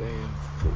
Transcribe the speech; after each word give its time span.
Damn 0.00 0.34
fool. 0.56 0.72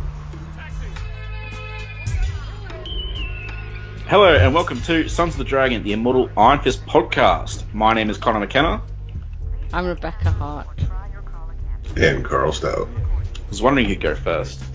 Hello 4.07 4.35
and 4.35 4.53
welcome 4.55 4.83
to 4.83 5.09
Sons 5.09 5.33
of 5.33 5.39
the 5.39 5.45
Dragon, 5.45 5.83
the 5.83 5.95
Immortal 5.95 6.29
Iron 6.37 6.61
Fist 6.61 6.85
podcast. 6.85 7.63
My 7.73 7.95
name 7.95 8.11
is 8.11 8.19
Connor 8.19 8.41
McKenna. 8.41 8.83
I'm 9.73 9.87
Rebecca 9.87 10.31
Hart. 10.31 10.79
And 11.97 12.23
Carl 12.23 12.53
Stout. 12.53 12.87
I 12.87 13.49
was 13.49 13.63
wondering 13.63 13.87
who'd 13.87 14.01
go 14.03 14.15
first. 14.15 14.63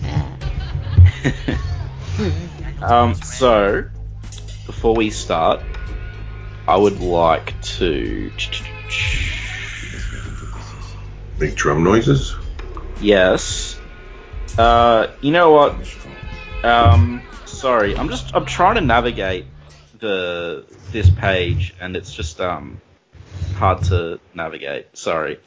Um, 2.82 3.14
so, 3.14 3.84
before 4.66 4.94
we 4.96 5.10
start, 5.10 5.62
I 6.66 6.76
would 6.76 7.00
like 7.00 7.60
to. 7.62 8.32
Make 11.38 11.54
drum 11.54 11.84
noises? 11.84 12.34
Yes. 13.00 13.79
Uh, 14.60 15.10
you 15.22 15.30
know 15.30 15.52
what? 15.52 15.74
Um, 16.62 17.22
sorry, 17.46 17.96
I'm 17.96 18.10
just 18.10 18.36
I'm 18.36 18.44
trying 18.44 18.74
to 18.74 18.82
navigate 18.82 19.46
the 19.98 20.66
this 20.92 21.08
page, 21.08 21.74
and 21.80 21.96
it's 21.96 22.12
just 22.12 22.42
um 22.42 22.78
hard 23.54 23.84
to 23.84 24.20
navigate. 24.34 24.98
Sorry. 24.98 25.40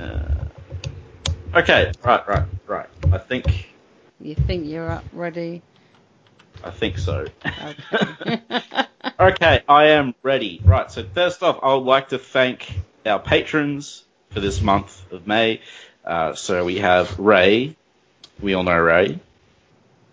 Uh, 0.00 0.46
okay, 1.54 1.92
right, 2.02 2.26
right, 2.26 2.44
right. 2.66 2.88
I 3.12 3.18
think 3.18 3.68
You 4.18 4.34
think 4.34 4.66
you're 4.66 4.90
up 4.90 5.04
ready? 5.12 5.60
I 6.64 6.70
think 6.70 6.96
so. 6.96 7.26
Okay. 7.44 8.40
Okay, 9.20 9.62
I 9.68 9.84
am 9.90 10.14
ready. 10.24 10.60
Right, 10.64 10.90
so 10.90 11.04
first 11.04 11.42
off, 11.42 11.60
I 11.62 11.74
would 11.74 11.84
like 11.84 12.08
to 12.08 12.18
thank 12.18 12.72
our 13.06 13.20
patrons 13.20 14.02
for 14.30 14.40
this 14.40 14.60
month 14.60 15.12
of 15.12 15.26
May. 15.26 15.60
Uh, 16.04 16.34
so 16.34 16.64
we 16.64 16.78
have 16.78 17.18
Ray. 17.18 17.76
We 18.40 18.54
all 18.54 18.62
know 18.62 18.78
Ray. 18.78 19.18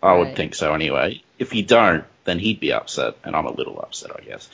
I 0.02 0.14
would 0.16 0.30
Ray. 0.30 0.36
think 0.36 0.56
so 0.56 0.73
anyway. 0.73 1.22
If 1.38 1.53
you 1.53 1.64
don't, 1.64 2.03
then 2.23 2.39
he'd 2.39 2.59
be 2.59 2.72
upset, 2.73 3.16
and 3.23 3.36
I'm 3.36 3.45
a 3.45 3.52
little 3.52 3.80
upset, 3.80 4.12
I 4.16 4.22
guess. 4.23 4.47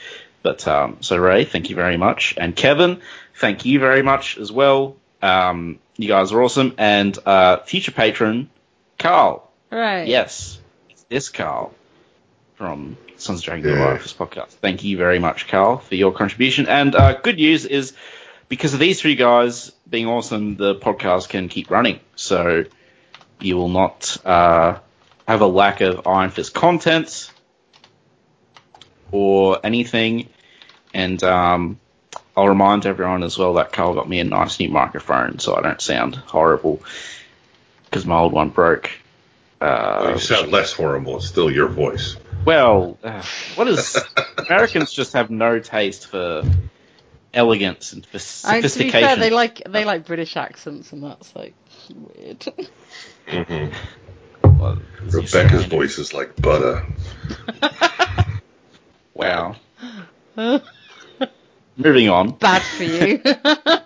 But 0.44 0.68
um, 0.68 0.98
so 1.02 1.18
Ray, 1.18 1.46
thank 1.46 1.70
you 1.70 1.76
very 1.76 1.98
much, 1.98 2.34
and 2.38 2.56
Kevin, 2.56 3.02
thank 3.36 3.66
you 3.66 3.80
very 3.80 4.02
much 4.02 4.38
as 4.38 4.52
well. 4.52 4.96
Um, 5.22 5.80
you 5.98 6.08
guys 6.08 6.32
are 6.32 6.42
awesome, 6.42 6.74
and 6.78 7.18
uh, 7.26 7.58
future 7.64 7.92
patron 7.92 8.50
Carl. 9.00 9.50
right. 9.72 10.08
Yes, 10.08 10.60
it's 10.90 11.04
this 11.04 11.30
Carl 11.30 11.74
from 12.56 12.98
Sons 13.18 13.40
of 13.40 13.46
Dragon 13.46 13.70
Yeah. 13.70 13.94
yeah. 13.94 13.98
podcast. 13.98 14.50
Thank 14.50 14.84
you 14.84 14.98
very 14.98 15.20
much, 15.20 15.48
Carl, 15.48 15.78
for 15.80 15.96
your 15.96 16.12
contribution. 16.12 16.68
And 16.68 16.96
uh, 16.96 17.14
good 17.20 17.36
news 17.38 17.66
is 17.66 17.94
because 18.50 18.74
of 18.74 18.80
these 18.80 19.02
three 19.02 19.16
guys 19.16 19.72
being 19.90 20.08
awesome, 20.08 20.56
the 20.56 20.76
podcast 20.76 21.30
can 21.30 21.50
keep 21.50 21.70
running. 21.70 22.00
So 22.16 22.66
you 23.40 23.58
will 23.58 23.70
not 23.70 24.18
uh, 24.26 24.80
have 25.28 25.42
a 25.42 25.48
lack 25.48 25.82
of 25.82 26.08
Iron 26.08 26.30
Fist 26.30 26.54
content 26.54 27.32
or 29.12 29.60
anything. 29.64 30.30
And 30.94 31.22
um, 31.24 31.80
I'll 32.36 32.48
remind 32.48 32.86
everyone 32.86 33.24
as 33.24 33.38
well 33.38 33.56
that 33.56 33.72
Carl 33.74 33.94
got 33.94 34.08
me 34.08 34.20
a 34.20 34.24
nice 34.24 34.60
new 34.60 34.70
microphone 34.70 35.40
so 35.40 35.56
I 35.56 35.62
don't 35.62 35.82
sound 35.82 36.16
horrible 36.16 36.82
because 37.86 38.06
my 38.06 38.18
old 38.18 38.34
one 38.34 38.50
broke. 38.50 38.92
Uh, 39.60 40.12
you 40.14 40.20
sound 40.20 40.52
less 40.52 40.72
horrible. 40.72 41.18
It's 41.18 41.28
still 41.28 41.50
your 41.50 41.68
voice. 41.68 42.16
well, 42.46 42.98
uh, 43.04 43.24
what 43.56 43.68
is 43.68 43.98
Americans 44.38 44.94
just 44.94 45.14
have 45.14 45.32
no 45.32 45.60
taste 45.60 46.08
for 46.08 46.44
elegance 47.34 47.94
and 47.94 48.06
for 48.06 48.48
I, 48.48 48.62
to 48.62 48.80
be 48.80 48.92
fair, 48.92 49.16
they 49.16 49.30
like 49.30 49.62
they 49.68 49.86
like 49.86 50.06
British 50.06 50.38
accents, 50.38 50.92
and 50.94 51.04
that's 51.04 51.36
like 51.36 51.54
weird. 51.94 52.46
hmm 53.28 53.68
Well, 54.44 54.78
Rebecca's 55.04 55.64
say. 55.64 55.70
voice 55.70 55.98
is 55.98 56.14
like 56.14 56.36
butter. 56.38 56.86
Wow. 59.14 59.56
Moving 61.76 62.10
on. 62.10 62.32
Bad 62.38 62.62
for 62.62 62.84
you. 62.84 63.22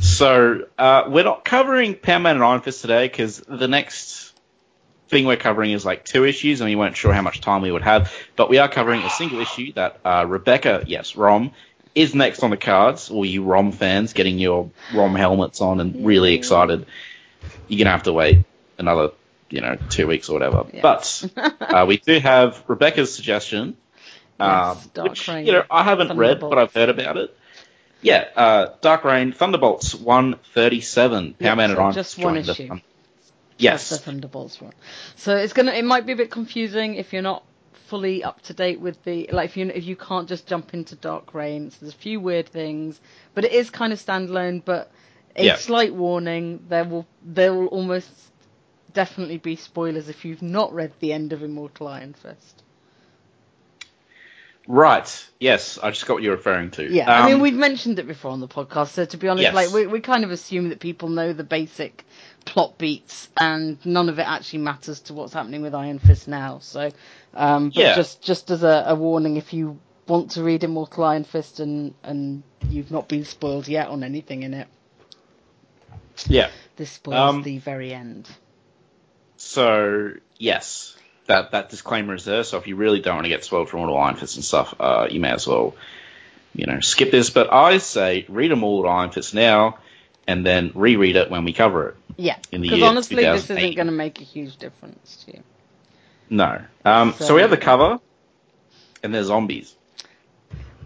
So 0.00 0.66
uh, 0.78 1.04
we're 1.08 1.24
not 1.24 1.44
covering 1.44 1.94
Power 1.94 2.20
Man 2.20 2.36
and 2.36 2.44
Iron 2.44 2.60
Fist 2.60 2.80
today 2.80 3.06
because 3.06 3.38
the 3.38 3.68
next 3.68 4.32
thing 5.08 5.26
we're 5.26 5.36
covering 5.36 5.72
is 5.72 5.84
like 5.84 6.04
two 6.04 6.24
issues, 6.24 6.60
and 6.60 6.68
we 6.68 6.76
weren't 6.76 6.96
sure 6.96 7.12
how 7.12 7.22
much 7.22 7.40
time 7.40 7.62
we 7.62 7.70
would 7.72 7.82
have. 7.82 8.12
But 8.36 8.48
we 8.48 8.58
are 8.58 8.68
covering 8.68 9.02
a 9.02 9.10
single 9.10 9.40
issue 9.40 9.72
that 9.74 10.00
uh, 10.04 10.24
Rebecca, 10.26 10.84
yes, 10.86 11.16
Rom, 11.16 11.52
is 11.94 12.14
next 12.14 12.42
on 12.42 12.50
the 12.50 12.56
cards. 12.56 13.10
All 13.10 13.24
you 13.24 13.42
Rom 13.42 13.72
fans 13.72 14.12
getting 14.12 14.38
your 14.38 14.70
Rom 14.94 15.14
helmets 15.14 15.60
on 15.60 15.80
and 15.80 16.06
really 16.06 16.34
excited. 16.34 16.86
You're 17.66 17.78
gonna 17.78 17.90
have 17.90 18.04
to 18.04 18.12
wait 18.12 18.44
another, 18.78 19.10
you 19.50 19.60
know, 19.60 19.76
two 19.90 20.06
weeks 20.06 20.28
or 20.28 20.34
whatever. 20.34 20.66
Yeah. 20.72 20.82
But 20.82 21.30
uh, 21.60 21.84
we 21.88 21.98
do 21.98 22.18
have 22.20 22.62
Rebecca's 22.68 23.14
suggestion, 23.14 23.76
Yes, 24.40 24.86
Dark 24.88 25.10
which 25.10 25.28
Reign, 25.28 25.46
you 25.46 25.52
know 25.52 25.64
I 25.70 25.82
haven't 25.82 26.16
read, 26.16 26.40
but 26.40 26.58
I've 26.58 26.72
heard 26.72 26.88
about 26.90 27.16
it. 27.16 27.36
Yeah, 28.00 28.28
uh, 28.36 28.66
Dark 28.80 29.04
Reign 29.04 29.32
Thunderbolts 29.32 29.94
137. 29.94 31.34
Yeah, 31.38 31.48
Power 31.48 31.56
Man 31.56 31.70
and 31.70 31.76
so 31.76 31.82
Iron 31.82 31.92
just 31.94 32.14
Fist 32.14 32.24
one 32.24 32.36
issue. 32.36 32.80
Yes. 33.58 33.90
the 33.90 33.98
Thunderbolts 33.98 34.60
one. 34.60 34.72
So 35.16 35.36
it's 35.36 35.52
gonna 35.52 35.72
it 35.72 35.84
might 35.84 36.06
be 36.06 36.12
a 36.12 36.16
bit 36.16 36.30
confusing 36.30 36.94
if 36.94 37.12
you're 37.12 37.22
not 37.22 37.42
fully 37.86 38.22
up 38.22 38.40
to 38.42 38.52
date 38.54 38.80
with 38.80 39.02
the 39.04 39.28
like 39.32 39.50
if 39.50 39.56
you 39.56 39.66
if 39.68 39.84
you 39.84 39.96
can't 39.96 40.28
just 40.28 40.46
jump 40.46 40.74
into 40.74 40.94
Dark 40.96 41.34
Reign. 41.34 41.70
So 41.70 41.78
there's 41.80 41.94
a 41.94 41.96
few 41.96 42.20
weird 42.20 42.48
things, 42.48 43.00
but 43.34 43.44
it 43.44 43.52
is 43.52 43.70
kind 43.70 43.92
of 43.92 43.98
standalone. 43.98 44.62
But 44.64 44.90
a 45.36 45.44
Yeah. 45.44 45.56
slight 45.56 45.94
warning: 45.94 46.64
there 46.68 46.84
will 46.84 47.06
there 47.22 47.52
will 47.52 47.66
almost 47.66 48.10
definitely 48.92 49.38
be 49.38 49.56
spoilers 49.56 50.08
if 50.08 50.24
you've 50.24 50.42
not 50.42 50.72
read 50.74 50.92
the 51.00 51.12
end 51.12 51.32
of 51.32 51.42
Immortal 51.42 51.88
Iron 51.88 52.14
Fist. 52.14 52.62
Right. 54.66 55.26
Yes, 55.40 55.78
I 55.82 55.90
just 55.90 56.04
got 56.06 56.14
what 56.14 56.22
you're 56.22 56.36
referring 56.36 56.70
to. 56.72 56.92
Yeah, 56.92 57.10
I 57.10 57.24
mean 57.26 57.36
Um, 57.36 57.40
we've 57.40 57.54
mentioned 57.54 57.98
it 57.98 58.06
before 58.06 58.32
on 58.32 58.40
the 58.40 58.48
podcast, 58.48 58.88
so 58.88 59.04
to 59.06 59.16
be 59.16 59.26
honest, 59.28 59.44
Yes. 59.44 59.54
like 59.54 59.72
we 59.72 59.86
we 59.86 60.00
kind 60.00 60.24
of 60.24 60.30
assume 60.30 60.68
that 60.68 60.78
people 60.78 61.08
know 61.08 61.32
the 61.32 61.44
basic 61.44 62.04
plot 62.48 62.78
beats, 62.78 63.28
and 63.36 63.78
none 63.84 64.08
of 64.08 64.18
it 64.18 64.26
actually 64.26 64.60
matters 64.60 65.00
to 65.00 65.14
what's 65.14 65.32
happening 65.34 65.62
with 65.62 65.74
Iron 65.74 65.98
Fist 65.98 66.26
now. 66.28 66.58
So, 66.60 66.90
um, 67.34 67.68
but 67.70 67.76
Yeah. 67.76 67.94
just 67.94 68.22
just 68.22 68.50
as 68.50 68.62
a, 68.62 68.84
a 68.88 68.94
warning, 68.94 69.36
if 69.36 69.52
you 69.52 69.78
want 70.06 70.30
to 70.32 70.42
read 70.42 70.64
Immortal 70.64 71.04
Iron 71.04 71.24
Fist 71.24 71.60
and 71.60 71.94
and 72.02 72.42
you've 72.70 72.90
not 72.90 73.08
been 73.08 73.24
spoiled 73.24 73.68
yet 73.68 73.88
on 73.88 74.02
anything 74.02 74.42
in 74.42 74.54
it, 74.54 74.66
yeah. 76.26 76.50
this 76.76 76.90
spoils 76.90 77.34
Um, 77.36 77.42
the 77.42 77.58
very 77.58 77.92
end. 77.92 78.28
So 79.36 80.12
yes, 80.38 80.96
that 81.26 81.52
that 81.52 81.68
disclaimer 81.70 82.14
is 82.14 82.24
there. 82.24 82.42
So 82.44 82.58
if 82.58 82.66
you 82.66 82.76
really 82.76 83.00
don't 83.00 83.16
want 83.16 83.24
to 83.26 83.30
get 83.30 83.44
spoiled 83.44 83.68
from 83.68 83.86
the 83.86 83.92
Iron 83.92 84.16
Fist 84.16 84.36
and 84.36 84.44
stuff, 84.44 84.74
uh, 84.80 85.06
you 85.10 85.20
may 85.20 85.30
as 85.30 85.46
well, 85.46 85.74
you 86.54 86.66
know, 86.66 86.80
skip 86.80 87.10
this. 87.10 87.30
But 87.30 87.52
I 87.52 87.78
say 87.78 88.24
read 88.28 88.50
them 88.50 88.64
all 88.64 88.86
at 88.86 88.88
Iron 88.90 89.10
Fist 89.10 89.34
now, 89.34 89.78
and 90.28 90.44
then 90.46 90.70
reread 90.74 91.16
it 91.16 91.30
when 91.30 91.44
we 91.44 91.52
cover 91.52 91.88
it. 91.88 91.96
Yeah, 92.16 92.36
in 92.52 92.60
the 92.60 92.68
because 92.68 92.82
honestly, 92.82 93.16
this 93.24 93.44
isn't 93.44 93.74
going 93.74 93.86
to 93.86 93.92
make 93.92 94.20
a 94.20 94.24
huge 94.24 94.56
difference 94.58 95.24
to 95.24 95.32
you. 95.32 95.42
No. 96.30 96.62
Um, 96.84 97.14
so, 97.18 97.24
So- 97.24 97.34
we 97.34 97.40
have 97.40 97.50
the 97.50 97.56
cover, 97.56 97.98
and 99.02 99.12
there's 99.12 99.26
zombies. 99.26 99.74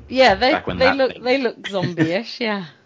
Yeah, 0.08 0.34
they 0.36 0.60
they 0.76 0.92
look 0.92 1.12
thing- 1.12 1.22
they 1.22 1.38
look 1.38 1.66
zombie-ish. 1.68 2.40
yeah. 2.40 2.64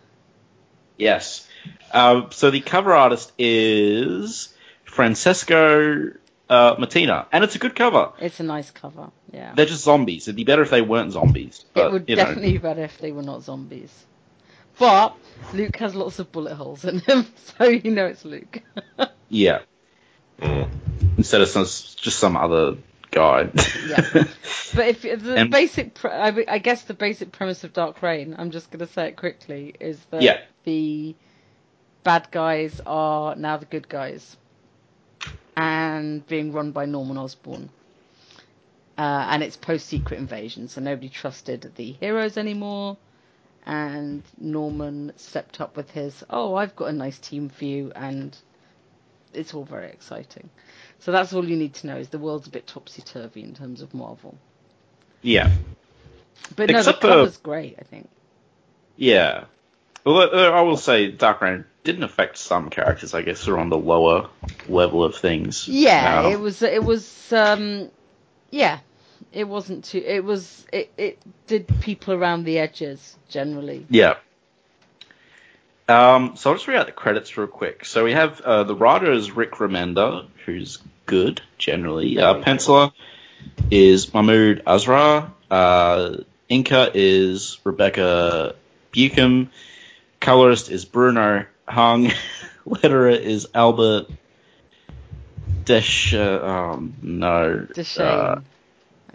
Yes. 0.99 1.47
Um, 1.93 2.29
so 2.31 2.51
the 2.51 2.63
cover 2.63 2.95
artist 2.95 3.31
is 3.37 4.55
Francesco 4.85 6.13
uh, 6.49 6.77
Mattina, 6.77 7.27
and 7.33 7.45
it's 7.45 7.55
a 7.55 7.59
good 7.59 7.77
cover. 7.77 8.13
It's 8.19 8.41
a 8.41 8.45
nice 8.45 8.71
cover. 8.71 9.11
Yeah. 9.31 9.53
They're 9.55 9.67
just 9.67 9.85
zombies. 9.85 10.27
It'd 10.27 10.37
be 10.37 10.45
better 10.45 10.63
if 10.63 10.71
they 10.71 10.81
weren't 10.81 11.13
zombies. 11.13 11.67
But, 11.75 11.89
it 11.89 11.93
would 11.93 12.09
you 12.09 12.17
know, 12.17 12.25
definitely 12.25 12.53
be 12.53 12.59
better 12.59 12.83
if 12.85 12.97
they 12.99 13.13
were 13.13 13.23
not 13.23 13.43
zombies. 13.43 13.93
But 14.79 15.17
Luke 15.55 15.77
has 15.77 15.95
lots 15.95 16.19
of 16.19 16.31
bullet 16.33 16.55
holes 16.55 16.85
in 16.85 17.01
him, 17.01 17.27
so 17.59 17.65
you 17.65 17.91
know 17.91 18.07
it's 18.07 18.25
Luke. 18.25 18.61
Yeah. 19.29 19.63
Mm. 20.39 20.69
Instead 21.17 21.41
of 21.41 21.49
some, 21.49 21.65
just 21.65 22.19
some 22.21 22.37
other 22.37 22.77
guy. 23.11 23.51
Yeah. 23.89 24.09
but 24.13 24.87
if 24.87 25.03
the 25.03 25.35
And- 25.37 25.51
basic, 25.51 25.95
pre- 25.95 26.11
I, 26.13 26.45
I 26.47 26.59
guess 26.59 26.83
the 26.85 26.95
basic 26.95 27.33
premise 27.33 27.65
of 27.65 27.73
Dark 27.73 28.03
Reign, 28.03 28.37
I'm 28.39 28.53
just 28.53 28.71
going 28.71 28.87
to 28.87 28.93
say 28.93 29.09
it 29.09 29.17
quickly, 29.17 29.75
is 29.81 29.99
that 30.11 30.23
Yeah. 30.23 30.39
the 30.63 31.17
bad 32.05 32.29
guys 32.31 32.81
are 32.87 33.35
now 33.35 33.57
the 33.57 33.67
good 33.67 33.89
guys, 33.89 34.37
and 35.57 36.25
being 36.29 36.53
run 36.53 36.71
by 36.71 36.85
Norman 36.85 37.17
Osborn. 37.19 37.71
Uh, 38.97 39.27
and 39.31 39.43
it's 39.43 39.57
post 39.57 39.87
Secret 39.87 40.19
Invasion, 40.21 40.69
so 40.69 40.81
nobody 40.81 41.09
trusted 41.09 41.73
the 41.75 41.93
heroes 41.93 42.37
anymore. 42.37 42.97
And 43.67 44.23
Norman 44.39 45.13
stepped 45.17 45.61
up 45.61 45.77
with 45.77 45.91
his, 45.91 46.23
oh, 46.31 46.55
I've 46.55 46.77
got 46.77 46.87
a 46.87 46.93
nice 46.93 47.19
team 47.19 47.49
for 47.49 47.65
you, 47.65 47.91
and 47.97 48.37
it's 49.35 49.55
all 49.55 49.65
very 49.65 49.89
exciting. 49.89 50.49
So 51.01 51.11
that's 51.13 51.33
all 51.33 51.45
you 51.45 51.57
need 51.57 51.75
to 51.75 51.89
know 51.89 51.97
is 51.97 52.09
the 52.09 52.19
world's 52.19 52.47
a 52.47 52.51
bit 52.51 52.67
topsy 52.69 53.03
turvy 53.03 53.43
in 53.43 53.55
terms 53.55 53.83
of 53.83 53.93
Marvel. 53.93 54.39
yeah. 55.23 55.51
But 56.55 56.71
no, 56.71 56.79
Except 56.79 57.01
the 57.01 57.09
for- 57.09 57.13
cover's 57.15 57.37
great, 57.39 57.77
I 57.81 57.83
think. 57.83 58.09
Yeah. 58.97 59.45
Well, 60.05 60.19
uh, 60.33 60.51
I 60.51 60.61
will 60.61 60.77
say 60.77 61.11
Dark 61.11 61.41
Reign 61.41 61.65
didn't 61.83 62.05
affect 62.05 62.37
some 62.39 62.71
characters, 62.71 63.15
I 63.15 63.23
guess, 63.23 63.45
who 63.45 63.55
are 63.55 63.59
on 63.59 63.69
the 63.71 63.79
lower 63.79 64.29
level 64.69 65.03
of 65.03 65.17
things. 65.17 65.67
Yeah, 65.67 66.21
Um, 66.21 66.33
it 66.33 66.39
was. 66.39 66.63
It 66.63 66.85
was. 66.85 67.33
Um, 67.33 67.91
yeah, 68.51 68.79
it 69.33 69.45
wasn't 69.45 69.85
too. 69.85 70.03
It 70.05 70.25
was. 70.25 70.67
It. 70.73 70.93
It 70.97 71.19
did 71.47 71.69
people 71.81 72.15
around 72.15 72.45
the 72.45 72.59
edges 72.59 73.17
generally. 73.29 73.87
Yeah. 73.89 74.17
Um, 75.89 76.37
so 76.37 76.51
I'll 76.51 76.57
just 76.57 76.67
read 76.67 76.79
out 76.79 76.87
the 76.87 76.93
credits 76.93 77.37
real 77.37 77.47
quick. 77.47 77.85
So 77.85 78.05
we 78.05 78.13
have 78.13 78.41
uh, 78.41 78.65
the 78.65 78.75
writer 78.75 79.13
is 79.13 79.31
Rick 79.31 79.53
Remender, 79.53 80.27
who's 80.45 80.79
good 81.07 81.41
generally. 81.59 82.19
Uh, 82.19 82.35
penciler 82.43 82.93
is 83.71 84.13
Mahmud 84.13 84.65
Asrar. 84.67 85.31
Uh, 85.49 86.17
inker 86.51 86.91
is 86.95 87.59
Rebecca 87.63 88.57
Buchan. 88.93 89.51
Colorist 90.19 90.71
is 90.71 90.85
Bruno 90.85 91.47
Hung. 91.69 92.11
Letterer 92.67 93.17
is 93.19 93.47
Albert 93.55 94.07
Desch. 95.65 96.15
Um, 96.15 96.95
no. 97.01 97.67
Deschesne. 97.73 98.43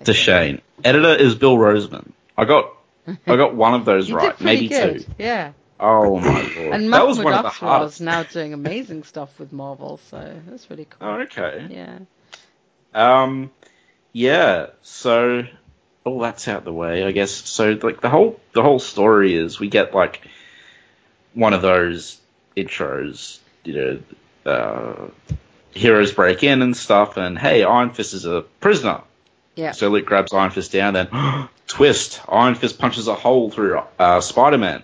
Uh, 0.08 0.32
I 0.32 0.62
Editor 0.84 1.16
is 1.16 1.36
Bill 1.36 1.58
Rosemann. 1.58 2.12
I 2.38 2.46
got 2.46 2.74
I 3.08 3.36
got 3.36 3.56
one 3.56 3.74
of 3.74 3.86
those 3.86 4.12
right, 4.12 4.40
maybe 4.42 4.68
good. 4.70 5.06
two. 5.06 5.12
Yeah. 5.18 5.54
Oh 5.80 6.20
my 6.20 6.42
lord. 6.42 6.58
And 6.74 6.94
that 6.94 7.08
was 7.08 7.18
one 7.18 7.34
of 7.34 7.44
the 7.44 7.50
hardest. 7.50 7.96
is 7.96 8.02
now 8.02 8.24
doing 8.24 8.54
amazing 8.54 9.04
stuff 9.04 9.38
with 9.40 9.52
Marvel, 9.52 10.00
so 10.10 10.40
that's 10.48 10.70
really 10.70 10.86
cool. 10.86 11.08
Oh, 11.08 11.22
okay. 11.22 11.68
Yeah. 11.70 12.00
Um, 12.94 13.52
yeah. 14.14 14.68
So 14.84 15.44
all 16.04 16.20
that's 16.20 16.48
out 16.48 16.60
of 16.60 16.64
the 16.66 16.74
way, 16.74 17.04
I 17.04 17.12
guess. 17.12 17.32
So 17.32 17.78
like 17.82 18.02
the 18.02 18.10
whole 18.10 18.40
the 18.54 18.62
whole 18.62 18.80
story 18.80 19.36
is 19.36 19.60
we 19.60 19.70
get 19.70 19.94
like 19.94 20.22
one 21.34 21.54
of 21.54 21.62
those 21.62 22.20
intros, 22.56 23.40
you 23.64 23.74
know, 24.46 24.52
uh, 24.52 25.08
heroes 25.72 26.12
break 26.12 26.44
in 26.44 26.62
and 26.62 26.76
stuff, 26.76 27.18
and 27.18 27.38
hey, 27.38 27.64
Iron 27.64 27.92
Fist 27.92 28.14
is 28.14 28.26
a 28.26 28.42
prisoner. 28.60 29.02
Yeah. 29.56 29.72
So 29.72 29.90
Luke 29.90 30.06
grabs 30.06 30.34
Iron 30.34 30.52
Fist 30.52 30.72
down, 30.72 30.94
then 30.94 31.10
twist, 31.68 32.22
Iron 32.30 32.56
Fist 32.56 32.80
punches 32.80 33.08
a 33.08 33.16
hole 33.16 33.50
through 33.52 33.82
uh, 34.00 34.22
Spider 34.22 34.58
Man, 34.58 34.84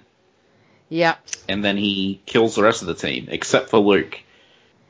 Yeah. 0.89 1.15
and 1.47 1.63
then 1.63 1.77
he 1.77 2.21
kills 2.25 2.55
the 2.55 2.63
rest 2.63 2.81
of 2.81 2.87
the 2.87 2.93
team 2.95 3.27
except 3.29 3.69
for 3.69 3.79
Luke. 3.79 4.19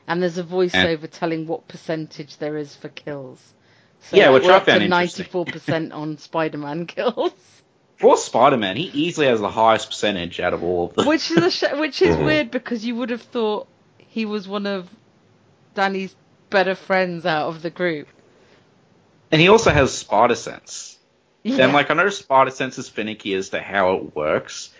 And 0.06 0.22
there's 0.22 0.38
a 0.38 0.42
voiceover 0.44 1.08
telling 1.10 1.46
what 1.46 1.68
percentage 1.68 2.38
there 2.38 2.56
is 2.56 2.74
for 2.74 2.88
kills. 2.88 3.40
So 4.00 4.16
Yeah, 4.16 4.30
which 4.30 4.44
we're 4.44 4.52
I 4.52 4.56
up 4.56 4.64
to 4.64 4.70
found 4.72 4.82
interesting. 4.84 5.26
94% 5.26 5.92
on 5.94 6.18
Spider-Man 6.18 6.86
kills. 6.86 7.32
For 7.98 8.16
Spider 8.16 8.56
Man, 8.56 8.76
he 8.76 8.84
easily 8.84 9.26
has 9.26 9.40
the 9.40 9.50
highest 9.50 9.90
percentage 9.90 10.38
out 10.40 10.54
of 10.54 10.62
all 10.62 10.86
of 10.86 10.94
them. 10.94 11.06
Which 11.06 11.30
is 11.32 11.36
a 11.38 11.50
sh- 11.50 11.72
which 11.74 12.00
is 12.00 12.16
weird 12.24 12.50
because 12.50 12.84
you 12.86 12.94
would 12.96 13.10
have 13.10 13.22
thought 13.22 13.66
he 13.98 14.24
was 14.24 14.46
one 14.48 14.66
of 14.66 14.88
Danny's 15.74 16.14
better 16.48 16.74
friends 16.74 17.26
out 17.26 17.48
of 17.48 17.60
the 17.62 17.70
group. 17.70 18.06
And 19.30 19.40
he 19.40 19.48
also 19.48 19.70
has 19.70 19.92
spider 19.92 20.34
sense. 20.34 20.98
Yeah. 21.42 21.64
And 21.64 21.72
like 21.72 21.90
I 21.90 21.94
know 21.94 22.08
spider 22.08 22.50
sense 22.50 22.78
is 22.78 22.88
finicky 22.88 23.34
as 23.34 23.50
to 23.50 23.60
how 23.60 23.94
it 23.96 24.14
works, 24.16 24.70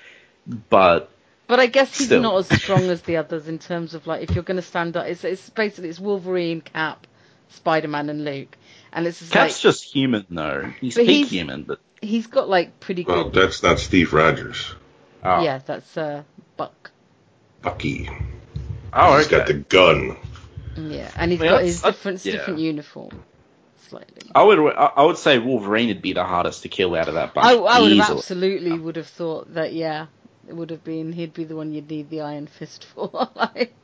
but 0.70 1.10
but 1.46 1.60
I 1.60 1.66
guess 1.66 1.96
he's 1.96 2.06
still. 2.08 2.20
not 2.22 2.36
as 2.38 2.48
strong 2.62 2.84
as 2.90 3.02
the 3.02 3.16
others 3.18 3.48
in 3.48 3.58
terms 3.58 3.94
of 3.94 4.06
like 4.06 4.22
if 4.22 4.34
you're 4.34 4.44
going 4.44 4.56
to 4.56 4.62
stand 4.62 4.96
up. 4.96 5.06
It's, 5.06 5.24
it's 5.24 5.48
basically 5.50 5.88
it's 5.90 6.00
Wolverine, 6.00 6.60
Cap, 6.60 7.06
Spider-Man, 7.50 8.10
and 8.10 8.24
Luke, 8.24 8.56
and 8.92 9.06
it's 9.06 9.18
just 9.20 9.32
Cap's 9.32 9.54
like 9.54 9.60
just 9.62 9.84
human 9.84 10.26
though. 10.30 10.70
He's 10.80 10.94
But 10.96 11.06
peak 11.06 11.16
he's- 11.16 11.30
human, 11.30 11.62
but 11.62 11.80
he's 12.02 12.26
got 12.26 12.48
like 12.48 12.80
pretty 12.80 13.04
Well, 13.04 13.24
good. 13.30 13.42
that's 13.42 13.62
not 13.62 13.78
Steve 13.78 14.12
Rogers. 14.12 14.74
oh, 15.24 15.42
Yeah, 15.42 15.60
that's 15.64 15.96
uh, 15.96 16.22
Buck. 16.56 16.90
Bucky. 17.62 18.08
oh 18.92 19.16
He's 19.18 19.26
okay. 19.26 19.36
got 19.38 19.46
the 19.46 19.54
gun. 19.54 20.16
Yeah, 20.76 21.10
and 21.16 21.30
he's 21.32 21.40
Well, 21.40 21.50
got 21.50 21.56
that's- 21.56 21.66
his 21.68 21.80
that's- 21.82 21.96
different 21.96 22.24
yeah. 22.24 22.32
different 22.32 22.58
uniform, 22.60 23.24
slightly. 23.88 24.30
I 24.34 24.42
would 24.42 24.58
I 24.74 24.92
I 24.96 25.04
would 25.04 25.18
say 25.18 25.38
Wolverine 25.38 25.88
would 25.88 26.02
be 26.02 26.12
the 26.12 26.24
hardest 26.24 26.62
to 26.62 26.68
kill 26.68 26.94
out 26.94 27.08
of 27.08 27.14
that 27.14 27.34
bunch. 27.34 27.46
I, 27.46 27.54
I 27.54 27.80
would 27.80 27.92
have 27.92 28.10
absolutely 28.10 28.78
would 28.78 28.96
have 28.96 29.06
thought 29.06 29.54
that 29.54 29.72
yeah, 29.72 30.06
it 30.48 30.54
would 30.54 30.70
have 30.70 30.84
been 30.84 31.12
he'd 31.12 31.34
be 31.34 31.44
the 31.44 31.56
one 31.56 31.72
you'd 31.72 31.90
need 31.90 32.10
the 32.10 32.22
Iron 32.22 32.46
Fist 32.46 32.84
for. 32.84 33.10
like, 33.34 33.74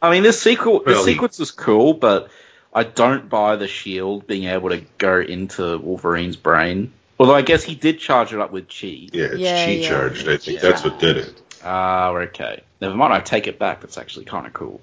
I 0.00 0.10
mean, 0.10 0.22
this 0.22 0.40
sequel, 0.40 0.80
the 0.80 0.92
Well, 0.92 1.04
sequence 1.04 1.40
is 1.40 1.50
cool, 1.50 1.94
but 1.94 2.30
I 2.72 2.84
don't 2.84 3.28
buy 3.28 3.56
the 3.56 3.68
shield 3.68 4.26
being 4.26 4.44
able 4.44 4.70
to 4.70 4.82
go 4.98 5.20
into 5.20 5.78
Wolverine's 5.78 6.36
brain. 6.36 6.92
Although 7.18 7.34
I 7.34 7.42
guess 7.42 7.64
he 7.64 7.74
did 7.74 7.98
charge 7.98 8.32
it 8.32 8.40
up 8.40 8.52
with 8.52 8.68
chi. 8.68 9.08
Yeah, 9.12 9.24
it's 9.32 9.40
Yeah, 9.40 9.64
chi 9.64 9.70
yeah. 9.72 9.88
charged. 9.88 10.28
I 10.28 10.36
think 10.36 10.60
Chi 10.60 10.68
that's 10.68 10.84
what 10.84 11.00
did 11.00 11.16
it. 11.16 11.42
Ah, 11.64 12.10
okay. 12.10 12.62
Never 12.80 12.94
mind. 12.94 13.12
I 13.12 13.20
take 13.20 13.48
it 13.48 13.58
back. 13.58 13.80
That's 13.80 13.98
actually 13.98 14.26
kind 14.26 14.46
of 14.46 14.52
cool. 14.52 14.80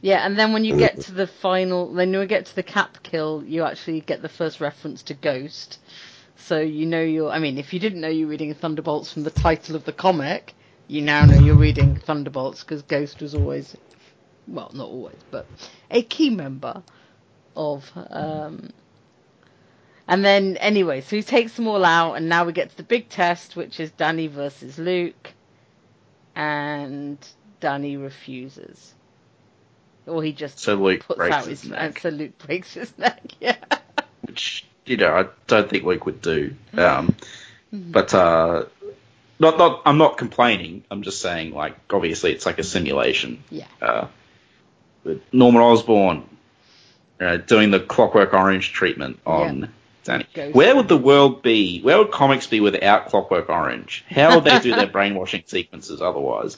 Yeah, 0.00 0.24
and 0.26 0.38
then 0.38 0.52
when 0.52 0.64
you 0.64 0.76
get 0.76 1.00
to 1.02 1.12
the 1.12 1.26
final, 1.26 1.86
then 1.86 2.12
when 2.12 2.20
you 2.20 2.26
get 2.26 2.46
to 2.46 2.54
the 2.54 2.62
Cap 2.62 2.98
kill, 3.02 3.42
you 3.44 3.64
actually 3.64 4.00
get 4.00 4.22
the 4.22 4.28
first 4.28 4.60
reference 4.60 5.02
to 5.04 5.14
Ghost. 5.14 5.78
So 6.36 6.60
you 6.60 6.86
know 6.86 7.02
you're. 7.02 7.30
I 7.30 7.38
mean, 7.38 7.58
if 7.58 7.72
you 7.72 7.80
didn't 7.80 8.00
know 8.00 8.08
you're 8.08 8.28
reading 8.28 8.54
Thunderbolts 8.54 9.12
from 9.12 9.24
the 9.24 9.30
title 9.30 9.76
of 9.76 9.84
the 9.84 9.92
comic, 9.92 10.54
you 10.86 11.02
now 11.02 11.24
know 11.24 11.38
you're 11.38 11.56
reading 11.56 11.96
Thunderbolts 11.96 12.62
because 12.62 12.82
Ghost 12.82 13.20
was 13.20 13.34
always, 13.34 13.76
well, 14.46 14.70
not 14.72 14.88
always, 14.88 15.18
but 15.30 15.46
a 15.90 16.02
key 16.02 16.30
member 16.30 16.82
of. 17.56 17.90
Um, 17.94 18.70
and 20.06 20.24
then 20.24 20.56
anyway, 20.56 21.02
so 21.02 21.16
he 21.16 21.22
takes 21.22 21.54
them 21.54 21.68
all 21.68 21.84
out, 21.84 22.14
and 22.14 22.28
now 22.28 22.44
we 22.46 22.52
get 22.52 22.70
to 22.70 22.76
the 22.76 22.82
big 22.82 23.10
test, 23.10 23.56
which 23.56 23.78
is 23.78 23.90
Danny 23.90 24.26
versus 24.28 24.78
Luke, 24.78 25.34
and 26.34 27.18
Danny 27.60 27.96
refuses, 27.98 28.94
or 30.08 30.22
he 30.22 30.32
just 30.32 30.58
So 30.58 30.74
Luke 30.74 31.04
puts 31.06 31.18
breaks 31.18 31.36
out 31.36 31.46
his 31.46 31.62
his, 31.62 31.70
neck. 31.70 31.98
so 32.02 32.08
Luke 32.08 32.38
breaks 32.38 32.74
his 32.74 32.96
neck. 32.98 33.22
Yeah. 33.40 33.56
which 34.22 34.66
you 34.86 34.96
know 34.96 35.14
I 35.14 35.26
don't 35.46 35.68
think 35.68 35.84
Luke 35.84 36.06
would 36.06 36.22
do. 36.22 36.54
Um, 36.76 37.14
but 37.72 38.14
uh, 38.14 38.64
not 39.38 39.58
not 39.58 39.82
I'm 39.84 39.98
not 39.98 40.18
complaining. 40.18 40.84
I'm 40.90 41.02
just 41.02 41.20
saying 41.20 41.52
like 41.52 41.76
obviously 41.90 42.32
it's 42.32 42.46
like 42.46 42.58
a 42.58 42.64
simulation. 42.64 43.42
Yeah. 43.50 43.66
Uh, 43.80 44.08
with 45.04 45.22
Norman 45.32 45.62
Osborn 45.62 46.28
uh, 47.20 47.36
doing 47.38 47.70
the 47.70 47.80
Clockwork 47.80 48.34
Orange 48.34 48.72
treatment 48.72 49.20
on 49.26 49.72
Danny. 50.08 50.52
Where 50.52 50.74
would 50.74 50.88
the 50.88 50.96
world 50.96 51.42
be? 51.42 51.80
Where 51.82 51.98
would 51.98 52.10
comics 52.10 52.46
be 52.46 52.60
without 52.60 53.06
Clockwork 53.08 53.48
Orange? 53.48 54.04
How 54.08 54.34
would 54.34 54.44
they 54.44 54.58
do 54.58 54.74
their 54.74 54.86
brainwashing 54.98 55.44
sequences 55.46 56.00
otherwise? 56.02 56.56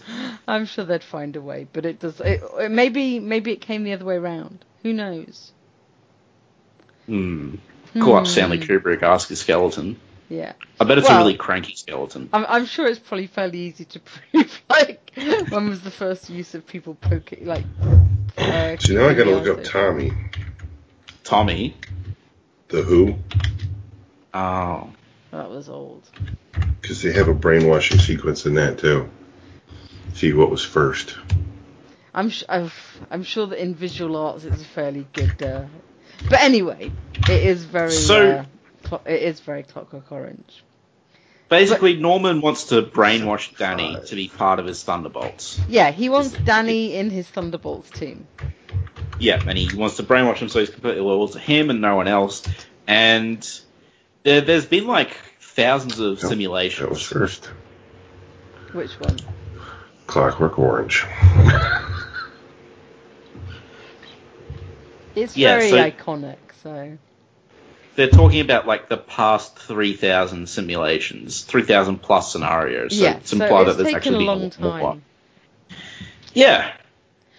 I'm 0.48 0.66
sure 0.66 0.84
they'd 0.84 1.02
find 1.04 1.36
a 1.36 1.40
way, 1.40 1.66
but 1.72 1.84
it 1.84 1.98
does. 2.00 2.20
It, 2.20 2.42
it, 2.58 2.70
maybe 2.70 3.18
maybe 3.20 3.52
it 3.52 3.60
came 3.60 3.84
the 3.84 3.92
other 3.92 4.04
way 4.04 4.16
around. 4.16 4.64
Who 4.82 4.92
knows? 4.92 5.52
Hmm. 7.06 7.56
Call 7.98 8.16
up 8.16 8.24
Hmm. 8.26 8.30
Stanley 8.30 8.58
Kubrick, 8.58 9.02
ask 9.02 9.28
his 9.28 9.40
skeleton. 9.40 9.98
Yeah. 10.28 10.52
I 10.78 10.84
bet 10.84 10.98
it's 10.98 11.08
Well- 11.08 11.18
a 11.18 11.24
really 11.24 11.36
cranky 11.36 11.74
skeleton. 11.74 12.28
I'm, 12.32 12.46
I'm 12.48 12.66
sure 12.66 12.86
it's 12.86 13.00
probably 13.00 13.26
fairly 13.26 13.58
easy 13.58 13.84
to 13.86 14.00
prove. 14.30 14.62
Like, 14.70 15.10
when 15.50 15.68
was 15.68 15.80
the 15.80 15.90
first 15.90 16.30
use 16.30 16.54
of 16.54 16.66
people 16.66 16.94
poking? 16.94 17.46
Like, 17.46 17.64
uh, 18.38 18.76
So 18.78 18.94
now 18.94 19.08
I 19.08 19.14
gotta 19.14 19.34
look 19.34 19.48
up 19.58 19.64
Tommy. 19.64 20.12
Tommy. 21.24 21.74
The 22.70 22.82
Who. 22.82 23.16
Oh. 24.32 24.90
That 25.32 25.50
was 25.50 25.68
old. 25.68 26.08
Because 26.80 27.02
they 27.02 27.12
have 27.12 27.28
a 27.28 27.34
brainwashing 27.34 27.98
sequence 27.98 28.46
in 28.46 28.54
that 28.54 28.78
too. 28.78 29.08
See 30.14 30.32
what 30.32 30.50
was 30.50 30.64
first. 30.64 31.16
I'm 32.12 32.30
sh- 32.30 32.44
I've, 32.48 32.74
I'm 33.10 33.22
sure 33.22 33.46
that 33.46 33.60
in 33.62 33.74
visual 33.74 34.16
arts 34.16 34.44
it's 34.44 34.62
a 34.62 34.64
fairly 34.64 35.06
good. 35.12 35.40
Uh, 35.42 35.64
but 36.28 36.40
anyway, 36.40 36.90
it 37.28 37.46
is 37.46 37.64
very. 37.64 37.90
So- 37.92 38.30
uh, 38.30 38.44
clo- 38.82 39.02
it 39.06 39.22
is 39.22 39.40
very 39.40 39.62
Clockwork 39.62 40.10
Orange. 40.10 40.64
Basically, 41.48 41.96
Norman 41.96 42.40
wants 42.40 42.66
to 42.66 42.82
brainwash 42.82 43.56
Danny 43.58 43.96
to 44.06 44.14
be 44.14 44.28
part 44.28 44.60
of 44.60 44.66
his 44.66 44.84
Thunderbolts. 44.84 45.60
Yeah, 45.68 45.90
he 45.90 46.08
wants 46.08 46.30
Danny 46.30 46.94
in 46.94 47.10
his 47.10 47.26
Thunderbolts 47.26 47.90
team. 47.90 48.28
Yeah, 49.20 49.40
and 49.46 49.56
he 49.56 49.76
wants 49.76 49.96
to 49.98 50.02
brainwash 50.02 50.36
him 50.38 50.48
so 50.48 50.58
he's 50.60 50.70
completely 50.70 51.02
loyal 51.02 51.28
to 51.28 51.38
him 51.38 51.70
and 51.70 51.80
no 51.80 51.94
one 51.96 52.08
else. 52.08 52.48
And 52.86 53.46
there, 54.24 54.40
there's 54.40 54.66
been 54.66 54.86
like 54.86 55.14
thousands 55.40 55.98
of 56.00 56.16
That 56.16 56.22
was 56.22 56.28
simulations. 56.30 57.02
first. 57.02 57.50
Which 58.72 58.92
one? 58.98 59.18
Clockwork 60.06 60.58
Orange. 60.58 61.04
It's 65.16 65.36
Yeah, 65.36 65.58
very 65.58 65.70
so- 65.70 65.90
iconic. 65.90 66.36
So 66.62 66.98
They're 67.96 68.08
talking 68.08 68.40
about 68.40 68.66
like 68.66 68.88
the 68.88 68.96
past 68.96 69.58
3,000 69.58 70.48
simulations, 70.48 71.42
3,000 71.42 71.98
plus 71.98 72.32
scenarios. 72.32 72.96
So 72.96 73.02
yeah, 73.04 73.16
it's 73.16 73.30
so 73.30 73.36
it's 73.36 73.76
that 73.76 73.82
there's 73.82 73.86
taken 73.86 73.96
actually 73.96 74.14
a 74.14 74.18
been 74.18 74.26
long 74.26 74.42
lot 74.42 74.60
more. 74.60 74.80
time. 74.80 75.02
Yeah. 76.32 76.72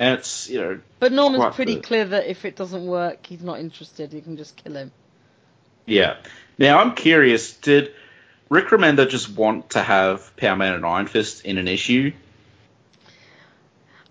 And 0.01 0.17
it's, 0.17 0.49
you 0.49 0.59
know, 0.59 0.79
But 0.99 1.11
Norman's 1.11 1.53
pretty 1.53 1.79
clear 1.79 2.05
that 2.05 2.25
if 2.25 2.43
it 2.43 2.55
doesn't 2.55 2.87
work, 2.87 3.23
he's 3.27 3.43
not 3.43 3.59
interested. 3.59 4.13
You 4.13 4.21
can 4.21 4.35
just 4.35 4.55
kill 4.55 4.73
him. 4.73 4.91
Yeah. 5.85 6.17
Now 6.57 6.79
I'm 6.79 6.95
curious, 6.95 7.53
did 7.53 7.93
Rick 8.49 8.69
Remender 8.69 9.07
just 9.07 9.29
want 9.29 9.69
to 9.71 9.83
have 9.83 10.35
Power 10.37 10.55
Man 10.55 10.73
and 10.73 10.83
Iron 10.83 11.05
Fist 11.05 11.45
in 11.45 11.59
an 11.59 11.67
issue, 11.67 12.13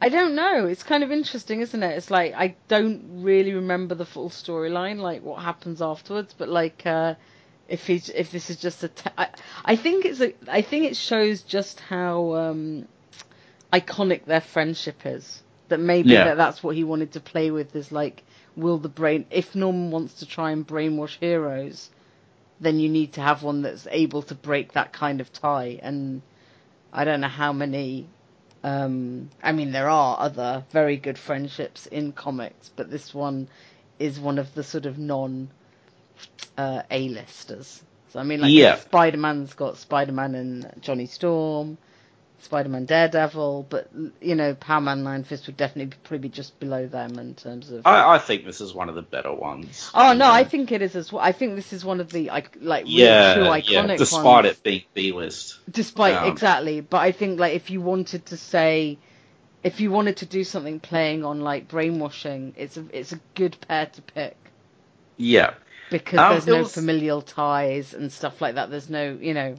I 0.00 0.08
don't 0.08 0.34
know. 0.34 0.66
It's 0.66 0.84
kind 0.84 1.02
of 1.04 1.10
interesting, 1.10 1.60
isn't 1.60 1.82
it? 1.82 1.96
It's 1.96 2.10
like 2.10 2.34
I 2.34 2.54
don't 2.68 3.22
really 3.22 3.52
remember 3.52 3.94
the 3.94 4.06
full 4.06 4.30
storyline, 4.30 4.98
like 4.98 5.22
what 5.22 5.42
happens 5.42 5.82
afterwards. 5.82 6.34
But 6.38 6.48
like, 6.48 6.86
uh, 6.86 7.16
if 7.68 7.86
he's 7.86 8.08
if 8.08 8.30
this 8.30 8.48
is 8.48 8.56
just 8.56 8.82
a, 8.82 8.88
te- 8.88 9.10
I, 9.18 9.28
I 9.64 9.76
think 9.76 10.06
it's 10.06 10.20
a, 10.20 10.32
I 10.48 10.62
think 10.62 10.86
it 10.86 10.96
shows 10.96 11.42
just 11.42 11.80
how 11.80 12.34
um, 12.34 12.88
iconic 13.72 14.24
their 14.24 14.40
friendship 14.40 15.04
is. 15.04 15.42
That 15.70 15.80
maybe 15.80 16.10
Yeah. 16.10 16.24
that 16.26 16.36
that's 16.38 16.62
what 16.62 16.76
he 16.76 16.84
wanted 16.84 17.12
to 17.14 17.20
play 17.20 17.50
with 17.50 17.74
is 17.76 17.92
like, 17.92 18.24
will 18.56 18.78
the 18.78 18.90
brain 18.90 19.26
if 19.30 19.54
Norman 19.56 19.90
wants 19.90 20.14
to 20.20 20.26
try 20.26 20.52
and 20.52 20.66
brainwash 20.66 21.18
heroes, 21.20 21.90
then 22.60 22.80
you 22.80 22.90
need 22.90 23.14
to 23.14 23.22
have 23.22 23.42
one 23.42 23.62
that's 23.62 23.88
able 23.90 24.22
to 24.24 24.34
break 24.36 24.74
that 24.74 24.92
kind 24.92 25.20
of 25.20 25.32
tie. 25.32 25.80
And 25.82 26.22
I 26.92 27.04
don't 27.04 27.22
know 27.22 27.28
how 27.28 27.52
many 27.54 28.08
um, 28.62 29.30
I 29.42 29.52
mean, 29.52 29.72
there 29.72 29.88
are 29.88 30.18
other 30.20 30.64
very 30.70 30.98
good 30.98 31.18
friendships 31.18 31.86
in 31.86 32.12
comics, 32.12 32.70
but 32.76 32.90
this 32.90 33.14
one 33.14 33.48
is 33.98 34.20
one 34.20 34.38
of 34.38 34.54
the 34.54 34.62
sort 34.62 34.86
of 34.86 34.98
non 34.98 35.50
uh, 36.58 36.82
A-listers. 36.90 37.82
So 38.10 38.20
I 38.20 38.24
mean, 38.24 38.40
like 38.40 38.52
Yeah. 38.52 38.76
Spider-Man's 38.76 39.54
got 39.54 39.78
Spider-Man 39.78 40.34
and 40.34 40.72
Johnny 40.82 41.06
Storm, 41.06 41.78
Spider-Man 42.42 42.86
Daredevil, 42.86 43.66
but 43.68 43.88
you 44.20 44.34
know, 44.34 44.54
Power-Man 44.54 44.98
and 45.00 45.08
Iron 45.08 45.24
Fist 45.24 45.46
would 45.46 45.56
definitely 45.56 45.96
probably 46.04 46.18
be 46.18 46.28
just 46.28 46.58
below 46.60 46.86
them 46.86 47.18
in 47.18 47.34
terms 47.34 47.70
of. 47.70 47.86
I, 47.86 48.14
I 48.14 48.18
think 48.18 48.44
this 48.44 48.60
is 48.60 48.72
one 48.74 48.88
of 48.88 48.94
the 48.94 49.02
better 49.02 49.32
ones. 49.32 49.90
oh 49.94 50.08
no, 50.12 50.26
know. 50.26 50.30
I 50.32 50.44
think 50.44 50.72
it 50.72 50.82
is 50.82 50.96
as 50.96 51.12
well. 51.12 51.22
I 51.22 51.32
think 51.32 51.56
this 51.56 51.72
is 51.72 51.84
one 51.84 52.00
of 52.00 52.10
the 52.10 52.28
like 52.30 52.56
like 52.60 52.84
yeah, 52.88 53.34
true 53.34 53.44
yeah. 53.44 53.60
iconic 53.60 53.98
Despite 53.98 54.24
ones. 54.24 54.46
it 54.48 54.62
being 54.62 54.82
B 54.94 55.12
list. 55.12 55.58
Despite 55.70 56.16
Um, 56.16 56.30
exactly, 56.32 56.80
but 56.80 56.98
I 56.98 57.12
think 57.12 57.38
like 57.40 57.54
if 57.54 57.70
you 57.70 57.80
wanted 57.80 58.26
to 58.26 58.36
say, 58.36 58.98
if 59.62 59.80
you 59.80 59.90
wanted 59.90 60.16
to 60.18 60.26
do 60.26 60.42
something 60.44 60.80
playing 60.80 61.24
on 61.24 61.40
like 61.40 61.68
brainwashing, 61.68 62.54
it's 62.56 62.76
a 62.76 62.84
it's 62.92 63.12
a 63.12 63.20
good 63.34 63.56
pair 63.68 63.86
to 63.86 64.02
pick 64.02 64.36
Yeah. 65.16 65.54
because 65.90 66.18
Um, 66.18 66.30
there's 66.32 66.46
no 66.46 66.58
was- 66.62 66.72
familial 66.74 67.20
ties 67.22 67.92
and 67.94 68.10
stuff 68.10 68.40
like 68.40 68.54
that. 68.54 68.70
There's 68.70 68.88
no, 68.88 69.18
you 69.20 69.34
know, 69.34 69.56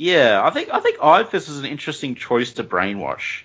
Yeah, 0.00 0.40
I 0.42 0.48
think 0.48 0.70
I 0.72 0.80
think 0.80 0.96
Iron 1.02 1.26
Fist 1.26 1.50
is 1.50 1.58
an 1.58 1.66
interesting 1.66 2.14
choice 2.14 2.54
to 2.54 2.64
brainwash. 2.64 3.42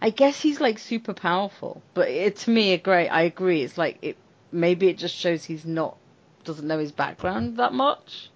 I 0.00 0.08
guess 0.08 0.40
he's 0.40 0.58
like 0.58 0.78
super 0.78 1.12
powerful, 1.12 1.82
but 1.92 2.08
it, 2.08 2.36
to 2.36 2.50
me, 2.50 2.72
a 2.72 2.78
great. 2.78 3.10
I 3.10 3.22
agree. 3.22 3.60
It's 3.62 3.76
like 3.76 3.98
it 4.00 4.16
maybe 4.50 4.88
it 4.88 4.96
just 4.96 5.14
shows 5.14 5.44
he's 5.44 5.66
not 5.66 5.98
doesn't 6.44 6.66
know 6.66 6.78
his 6.78 6.92
background 6.92 7.58
that 7.58 7.74
much. 7.74 8.30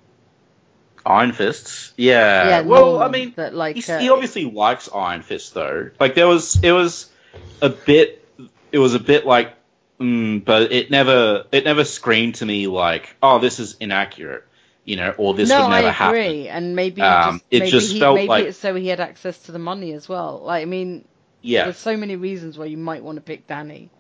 Iron 1.07 1.33
Fists. 1.33 1.95
Yeah. 1.97 2.47
yeah, 2.47 2.61
well, 2.61 2.99
Norman, 2.99 3.09
I 3.09 3.11
mean, 3.11 3.33
that 3.37 3.55
like 3.55 3.89
uh, 3.89 3.99
he 4.01 4.11
obviously 4.11 4.45
likes 4.45 4.91
Iron 4.95 5.23
Fist 5.23 5.55
though. 5.55 5.91
Like 5.99 6.15
there 6.15 6.29
was, 6.29 6.63
it 6.63 6.73
was 6.73 7.11
a 7.63 7.71
bit, 7.71 8.23
it 8.71 8.79
was 8.79 8.93
a 8.93 8.99
bit 8.99 9.25
like, 9.25 9.55
mm, 9.99 10.45
but 10.45 10.73
it 10.73 10.91
never, 10.91 11.45
it 11.53 11.65
never 11.65 11.85
screamed 11.85 12.35
to 12.37 12.45
me 12.45 12.67
like, 12.67 13.17
oh, 13.23 13.39
this 13.39 13.61
is 13.61 13.77
inaccurate, 13.81 14.45
you 14.85 14.97
know, 14.97 15.15
or 15.19 15.35
this 15.35 15.49
no, 15.49 15.63
would 15.63 15.69
never 15.71 15.89
I 15.89 15.91
happen. 15.91 16.21
agree, 16.21 16.49
and 16.49 16.75
maybe 16.75 17.03
Um, 17.03 17.35
just, 17.35 17.45
it 17.51 17.59
maybe 17.61 17.71
just 17.71 17.93
he, 17.93 18.01
felt 18.01 18.15
maybe 18.17 18.29
like- 18.29 18.45
it's 18.47 18.59
so 18.59 18.75
he 18.75 18.89
had 18.89 19.01
access 19.01 19.39
to 19.43 19.53
the 19.53 19.59
money 19.59 19.93
as 19.93 20.09
well. 20.09 20.43
Like, 20.45 20.63
I 20.63 20.65
mean, 20.67 21.05
Yeah, 21.43 21.65
there's 21.65 21.77
so 21.79 21.97
many 21.97 22.17
reasons 22.17 22.59
why 22.59 22.67
you 22.67 22.77
might 22.77 23.03
want 23.03 23.17
to 23.17 23.23
pick 23.23 23.47
Danny. 23.47 23.91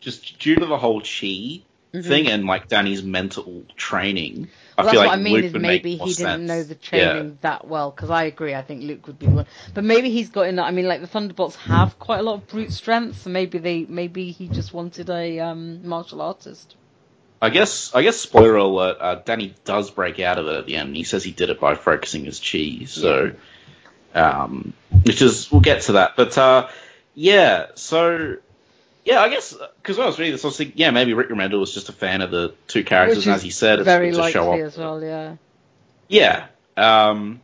just 0.00 0.38
due 0.40 0.56
to 0.56 0.66
the 0.66 0.76
whole 0.78 1.00
chi 1.00 1.62
Mhm. 1.94 2.04
thing 2.04 2.26
and 2.26 2.44
like 2.46 2.66
Danny's 2.68 3.02
mental 3.04 3.62
training. 3.76 4.48
Well, 4.76 4.88
I 4.88 4.90
feel 4.90 4.92
that's 4.92 4.96
like 4.96 5.06
what 5.10 5.18
I 5.18 5.22
mean 5.22 5.34
Luke 5.34 5.44
is 5.44 5.52
maybe 5.54 5.90
he 5.96 5.98
didn't 6.14 6.14
sense. 6.16 6.48
know 6.48 6.62
the 6.64 6.74
Yeah. 6.74 7.12
training 7.12 7.38
that 7.42 7.68
well 7.68 7.90
because 7.90 8.10
I 8.10 8.24
agree. 8.24 8.54
I 8.54 8.62
think 8.62 8.82
Luke 8.82 9.06
would 9.06 9.18
be 9.18 9.26
the 9.26 9.32
one, 9.32 9.46
but 9.74 9.84
maybe 9.84 10.10
he's 10.10 10.30
got 10.30 10.48
enough. 10.48 10.66
I 10.66 10.70
mean, 10.72 10.88
like 10.88 11.02
the 11.02 11.06
Thunderbolts 11.06 11.54
have 11.56 11.98
quite 12.00 12.18
a 12.20 12.22
lot 12.22 12.34
of 12.34 12.46
brute 12.48 12.72
strength, 12.72 13.20
so 13.22 13.30
maybe 13.30 13.58
they 13.58 13.84
maybe 13.88 14.30
he 14.32 14.48
just 14.48 14.72
wanted 14.72 15.10
a 15.10 15.38
um, 15.40 15.86
martial 15.86 16.22
artist. 16.22 16.74
I 17.42 17.50
guess, 17.50 17.92
I 17.92 18.02
guess, 18.02 18.20
spoiler 18.20 18.54
alert, 18.54 18.98
uh, 19.00 19.16
Danny 19.16 19.52
does 19.64 19.90
break 19.90 20.20
out 20.20 20.38
of 20.38 20.46
it 20.46 20.54
at 20.54 20.66
the 20.66 20.76
end. 20.76 20.94
He 20.94 21.02
says 21.02 21.24
he 21.24 21.32
did 21.32 21.50
it 21.50 21.58
by 21.58 21.74
focusing 21.74 22.24
his 22.24 22.38
chi, 22.38 22.84
so, 22.84 23.32
um, 24.14 24.72
which 25.04 25.20
is, 25.20 25.50
we'll 25.50 25.60
get 25.60 25.82
to 25.82 25.92
that. 25.94 26.14
But, 26.14 26.38
uh, 26.38 26.68
yeah, 27.16 27.66
so, 27.74 28.36
yeah, 29.04 29.20
I 29.20 29.28
guess, 29.28 29.56
because 29.82 29.98
when 29.98 30.04
I 30.04 30.06
was 30.06 30.20
reading 30.20 30.34
this, 30.34 30.44
I 30.44 30.46
was 30.46 30.56
thinking, 30.56 30.78
yeah, 30.78 30.92
maybe 30.92 31.14
Rick 31.14 31.30
Remender 31.30 31.58
was 31.58 31.74
just 31.74 31.88
a 31.88 31.92
fan 31.92 32.20
of 32.20 32.30
the 32.30 32.54
two 32.68 32.84
characters, 32.84 33.26
and 33.26 33.34
as 33.34 33.42
he 33.42 33.50
said, 33.50 33.80
it's 33.80 33.86
very 33.86 34.12
to 34.12 34.30
show 34.30 34.46
likely 34.50 34.62
as 34.62 34.78
well. 34.78 35.02
Yeah. 35.02 35.36
Yeah, 36.06 36.46
um, 36.76 37.40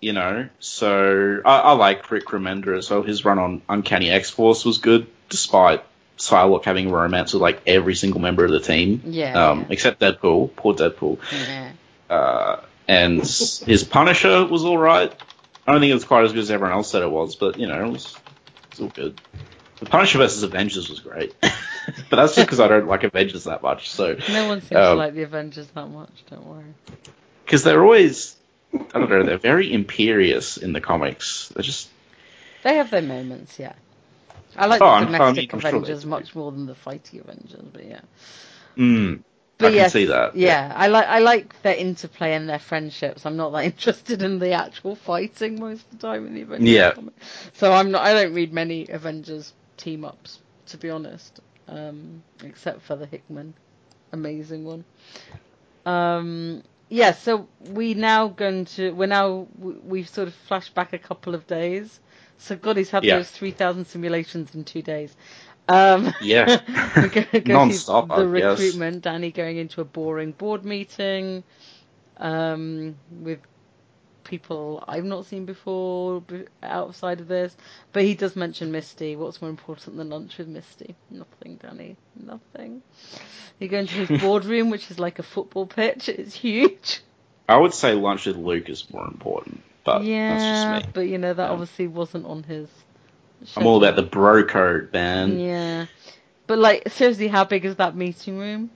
you 0.00 0.12
know, 0.12 0.48
so, 0.60 1.40
I, 1.44 1.58
I 1.58 1.72
like 1.72 2.08
Rick 2.12 2.26
Remender 2.26 2.78
as 2.78 2.88
well. 2.90 3.02
His 3.02 3.24
run 3.24 3.40
on 3.40 3.62
Uncanny 3.68 4.10
X-Force 4.10 4.64
was 4.64 4.78
good, 4.78 5.08
despite 5.30 5.82
Psylocke 6.18 6.64
having 6.64 6.86
a 6.90 6.92
romance 6.92 7.32
with, 7.32 7.42
like, 7.42 7.62
every 7.66 7.94
single 7.94 8.20
member 8.20 8.44
of 8.44 8.50
the 8.50 8.60
team. 8.60 9.02
Yeah. 9.06 9.50
Um, 9.50 9.66
except 9.70 10.00
Deadpool, 10.00 10.54
poor 10.56 10.74
Deadpool. 10.74 11.18
yeah. 11.46 11.72
Uh, 12.08 12.60
and 12.86 13.20
his 13.20 13.86
Punisher 13.90 14.44
was 14.46 14.64
alright. 14.64 15.12
I 15.66 15.72
don't 15.72 15.80
think 15.80 15.90
it 15.90 15.94
was 15.94 16.04
quite 16.04 16.24
as 16.24 16.32
good 16.32 16.40
as 16.42 16.50
everyone 16.50 16.76
else 16.76 16.90
said 16.90 17.02
it 17.02 17.10
was, 17.10 17.34
but 17.36 17.58
you 17.58 17.66
know, 17.66 17.82
it 17.86 17.90
was, 17.90 18.14
it 18.14 18.70
was 18.72 18.80
all 18.80 18.88
good. 18.88 19.18
The 19.80 19.86
Punisher 19.86 20.18
versus 20.18 20.42
Avengers 20.42 20.88
was 20.90 21.00
great, 21.00 21.34
but 21.40 22.16
that's 22.16 22.34
just 22.34 22.46
because 22.46 22.60
I 22.60 22.68
don't 22.68 22.86
like 22.86 23.02
Avengers 23.02 23.44
that 23.44 23.62
much. 23.62 23.90
So, 23.90 24.16
No 24.28 24.48
one 24.48 24.60
seems 24.60 24.70
to 24.70 24.90
Um, 24.92 24.98
like 24.98 25.14
the 25.14 25.22
Avengers 25.22 25.66
that 25.68 25.86
much. 25.88 26.10
Don't 26.30 26.46
worry. 26.46 26.74
because 27.46 27.64
they're 27.64 27.82
always, 27.82 28.36
I 28.74 28.78
don't 28.98 29.08
know, 29.08 29.22
they're 29.24 29.38
very 29.38 29.72
imperious 29.72 30.58
in 30.58 30.72
the 30.74 30.80
comics. 30.82 31.48
They're 31.54 31.62
just, 31.62 31.88
They 32.62 32.76
have 32.76 32.90
their 32.90 33.02
moments. 33.02 33.58
Yeah. 33.58 33.72
I 34.56 34.66
like 34.66 34.82
Oh, 34.82 34.86
the 34.86 34.92
I 34.92 35.04
domestic 35.06 35.52
mean, 35.52 35.60
sure 35.60 35.82
Avengers 35.82 36.04
do. 36.04 36.06
much 36.06 36.34
more 36.34 36.52
than 36.52 36.66
the 36.66 36.74
fighty 36.74 37.20
Avengers, 37.20 37.62
but 37.72 37.84
yeah. 37.86 38.00
mm, 38.76 39.22
But 39.58 39.68
I 39.68 39.72
can 39.72 39.86
yes, 39.86 39.96
see 39.96 40.06
that. 40.06 40.34
Yeah, 40.34 40.72
I 40.76 40.88
like 40.88 41.06
I 41.06 41.18
like 41.20 41.60
their 41.62 41.76
interplay 41.76 42.34
and 42.34 42.48
their 42.48 42.58
friendships. 42.60 43.26
I'm 43.26 43.36
not 43.36 43.50
that 43.50 43.64
interested 43.72 44.22
in 44.22 44.38
the 44.38 44.52
actual 44.52 44.94
fighting 44.96 45.58
most 45.60 45.84
of 45.92 45.98
the 45.98 46.06
time 46.08 46.26
in 46.26 46.34
the 46.34 46.42
Avengers 46.42 46.86
Yeah. 46.86 46.94
comic. 46.94 47.14
So 47.52 47.72
I'm 47.72 47.90
not. 47.90 48.02
I 48.02 48.14
don't 48.14 48.34
read 48.34 48.52
many 48.52 48.88
Avengers 48.88 49.54
team 49.76 50.04
ups 50.04 50.42
to 50.66 50.78
be 50.78 50.90
honest, 50.90 51.40
um, 51.68 52.24
except 52.42 52.82
for 52.82 52.96
the 52.96 53.06
Hickman, 53.06 53.54
amazing 54.12 54.64
one. 54.64 54.84
Um, 55.86 56.62
yeah, 56.88 57.12
so 57.12 57.48
we 57.58 57.94
now 57.94 58.28
going 58.28 58.64
to 58.76 58.92
we're 58.92 59.06
now 59.06 59.48
we've 59.56 60.08
sort 60.08 60.28
of 60.28 60.34
flashed 60.34 60.74
back 60.74 60.92
a 60.92 60.98
couple 60.98 61.34
of 61.34 61.46
days. 61.46 62.00
So 62.38 62.56
God, 62.56 62.76
he's 62.76 62.90
had 62.90 63.04
Yeah. 63.04 63.16
those 63.16 63.30
three 63.30 63.50
thousand 63.52 63.86
simulations 63.86 64.54
in 64.54 64.64
two 64.64 64.82
days. 64.82 65.14
Um, 65.68 66.12
Yeah. 66.20 66.60
we 67.02 67.08
go, 67.08 67.22
go 67.32 67.40
Non-stop, 67.44 68.08
the 68.08 68.14
I 68.14 68.40
guess. 68.40 68.58
recruitment. 68.58 69.02
Danny 69.02 69.30
going 69.30 69.56
into 69.56 69.80
a 69.80 69.84
boring 69.84 70.32
board 70.32 70.64
meeting 70.64 71.42
um, 72.18 72.96
with 73.10 73.38
people 74.24 74.82
I've 74.88 75.04
not 75.04 75.26
seen 75.26 75.44
before 75.44 76.22
outside 76.62 77.20
of 77.20 77.28
this. 77.28 77.56
But 77.92 78.02
he 78.04 78.14
does 78.14 78.36
mention 78.36 78.72
Misty. 78.72 79.16
What's 79.16 79.40
more 79.40 79.50
important 79.50 79.96
than 79.96 80.10
lunch 80.10 80.36
with 80.38 80.48
Misty? 80.48 80.94
Nothing, 81.10 81.58
Danny. 81.62 81.96
Nothing. 82.16 82.82
You 83.58 83.68
go 83.68 83.78
into 83.78 83.94
his 84.06 84.20
boardroom, 84.22 84.70
which 84.70 84.90
is 84.90 84.98
like 84.98 85.18
a 85.18 85.22
football 85.22 85.66
pitch. 85.66 86.08
It's 86.08 86.34
huge. 86.34 87.00
I 87.48 87.56
would 87.56 87.74
say 87.74 87.92
lunch 87.92 88.26
with 88.26 88.36
Luke 88.36 88.68
is 88.70 88.90
more 88.90 89.06
important, 89.06 89.62
but 89.84 90.02
yeah, 90.04 90.36
that's 90.36 90.44
just 90.80 90.86
me. 90.86 90.90
but 90.94 91.00
you 91.08 91.18
know 91.18 91.32
that 91.34 91.44
Yeah. 91.46 91.50
obviously 91.52 91.86
wasn't 91.86 92.26
on 92.26 92.42
his. 92.42 92.68
I'm 93.56 93.66
all 93.66 93.76
about 93.78 93.96
the 93.96 94.02
bro 94.02 94.44
code, 94.44 94.92
man. 94.92 95.38
Yeah. 95.38 95.86
But 96.46 96.58
like 96.58 96.88
seriously, 96.90 97.28
how 97.28 97.44
big 97.44 97.64
is 97.64 97.76
that 97.76 97.94
meeting 97.96 98.38
room? 98.38 98.70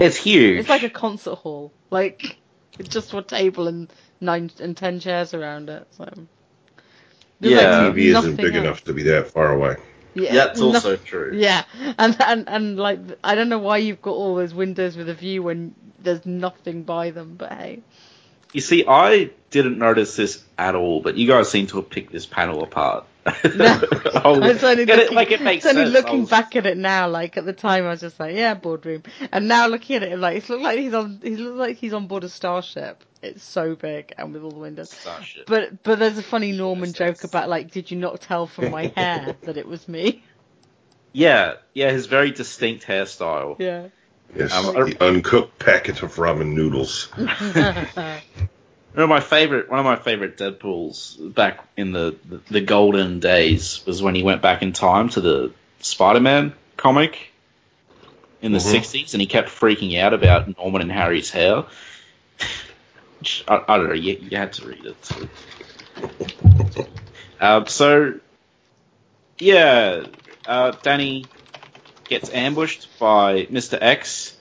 It's 0.00 0.16
huge. 0.16 0.60
It's 0.60 0.68
like 0.68 0.82
a 0.82 0.90
concert 0.90 1.34
hall, 1.36 1.72
like 1.90 2.36
with 2.78 2.88
just 2.88 3.12
one 3.12 3.24
table 3.24 3.68
and 3.68 3.92
nine 4.20 4.50
and 4.60 4.76
ten 4.76 5.00
chairs 5.00 5.34
around 5.34 5.68
it. 5.68 5.86
So 5.96 6.08
There's, 7.40 7.60
Yeah. 7.60 7.82
like, 7.86 7.94
TV 7.94 7.98
isn't 8.16 8.36
big 8.36 8.54
else. 8.54 8.64
enough 8.64 8.84
to 8.84 8.92
be 8.94 9.02
that 9.04 9.28
far 9.28 9.52
away. 9.52 9.76
Yeah, 10.14 10.22
Yeah, 10.24 10.32
that's 10.46 10.60
no- 10.60 10.66
also 10.66 10.96
true. 10.96 11.32
yeah, 11.34 11.64
and 11.98 12.16
and 12.20 12.48
and 12.48 12.78
like 12.78 13.00
I 13.24 13.34
don't 13.34 13.48
know 13.48 13.58
why 13.58 13.78
you've 13.78 14.02
got 14.02 14.12
all 14.12 14.34
those 14.36 14.54
windows 14.54 14.96
with 14.96 15.08
a 15.08 15.14
view 15.14 15.42
when 15.42 15.74
there's 16.02 16.24
nothing 16.26 16.82
by 16.84 17.10
them. 17.10 17.34
But 17.36 17.52
hey, 17.52 17.80
You 18.52 18.60
see, 18.60 18.84
I 18.86 19.30
didn't 19.50 19.78
notice 19.78 20.16
this 20.16 20.42
at 20.58 20.74
all, 20.74 21.00
but 21.00 21.16
you 21.16 21.26
guys 21.26 21.50
seem 21.50 21.66
to 21.68 21.76
have 21.76 21.88
picked 21.90 22.12
this 22.12 22.26
panel 22.26 22.62
apart. 22.62 23.04
No. 23.54 23.64
I 24.14 24.28
was 24.28 24.64
only 24.64 24.82
and 24.82 24.90
it- 24.90 24.96
looking, 24.98 25.14
like 25.14 25.30
it 25.30 25.40
makes 25.42 25.64
it's 25.64 25.74
only 25.74 25.90
sense. 25.92 26.04
Looking 26.04 26.20
was- 26.22 26.30
back 26.30 26.56
at 26.56 26.66
it 26.66 26.76
now. 26.76 27.08
Like 27.08 27.36
at 27.36 27.44
the 27.44 27.52
time, 27.52 27.84
I 27.84 27.90
was 27.90 28.00
just 28.00 28.18
like, 28.18 28.34
yeah, 28.34 28.54
boardroom. 28.54 29.04
And 29.30 29.46
now 29.48 29.68
looking 29.68 29.96
at 29.96 30.02
it, 30.02 30.18
like 30.18 30.36
it 30.38 30.48
looks 30.50 30.62
like 30.62 30.78
he's 30.78 30.92
on. 30.94 31.20
He 31.22 31.36
looks 31.36 31.56
like 31.58 31.76
he's 31.76 31.92
on 31.92 32.08
board 32.08 32.24
a 32.24 32.28
starship. 32.28 33.04
It's 33.22 33.44
so 33.44 33.76
big 33.76 34.12
and 34.18 34.32
with 34.34 34.42
all 34.42 34.50
the 34.50 34.58
windows. 34.58 34.90
Starship. 34.90 35.46
But 35.46 35.82
but 35.84 36.00
there's 36.00 36.18
a 36.18 36.22
funny 36.22 36.50
Norman 36.52 36.88
Yes, 36.88 36.98
joke 36.98 37.24
about 37.24 37.48
like, 37.48 37.70
did 37.70 37.90
you 37.92 37.96
not 37.98 38.20
tell 38.20 38.46
from 38.48 38.70
my 38.72 38.86
hair 38.96 39.36
that 39.42 39.56
it 39.56 39.68
was 39.68 39.86
me? 39.88 40.24
Yeah, 41.12 41.54
yeah, 41.74 41.90
his 41.90 42.06
very 42.06 42.30
distinct 42.32 42.84
hairstyle. 42.86 43.56
Yeah. 43.58 43.88
Yes, 44.34 44.52
Um, 44.52 44.74
the 44.74 44.96
uncooked 45.00 45.58
packet 45.58 46.02
of 46.02 46.16
ramen 46.16 46.54
noodles. 46.54 47.08
One 48.94 49.04
of 49.04 49.08
my 49.08 49.20
favorite, 49.20 49.70
one 49.70 49.78
of 49.78 49.86
my 49.86 49.96
favorite 49.96 50.36
Deadpool's 50.36 51.16
back 51.16 51.64
in 51.78 51.92
the, 51.92 52.14
the, 52.28 52.40
the 52.50 52.60
golden 52.60 53.20
days 53.20 53.82
was 53.86 54.02
when 54.02 54.14
he 54.14 54.22
went 54.22 54.42
back 54.42 54.60
in 54.60 54.72
time 54.74 55.08
to 55.10 55.22
the 55.22 55.52
Spider-Man 55.80 56.52
comic 56.76 57.32
in 58.42 58.52
the 58.52 58.58
Mhm. 58.58 58.80
60s 58.82 59.14
and 59.14 59.20
he 59.22 59.26
kept 59.26 59.48
freaking 59.48 59.98
out 59.98 60.12
about 60.12 60.58
Norman 60.58 60.82
and 60.82 60.92
Harry's 60.92 61.30
hair. 61.30 61.64
I, 63.48 63.62
I 63.66 63.76
don't 63.78 63.88
know, 63.88 63.94
you, 63.94 64.18
you 64.20 64.36
had 64.36 64.52
to 64.54 64.66
read 64.66 64.84
it. 64.84 64.96
So. 65.06 65.28
Um, 67.40 67.66
so, 67.68 68.14
yeah, 69.38 70.04
uh, 70.46 70.72
Danny 70.82 71.24
gets 72.12 72.30
ambushed 72.30 72.88
by 72.98 73.46
Mr. 73.46 73.78
X. 73.80 74.36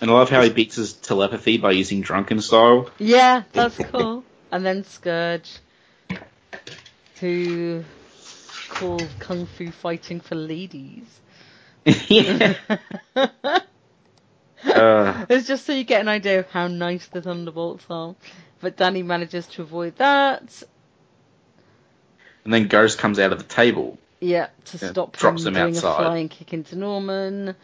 And 0.00 0.10
I 0.10 0.14
love 0.14 0.30
how 0.30 0.42
he 0.42 0.50
beats 0.50 0.76
his 0.76 0.92
telepathy 0.92 1.58
by 1.58 1.72
using 1.72 2.02
drunken 2.02 2.40
style. 2.40 2.88
Yeah, 2.98 3.42
that's 3.52 3.76
cool. 3.76 4.24
And 4.50 4.64
then 4.64 4.82
Scourge, 4.84 5.58
who 7.20 7.84
called 8.70 9.06
kung 9.18 9.44
fu 9.44 9.70
fighting 9.70 10.20
for 10.20 10.36
ladies. 10.36 11.04
yeah. 11.84 12.54
Uh, 14.64 15.24
it's 15.28 15.46
just 15.46 15.64
so 15.66 15.72
you 15.72 15.84
get 15.84 16.00
an 16.00 16.08
idea 16.08 16.40
of 16.40 16.50
how 16.50 16.66
nice 16.66 17.06
the 17.06 17.22
Thunderbolts 17.22 17.84
are. 17.88 18.16
But 18.60 18.76
Danny 18.76 19.04
manages 19.04 19.46
to 19.48 19.62
avoid 19.62 19.96
that. 19.98 20.64
and 22.44 22.52
then 22.52 22.66
Ghost 22.66 22.98
comes 22.98 23.20
out 23.20 23.30
of 23.32 23.38
the 23.38 23.44
table. 23.44 23.98
Yeah, 24.20 24.48
to 24.66 24.78
Yeah, 24.78 24.90
stop 24.90 25.16
drops 25.16 25.42
him 25.42 25.48
him 25.48 25.54
doing 25.62 25.76
outside. 25.76 25.90
a 25.90 25.96
flying 25.96 26.28
kick 26.28 26.52
into 26.52 26.76
Norman. 26.76 27.54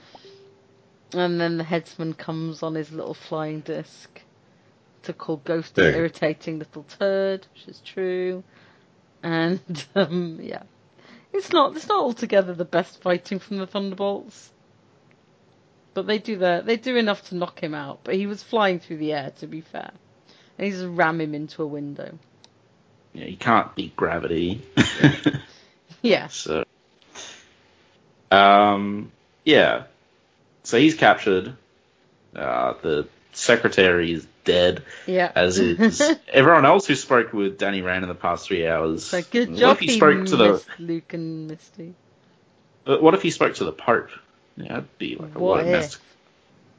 And 1.13 1.41
then 1.41 1.59
the 1.59 1.65
headsman 1.65 2.15
comes 2.15 2.63
on 2.63 2.75
his 2.75 2.91
little 2.93 3.15
flying 3.15 3.61
disc 3.61 4.21
to 5.05 5.13
call 5.13 5.37
Ghost 5.39 5.79
an 5.79 5.93
Hey. 5.93 5.99
irritating 5.99 6.59
little 6.59 6.85
turd, 6.99 7.47
which 7.55 7.69
is 7.69 7.81
true. 7.81 8.43
And 9.23 9.61
um, 9.95 10.39
yeah, 10.43 10.63
it's 11.33 11.53
not 11.53 11.77
it's 11.77 11.89
not 11.89 12.03
altogether 12.03 12.53
the 12.55 12.65
best 12.65 13.01
fighting 13.03 13.39
from 13.39 13.59
the 13.59 13.67
Thunderbolts, 13.67 14.51
but 15.95 16.07
they 16.07 16.19
do 16.19 16.37
their 16.37 16.63
they 16.63 16.77
do 16.77 16.97
enough 16.97 17.29
to 17.29 17.37
knock 17.37 17.61
him 17.63 17.75
out. 17.75 18.01
But 18.05 18.15
he 18.17 18.27
was 18.27 18.43
flying 18.43 18.81
through 18.81 18.99
the 18.99 19.13
air, 19.13 19.33
to 19.39 19.47
be 19.47 19.61
fair, 19.61 19.93
and 20.59 20.65
he 20.67 20.71
just 20.73 20.85
ram 20.87 21.21
him 21.21 21.35
into 21.35 21.63
a 21.63 21.67
window. 21.67 22.19
Yeah, 23.13 23.27
you 23.27 23.37
can't 23.37 23.75
beat 23.77 23.95
gravity. 23.97 24.63
Yeah, 26.05 26.29
so, 26.29 26.65
um, 28.31 29.11
yeah. 29.45 29.85
So 30.63 30.79
he's 30.79 30.95
captured. 30.95 31.57
Uh, 32.37 32.75
the 32.83 33.09
secretary 33.33 34.13
is 34.13 34.27
dead, 34.45 34.83
yeah. 35.07 35.31
as 35.35 35.59
is 35.59 36.03
everyone 36.29 36.67
else 36.67 36.87
who 36.87 36.95
spoke 36.95 37.33
with 37.33 37.59
Danny 37.59 37.81
Rand 37.81 38.03
in 38.05 38.09
the 38.09 38.15
past 38.15 38.47
three 38.47 38.67
hours. 38.67 39.05
so 39.07 39.23
good 39.23 39.51
What 39.51 39.59
job, 39.59 39.77
if 39.77 39.81
he 39.81 39.89
spoke 39.89 40.27
to 40.27 40.37
the? 40.37 40.65
Luke 40.79 41.15
and 41.15 41.49
Misty. 41.49 41.95
But 42.85 43.03
what 43.03 43.15
if 43.15 43.23
he 43.23 43.31
spoke 43.31 43.55
to 43.55 43.65
the 43.65 43.73
Pope? 43.73 44.11
Yeah, 44.57 44.69
that'd 44.69 44.99
be 44.99 45.17
like 45.17 45.35
a 45.35 45.39
What 45.39 45.57
what 45.57 45.61
a 45.61 45.67
if? 45.67 45.73
mess. 45.73 45.99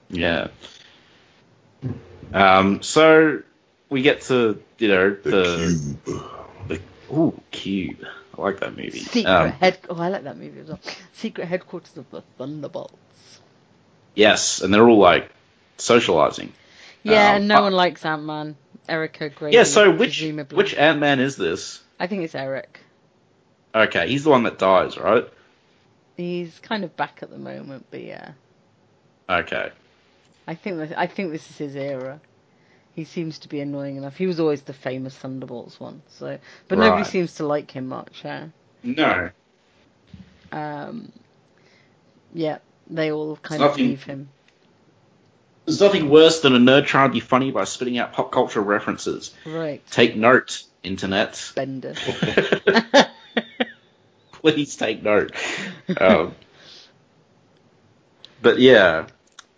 Yeah. 0.10 0.48
Um. 2.34 2.82
So 2.84 3.41
we 3.89 4.01
get 4.01 4.22
to 4.24 4.62
you 4.77 4.88
know 4.88 5.10
The, 5.15 5.29
the, 5.32 5.98
cube. 6.05 6.22
the 6.67 6.82
ooh 7.13 7.41
cube. 7.51 8.05
I 8.37 8.41
like 8.41 8.59
that 8.59 8.75
movie. 8.75 8.99
Secret 8.99 9.25
Um, 9.31 9.51
head. 9.51 9.79
Oh, 9.89 9.95
I 9.99 10.09
like 10.09 10.23
that 10.23 10.37
movie 10.37 10.59
as 10.59 10.67
well. 10.67 10.79
Secret 11.13 11.47
headquarters 11.47 11.95
of 11.97 12.09
the 12.11 12.21
Thunderbolts. 12.37 12.93
yes, 14.15 14.61
and 14.61 14.73
they're 14.73 14.87
all 14.87 14.97
like 14.99 15.29
socializing. 15.77 16.53
Yeah, 17.03 17.29
Um, 17.31 17.35
and 17.37 17.47
no 17.47 17.61
one 17.63 17.73
likes 17.73 18.03
Ant 18.05 18.24
Man. 18.24 18.55
Eric 18.87 19.19
O'Grady. 19.21 19.55
Yeah. 19.57 19.63
So 19.63 19.89
which 19.91 20.19
presumably. 20.19 20.57
which 20.57 20.74
Ant 20.75 21.00
Man 21.00 21.19
is 21.19 21.35
this? 21.37 21.81
I 22.00 22.05
think 22.07 22.24
it's 22.24 22.35
Eric. 22.35 22.79
Okay, 23.74 24.07
he's 24.07 24.24
the 24.24 24.29
one 24.29 24.43
that 24.43 24.59
dies, 24.59 24.95
right? 24.98 25.27
He's 26.17 26.57
kind 26.59 26.83
of 26.83 26.95
back 26.95 27.19
at 27.24 27.29
the 27.29 27.37
moment, 27.37 27.87
but 27.91 28.01
yeah, 28.01 28.31
Okay. 29.29 29.71
I 30.48 30.53
think 30.55 30.77
that, 30.77 30.98
I 30.98 31.07
think 31.07 31.31
this 31.31 31.50
is 31.50 31.57
his 31.57 31.75
era. 31.75 32.21
He 32.96 33.03
seems 33.03 33.40
to 33.40 33.50
be 33.50 33.60
annoying 33.60 33.98
enough. 33.98 34.16
He 34.16 34.25
was 34.25 34.40
always 34.40 34.62
the 34.62 34.74
famous 34.74 35.16
Thunderbolts 35.16 35.79
one, 35.79 36.01
so 36.18 36.40
but 36.68 36.77
nobody 36.77 37.03
seems 37.03 37.36
to 37.36 37.46
like 37.46 37.72
him 37.72 37.88
much. 37.88 38.22
Yeah. 38.24 38.48
No. 38.84 39.29
Um, 40.51 41.12
yeah, 42.34 42.60
they 42.90 43.12
all 43.12 43.36
kind 43.36 43.62
It's 43.62 43.74
of 43.74 43.77
leave 43.77 44.03
him. 44.03 44.29
There's 45.66 45.81
nothing 45.81 46.10
worse 46.10 46.42
than 46.42 46.55
a 46.55 46.60
nerd 46.60 46.86
trying 46.86 47.10
to 47.10 47.14
be 47.14 47.20
funny 47.20 47.51
by 47.51 47.64
spitting 47.64 47.98
out 47.98 48.14
pop 48.14 48.31
culture 48.31 48.62
references. 48.62 49.34
Right, 49.46 49.81
Take 49.90 50.16
note, 50.16 50.64
internet. 50.84 51.51
Bender. 51.55 51.96
Please 54.31 54.75
take 54.75 55.01
note. 55.01 55.34
Um, 56.00 56.36
but 58.42 58.60
yeah, 58.60 59.08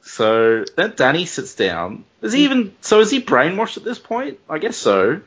so 0.07 0.63
then 0.75 0.93
Danny 0.95 1.25
sits 1.25 1.55
down. 1.55 2.05
Is 2.21 2.33
he 2.33 2.45
even? 2.45 2.75
So 2.81 2.99
is 3.01 3.11
he 3.11 3.21
brainwashed 3.21 3.77
at 3.77 3.83
this 3.83 3.99
point? 3.99 4.39
I 4.49 4.57
guess 4.57 4.77
so. 4.77 5.21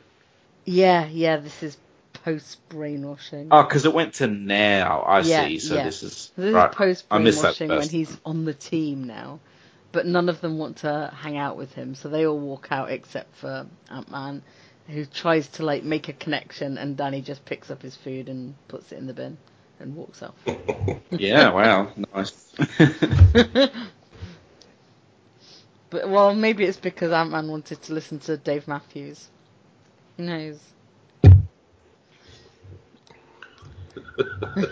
yeah, 0.64 1.06
yeah. 1.06 1.36
This 1.36 1.62
is 1.62 1.76
post 2.24 2.58
brainwashing. 2.68 3.48
Oh, 3.50 3.62
because 3.62 3.84
it 3.86 3.94
went 3.94 4.14
to 4.14 4.26
now. 4.26 5.00
I 5.00 5.20
Yeah, 5.20 5.46
see. 5.46 5.58
So 5.58 5.76
yeah. 5.76 5.84
this 5.84 6.02
is 6.02 6.30
This 6.36 6.52
right. 6.54 6.70
is 6.70 6.74
post 6.76 7.04
I 7.10 7.18
missed 7.18 7.42
that 7.42 7.56
brainwashing 7.58 7.68
when 7.78 7.88
he's 7.88 8.16
on 8.24 8.44
the 8.44 8.54
team 8.54 9.04
now. 9.04 9.38
But 9.92 10.06
none 10.06 10.28
of 10.28 10.40
them 10.40 10.58
want 10.58 10.78
to 10.78 11.12
hang 11.16 11.36
out 11.36 11.56
with 11.56 11.72
him, 11.74 11.94
so 11.96 12.08
they 12.08 12.24
all 12.24 12.38
walk 12.38 12.68
out 12.70 12.90
except 12.92 13.34
for 13.36 13.66
Ant 13.90 14.08
Man, 14.10 14.42
who 14.86 15.04
tries 15.04 15.48
to 15.48 15.64
like 15.64 15.82
make 15.82 16.08
a 16.08 16.12
connection, 16.12 16.78
and 16.78 16.96
Danny 16.96 17.22
just 17.22 17.44
picks 17.44 17.70
up 17.72 17.82
his 17.82 17.96
food 17.96 18.28
and 18.28 18.54
puts 18.68 18.92
it 18.92 18.98
in 18.98 19.06
the 19.08 19.14
bin 19.14 19.36
and 19.80 19.96
walks 19.96 20.22
off. 20.22 20.34
Yeah. 21.10 21.50
Wow. 21.52 21.88
Nice. 22.14 22.54
But 25.90 26.08
well, 26.08 26.34
maybe 26.34 26.64
it's 26.64 26.78
because 26.78 27.12
Ant 27.12 27.30
Man 27.30 27.48
wanted 27.48 27.82
to 27.82 27.92
listen 27.92 28.20
to 28.20 28.36
Dave 28.36 28.68
Matthews. 28.68 29.28
Who 30.16 30.22
knows? 30.22 30.60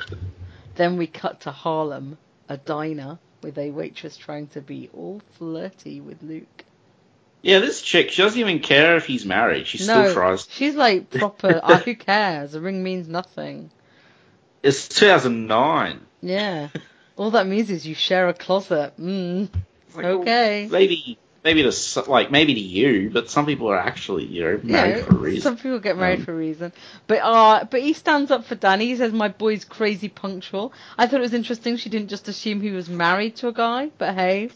then 0.76 0.96
we 0.96 1.08
cut 1.08 1.40
to 1.42 1.50
Harlem, 1.50 2.18
a 2.48 2.56
diner, 2.56 3.18
with 3.42 3.58
a 3.58 3.70
waitress 3.70 4.16
trying 4.16 4.46
to 4.48 4.60
be 4.60 4.90
all 4.92 5.20
flirty 5.32 6.00
with 6.00 6.22
Luke. 6.22 6.64
yeah. 7.42 7.58
This 7.58 7.82
chick, 7.82 8.10
she 8.10 8.22
doesn't 8.22 8.38
even 8.38 8.60
care 8.60 8.96
if 8.96 9.06
he's 9.06 9.26
married. 9.26 9.66
She 9.66 9.78
no, 9.84 10.02
still 10.02 10.14
tries. 10.14 10.46
she's 10.50 10.76
like 10.76 11.10
proper. 11.18 11.60
uh, 11.62 11.78
who 11.80 11.96
cares? 11.96 12.54
A 12.54 12.60
ring 12.60 12.82
means 12.82 13.08
nothing. 13.08 13.70
It's 14.62 14.88
2009. 14.88 16.00
Yeah, 16.20 16.68
all 17.16 17.32
that 17.32 17.46
means 17.46 17.70
is 17.70 17.86
you 17.86 17.94
share 17.94 18.28
a 18.28 18.34
closet. 18.34 18.92
Mm, 18.98 19.48
Like, 19.94 20.04
well, 20.04 20.20
okay. 20.20 20.68
maybe 20.70 21.18
maybe 21.44 21.62
to 21.62 22.00
like 22.08 22.30
maybe 22.30 22.54
to 22.54 22.60
you, 22.60 23.10
but 23.10 23.30
some 23.30 23.46
people 23.46 23.68
are 23.68 23.78
actually 23.78 24.24
you 24.24 24.42
know 24.42 24.60
married 24.62 24.96
Yeah, 24.96 25.04
for 25.04 25.14
a 25.14 25.18
reason. 25.18 25.42
Some 25.42 25.56
people 25.56 25.78
get 25.78 25.96
married 25.96 26.20
Um, 26.20 26.24
for 26.24 26.32
a 26.32 26.36
reason, 26.36 26.72
but 27.06 27.18
uh, 27.22 27.64
but 27.70 27.80
he 27.80 27.92
stands 27.92 28.30
up 28.30 28.44
for 28.44 28.54
Danny. 28.54 28.86
He 28.86 28.96
says, 28.96 29.12
"My 29.12 29.28
boy's 29.28 29.64
crazy 29.64 30.08
punctual." 30.08 30.72
I 30.96 31.06
thought 31.06 31.18
it 31.18 31.22
was 31.22 31.34
interesting. 31.34 31.76
She 31.76 31.88
didn't 31.88 32.08
just 32.08 32.28
assume 32.28 32.60
he 32.60 32.70
was 32.70 32.88
married 32.88 33.36
to 33.36 33.48
a 33.48 33.52
guy, 33.52 33.90
but 33.98 34.14
hey, 34.14 34.50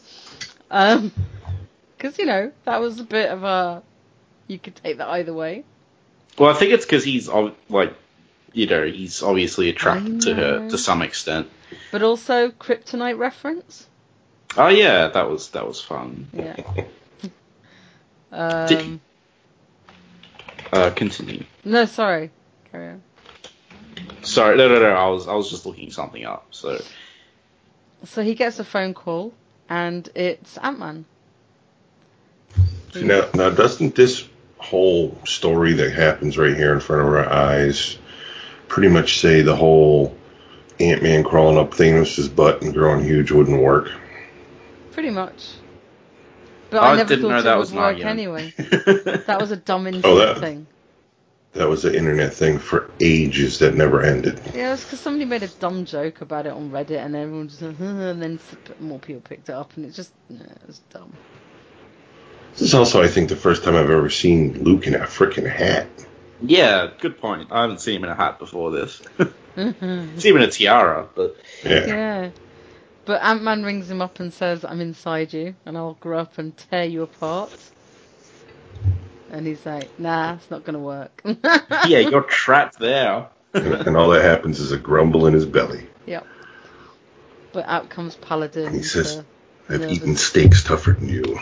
um, 0.69 1.11
because 1.97 2.17
you 2.19 2.25
know 2.25 2.51
that 2.65 2.79
was 2.81 2.99
a 2.99 3.03
bit 3.03 3.29
of 3.29 3.43
a. 3.43 3.83
You 4.47 4.59
could 4.59 4.75
take 4.75 4.97
that 4.97 5.07
either 5.07 5.33
way. 5.33 5.63
Well, 6.37 6.49
I 6.49 6.53
think 6.53 6.73
it's 6.73 6.85
because 6.85 7.03
he's 7.03 7.29
like 7.69 7.95
you 8.51 8.67
know 8.67 8.85
he's 8.85 9.23
obviously 9.23 9.69
attracted 9.69 10.21
to 10.21 10.35
her 10.35 10.69
to 10.69 10.77
some 10.77 11.01
extent. 11.01 11.49
But 11.91 12.03
also 12.03 12.49
kryptonite 12.49 13.17
reference. 13.17 13.87
Oh 14.57 14.67
yeah, 14.67 15.07
that 15.07 15.29
was 15.29 15.49
that 15.49 15.67
was 15.67 15.81
fun. 15.81 16.27
Yeah. 16.33 16.55
Did- 18.67 18.79
Um, 18.81 19.01
Uh, 20.71 20.89
continue. 20.89 21.43
no, 21.63 21.85
sorry. 21.85 22.31
Carry 22.71 22.89
on. 22.93 23.03
Sorry, 24.23 24.57
no, 24.57 24.67
no, 24.67 24.79
no. 24.79 24.89
I 24.89 25.07
was 25.09 25.27
I 25.27 25.33
was 25.35 25.49
just 25.49 25.65
looking 25.65 25.91
something 25.91 26.25
up. 26.25 26.47
So 26.51 26.79
So 28.05 28.23
he 28.23 28.35
gets 28.35 28.59
a 28.59 28.63
phone 28.63 28.93
call, 28.93 29.33
and 29.69 30.07
it's 30.15 30.57
Ant 30.57 30.79
Man. 30.79 31.05
Now, 32.95 33.27
now, 33.33 33.49
doesn't 33.49 33.95
this 33.95 34.27
whole 34.57 35.17
story 35.25 35.73
that 35.73 35.93
happens 35.93 36.37
right 36.37 36.55
here 36.55 36.73
in 36.73 36.79
front 36.79 37.01
of 37.01 37.07
our 37.07 37.27
eyes 37.31 37.97
pretty 38.67 38.87
much 38.89 39.19
say 39.19 39.41
the 39.41 39.55
whole 39.55 40.15
Ant 40.79 41.03
Man 41.03 41.23
crawling 41.23 41.57
up 41.57 41.71
Thanos' 41.71 42.33
butt 42.33 42.61
and 42.61 42.73
growing 42.73 43.03
huge 43.03 43.31
wouldn't 43.31 43.61
work? 43.61 43.91
Pretty 44.93 45.09
much. 45.09 45.47
But 46.69 46.83
I, 46.83 46.93
I 46.93 46.95
never 46.97 47.09
didn't 47.09 47.23
thought 47.23 47.29
know 47.29 47.39
it 47.39 47.43
that 47.43 47.55
would 47.55 47.59
was 47.61 47.71
an 47.71 47.77
work 47.77 47.99
anyway. 47.99 48.53
That 49.27 49.37
was 49.39 49.51
a 49.51 49.57
dumb 49.57 49.87
internet 49.87 50.05
Oh, 50.11 50.15
that- 50.17 50.39
thing. 50.39 50.67
That 51.53 51.69
was 51.69 51.85
an 51.85 51.93
internet 51.93 52.33
thing 52.33 52.57
for 52.57 52.89
ages 52.99 53.59
that 53.59 53.75
never 53.75 54.01
ended. 54.01 54.41
Yeah, 54.55 54.73
it's 54.73 54.83
because 54.85 54.99
somebody 54.99 55.25
made 55.25 55.43
a 55.43 55.47
dumb 55.47 55.85
joke 55.85 56.21
about 56.21 56.47
it 56.47 56.51
on 56.51 56.71
Reddit, 56.71 56.97
and 56.97 57.15
everyone 57.15 57.47
just 57.47 57.61
and 57.61 58.19
then 58.23 58.39
more 58.79 58.97
people 58.97 59.21
picked 59.21 59.49
it 59.49 59.53
up, 59.53 59.77
and 59.77 59.85
it 59.85 59.93
just 59.93 60.11
yeah, 60.29 60.41
it 60.41 60.65
was 60.65 60.79
dumb. 60.89 61.13
This 62.53 62.61
is 62.61 62.73
also, 62.73 63.03
I 63.03 63.07
think, 63.07 63.29
the 63.29 63.35
first 63.35 63.63
time 63.63 63.75
I've 63.75 63.91
ever 63.91 64.09
seen 64.09 64.63
Luke 64.63 64.87
in 64.87 64.95
a 64.95 65.01
freaking 65.01 65.47
hat. 65.47 65.85
Yeah, 66.41 66.89
good 66.99 67.19
point. 67.19 67.51
I 67.51 67.61
haven't 67.61 67.81
seen 67.81 67.97
him 67.97 68.05
in 68.05 68.09
a 68.09 68.15
hat 68.15 68.39
before 68.39 68.71
this. 68.71 68.99
It's 69.55 70.25
even 70.25 70.41
a 70.41 70.47
tiara, 70.49 71.07
but 71.13 71.37
Yeah. 71.63 71.85
Yeah. 71.85 72.29
But 73.05 73.21
Ant 73.21 73.43
Man 73.43 73.63
rings 73.63 73.89
him 73.89 74.01
up 74.01 74.19
and 74.19 74.33
says, 74.33 74.63
I'm 74.63 74.79
inside 74.81 75.33
you, 75.33 75.55
and 75.65 75.77
I'll 75.77 75.95
grow 75.95 76.19
up 76.19 76.37
and 76.37 76.55
tear 76.55 76.85
you 76.85 77.03
apart. 77.03 77.51
And 79.29 79.45
he's 79.47 79.65
like, 79.65 79.89
nah, 79.99 80.35
it's 80.35 80.49
not 80.51 80.63
going 80.63 80.75
to 80.75 80.79
work. 80.79 81.21
yeah, 81.87 81.99
you're 81.99 82.21
trapped 82.23 82.79
there. 82.79 83.29
and 83.53 83.97
all 83.97 84.09
that 84.09 84.23
happens 84.23 84.59
is 84.59 84.71
a 84.71 84.77
grumble 84.77 85.27
in 85.27 85.33
his 85.33 85.45
belly. 85.45 85.87
Yep. 86.05 86.25
But 87.51 87.65
out 87.67 87.89
comes 87.89 88.15
Paladin. 88.15 88.65
And 88.67 88.75
he 88.75 88.83
says, 88.83 89.23
I've 89.69 89.81
Nervous. 89.81 89.97
eaten 89.97 90.15
steaks 90.15 90.63
tougher 90.63 90.93
than 90.93 91.09
you. 91.09 91.39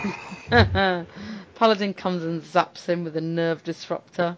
Paladin 1.54 1.94
comes 1.94 2.22
and 2.24 2.42
zaps 2.42 2.86
him 2.86 3.04
with 3.04 3.16
a 3.16 3.20
nerve 3.20 3.62
disruptor. 3.62 4.36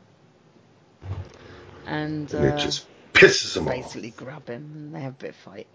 And, 1.86 2.32
And 2.32 2.44
it 2.44 2.54
uh, 2.54 2.58
just 2.58 2.86
pisses 3.12 3.56
him 3.56 3.68
off. 3.68 3.74
basically 3.74 4.10
grab 4.10 4.48
him 4.48 4.72
and 4.74 4.94
they 4.94 5.00
have 5.00 5.14
a 5.14 5.16
bit 5.16 5.30
of 5.30 5.36
fight. 5.36 5.66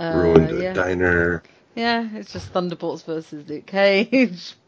Uh, 0.00 0.12
Ruined 0.14 0.48
the 0.48 0.62
yeah. 0.62 0.72
diner. 0.72 1.42
Yeah, 1.74 2.08
it's 2.14 2.32
just 2.32 2.48
Thunderbolts 2.48 3.02
versus 3.02 3.48
Luke 3.48 3.66
Cage. 3.66 4.54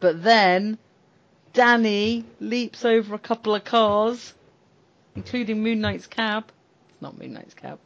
But 0.00 0.22
then 0.22 0.78
Danny 1.54 2.24
leaps 2.38 2.84
over 2.84 3.16
a 3.16 3.18
couple 3.18 3.56
of 3.56 3.64
cars, 3.64 4.32
including 5.16 5.60
Moon 5.64 5.80
Knight's 5.80 6.06
cab. 6.06 6.52
It's 6.90 7.02
not 7.02 7.18
Moon 7.18 7.32
Knight's 7.32 7.54
cab. 7.54 7.80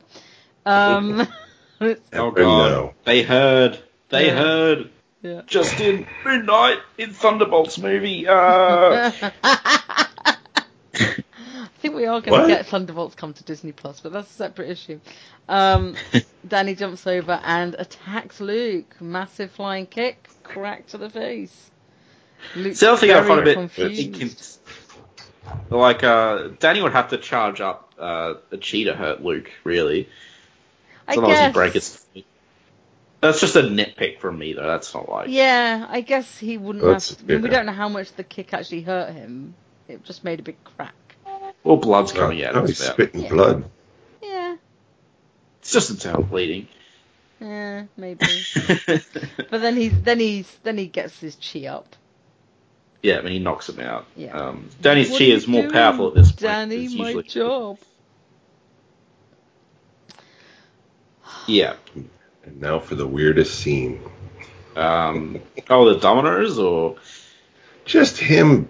Um, 0.67 1.27
Oh 1.81 2.31
god, 2.31 2.37
no. 2.37 2.95
they 3.05 3.23
heard. 3.23 3.79
They 4.11 4.27
Yeah. 4.27 4.37
heard. 4.37 4.91
yeah. 5.23 5.41
Just 5.47 5.81
in 5.81 6.07
Midnight 6.27 6.81
in 6.99 7.15
Thunderbolts 7.15 7.79
movie. 7.79 8.27
Uh, 8.29 9.11
I 9.43 10.37
think 11.83 11.95
we 11.97 12.07
are 12.07 12.21
going 12.21 12.43
to 12.43 12.47
get 12.49 12.67
Thunderbolts 12.67 13.15
come 13.17 13.35
to 13.35 13.45
Disney 13.45 13.73
Plus, 13.73 14.01
but 14.01 14.13
that's 14.13 14.31
a 14.31 14.35
separate 14.35 14.71
issue. 14.71 15.01
Um, 15.49 15.97
Danny 16.49 16.75
jumps 16.75 17.07
over 17.07 17.41
and 17.45 17.75
attacks 17.75 18.41
Luke. 18.41 19.01
Massive 19.01 19.51
flying 19.51 19.87
kick, 19.87 20.29
crack 20.45 20.87
to 20.89 20.99
the 20.99 21.11
face. 21.11 21.71
Luke's 22.57 22.81
the 22.81 22.91
other 22.91 23.01
thing 23.01 23.11
I 23.11 23.23
find 23.23 23.41
a 23.41 23.45
bit 23.45 23.55
confused. 23.55 24.61
like 25.71 26.03
uh, 26.03 26.49
Danny 26.59 26.83
would 26.83 26.93
have 26.93 27.11
to 27.11 27.19
charge 27.19 27.61
up 27.61 27.93
uh, 27.99 28.35
a 28.51 28.57
cheetah 28.57 28.93
to 28.93 28.97
hurt 28.97 29.23
Luke, 29.23 29.51
really. 29.65 30.09
I 31.07 31.13
Otherwise 31.13 31.39
he'd 31.39 31.45
guess. 31.47 31.53
break 31.53 31.73
his. 31.75 32.05
That's 33.21 33.41
just 33.41 33.55
a 33.55 33.63
nitpick 33.63 34.19
from 34.19 34.39
me, 34.39 34.53
though. 34.55 34.67
That's 34.67 34.93
not 34.95 35.09
like. 35.09 35.29
Yeah, 35.29 35.87
I 35.89 36.01
guess 36.01 36.39
he 36.39 36.59
wouldn't 36.59 36.85
That's- 36.85 37.11
have. 37.11 37.19
To, 37.19 37.25
I 37.25 37.37
mean, 37.37 37.43
we 37.43 37.49
don't 37.51 37.67
know 37.67 37.73
how 37.73 37.89
much 37.89 38.13
the 38.15 38.25
kick 38.25 38.55
actually 38.55 38.83
hurt 38.83 39.13
him. 39.13 39.55
It 39.89 40.05
just 40.05 40.25
made 40.25 40.41
a 40.41 40.43
big 40.43 40.57
crack. 40.65 40.95
Well, 41.65 41.77
blood's 41.77 42.13
coming 42.13 42.43
out. 42.45 42.55
Now 42.55 42.63
of 42.63 42.69
he's 42.69 42.79
his 42.79 42.87
mouth. 42.89 42.95
spitting 42.95 43.23
Yeah. 43.23 43.29
blood. 43.31 43.65
Yeah, 44.23 44.57
It's 45.61 45.73
just 45.73 45.91
internal 45.91 46.23
bleeding. 46.23 46.69
yeah, 47.41 47.85
maybe. 47.97 48.27
but 48.87 49.61
then 49.61 49.77
he's 49.77 50.01
then 50.03 50.19
he's 50.21 50.51
then 50.63 50.77
he 50.79 50.87
gets 50.87 51.19
his 51.21 51.37
chi 51.37 51.67
up. 51.67 51.95
yeah, 53.03 53.19
I 53.19 53.23
mean, 53.23 53.33
he 53.35 53.39
knocks 53.39 53.69
him 53.69 53.81
out. 53.81 54.07
Yeah. 54.17 54.37
Um, 54.37 54.69
Danny's 54.81 55.11
What 55.11 55.19
chi 55.19 55.25
is 55.27 55.47
more 55.49 55.63
doing, 55.63 55.73
powerful 55.73 56.09
at 56.09 56.15
this 56.15 56.29
point. 56.33 56.41
Danny, 56.41 56.85
It's 56.87 56.95
my 56.95 57.07
usually- 57.09 57.23
job. 57.25 57.79
Yeah. 61.47 61.75
And 62.45 62.61
now 62.61 62.81
for 62.81 62.95
the 62.95 63.07
weirdest 63.07 63.55
scene. 63.59 64.01
Um, 64.77 65.41
oh, 65.71 65.93
the 65.93 66.01
dominoes, 66.01 66.59
or 66.59 66.97
Just 67.85 68.19
him 68.19 68.69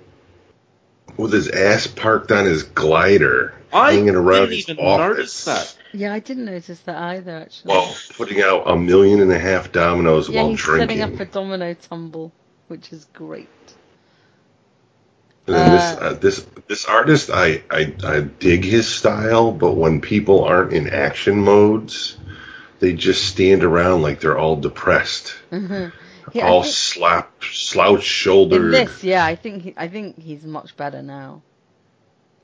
with 1.16 1.32
his 1.32 1.48
ass 1.48 1.86
parked 1.86 2.32
on 2.32 2.44
his 2.46 2.62
glider, 2.62 3.54
I 3.72 3.92
hanging 3.94 4.14
around 4.14 4.48
didn't 4.48 4.56
his 4.56 4.68
even 4.70 4.84
office. 4.84 5.16
notice 5.16 5.44
that. 5.44 5.76
Yeah, 5.92 6.12
I 6.14 6.20
didn't 6.20 6.46
notice 6.46 6.80
that 6.80 6.96
either. 6.96 7.36
Actually. 7.36 7.68
While 7.74 7.94
putting 8.16 8.40
out 8.40 8.62
a 8.66 8.76
million 8.76 9.20
and 9.20 9.30
a 9.32 9.38
half 9.38 9.72
dominoes 9.72 10.28
yeah, 10.28 10.40
while 10.42 10.50
he's 10.50 10.60
drinking. 10.60 10.98
setting 10.98 11.14
up 11.14 11.20
a 11.20 11.24
domino 11.26 11.74
tumble, 11.74 12.32
which 12.68 12.92
is 12.92 13.06
great. 13.12 13.48
And 15.46 15.56
then 15.56 15.70
this 15.72 15.82
Uh, 15.82 16.00
uh, 16.00 16.12
this 16.14 16.46
this 16.68 16.84
artist, 16.86 17.30
I, 17.32 17.62
I 17.70 17.94
I 18.04 18.20
dig 18.20 18.64
his 18.64 18.86
style, 18.88 19.50
but 19.52 19.72
when 19.72 20.00
people 20.00 20.44
aren't 20.44 20.72
in 20.72 20.88
action 20.88 21.40
modes, 21.40 22.16
they 22.78 22.92
just 22.92 23.24
stand 23.26 23.64
around 23.64 24.02
like 24.02 24.20
they're 24.20 24.38
all 24.38 24.56
depressed, 24.56 25.34
Yeah, 26.32 26.46
I 26.46 26.48
all 26.48 26.62
think- 26.62 26.74
slap 26.74 27.42
slouch 27.44 27.96
In 27.98 28.00
shouldered. 28.02 28.72
this, 28.72 29.02
yeah, 29.04 29.24
I 29.24 29.34
think 29.34 29.62
he, 29.62 29.74
I 29.76 29.88
think 29.88 30.18
he's 30.20 30.44
much 30.44 30.76
better 30.76 31.02
now. 31.02 31.42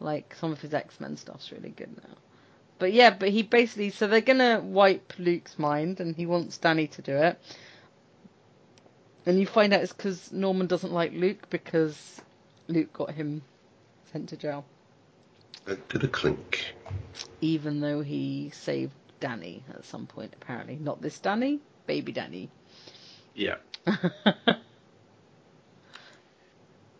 Like 0.00 0.34
some 0.38 0.52
of 0.52 0.60
his 0.60 0.72
X 0.74 1.00
Men 1.00 1.16
stuff's 1.16 1.50
really 1.52 1.70
good 1.70 1.90
now. 1.96 2.14
But 2.78 2.92
yeah, 2.92 3.10
but 3.10 3.30
he 3.30 3.42
basically 3.42 3.90
so 3.90 4.06
they're 4.06 4.20
gonna 4.20 4.60
wipe 4.60 5.12
Luke's 5.18 5.58
mind, 5.58 6.00
and 6.00 6.14
he 6.14 6.26
wants 6.26 6.58
Danny 6.58 6.86
to 6.88 7.02
do 7.02 7.16
it. 7.16 7.40
And 9.26 9.38
you 9.40 9.46
find 9.46 9.72
out 9.74 9.82
it's 9.82 9.92
because 9.92 10.32
Norman 10.32 10.66
doesn't 10.68 10.92
like 10.92 11.12
Luke 11.12 11.50
because 11.50 12.20
Luke 12.68 12.92
got 12.92 13.10
him 13.10 13.42
sent 14.12 14.28
to 14.30 14.36
jail, 14.36 14.64
to 15.88 15.98
the 15.98 16.08
clink. 16.08 16.74
even 17.40 17.80
though 17.80 18.00
he 18.00 18.50
saved 18.54 18.92
Danny 19.20 19.64
at 19.70 19.84
some 19.84 20.06
point. 20.06 20.32
Apparently, 20.40 20.76
not 20.76 21.02
this 21.02 21.18
Danny, 21.18 21.58
baby 21.86 22.12
Danny. 22.12 22.48
Yeah. 23.34 23.56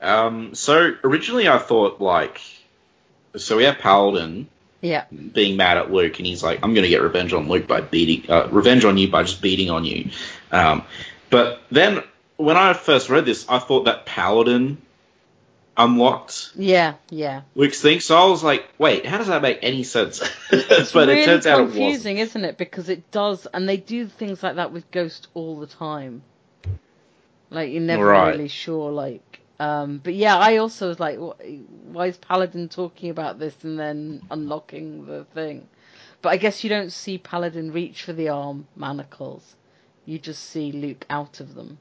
Um, 0.01 0.55
so 0.55 0.94
originally 1.03 1.48
I 1.48 1.59
thought 1.59 2.01
like, 2.01 2.40
so 3.37 3.57
we 3.57 3.64
have 3.64 3.79
Paladin 3.79 4.48
yeah, 4.81 5.07
being 5.11 5.57
mad 5.57 5.77
at 5.77 5.90
Luke, 5.90 6.18
and 6.18 6.27
he's 6.27 6.42
like, 6.42 6.61
"I'm 6.62 6.72
going 6.72 6.85
to 6.85 6.88
get 6.88 7.03
revenge 7.03 7.33
on 7.33 7.48
Luke 7.48 7.66
by 7.66 7.81
beating, 7.81 8.31
uh, 8.31 8.48
revenge 8.51 8.85
on 8.85 8.96
you 8.96 9.09
by 9.09 9.24
just 9.24 9.42
beating 9.42 9.70
on 9.70 9.85
you." 9.85 10.11
Um, 10.53 10.85
but 11.31 11.61
then 11.70 12.03
when 12.37 12.57
I 12.57 12.74
first 12.74 13.11
read 13.11 13.24
this, 13.24 13.48
I 13.48 13.59
thought 13.59 13.87
that 13.87 14.07
Paladin 14.07 14.81
unlocked 15.77 16.53
yeah, 16.57 16.94
yeah. 17.11 17.42
Luke's 17.55 17.81
thing, 17.81 17.98
so 18.01 18.16
I 18.16 18.27
was 18.27 18.44
like, 18.44 18.68
"Wait, 18.79 19.05
how 19.05 19.18
does 19.18 19.27
that 19.27 19.42
make 19.42 19.59
any 19.62 19.83
sense?" 19.83 20.22
It's 20.53 20.92
but 20.92 21.09
really 21.09 21.22
it 21.22 21.27
turns 21.27 21.46
out 21.46 21.59
it 21.59 21.62
wasn't. 21.64 21.81
confusing, 21.81 22.18
isn't 22.18 22.44
it? 22.44 22.57
Because 22.57 22.88
it 22.88 23.11
does, 23.11 23.46
and 23.46 23.68
they 23.68 23.79
do 23.79 24.07
things 24.07 24.44
like 24.44 24.57
that 24.57 24.72
with 24.72 24.88
Ghost 24.92 25.27
all 25.35 25.59
the 25.59 25.66
time. 25.66 26.22
Like 27.50 27.70
you're 27.72 27.80
never 27.80 28.04
Right. 28.06 28.30
really 28.30 28.48
sure. 28.48 28.90
Like, 28.92 29.40
um, 29.58 30.00
but 30.02 30.14
yeah, 30.14 30.37
I 30.37 30.58
also 30.58 30.88
was 30.88 31.00
like, 31.00 31.18
why 31.18 32.06
is 32.06 32.16
Paladin 32.16 32.68
talking 32.68 33.11
about 33.11 33.38
this 33.38 33.54
and 33.62 33.78
then 33.78 34.22
unlocking 34.30 35.06
the 35.06 35.24
thing? 35.34 35.68
But 36.20 36.30
I 36.30 36.37
guess 36.37 36.62
you 36.64 36.70
don't 36.70 36.90
see 36.92 37.18
Paladin 37.18 37.72
reach 37.72 38.02
for 38.02 38.12
the 38.12 38.28
arm 38.30 38.66
manacles. 38.76 39.56
You 40.04 40.18
just 40.18 40.42
see 40.44 40.72
Luke 40.72 41.06
out 41.08 41.40
of 41.40 41.54
them. 41.54 41.78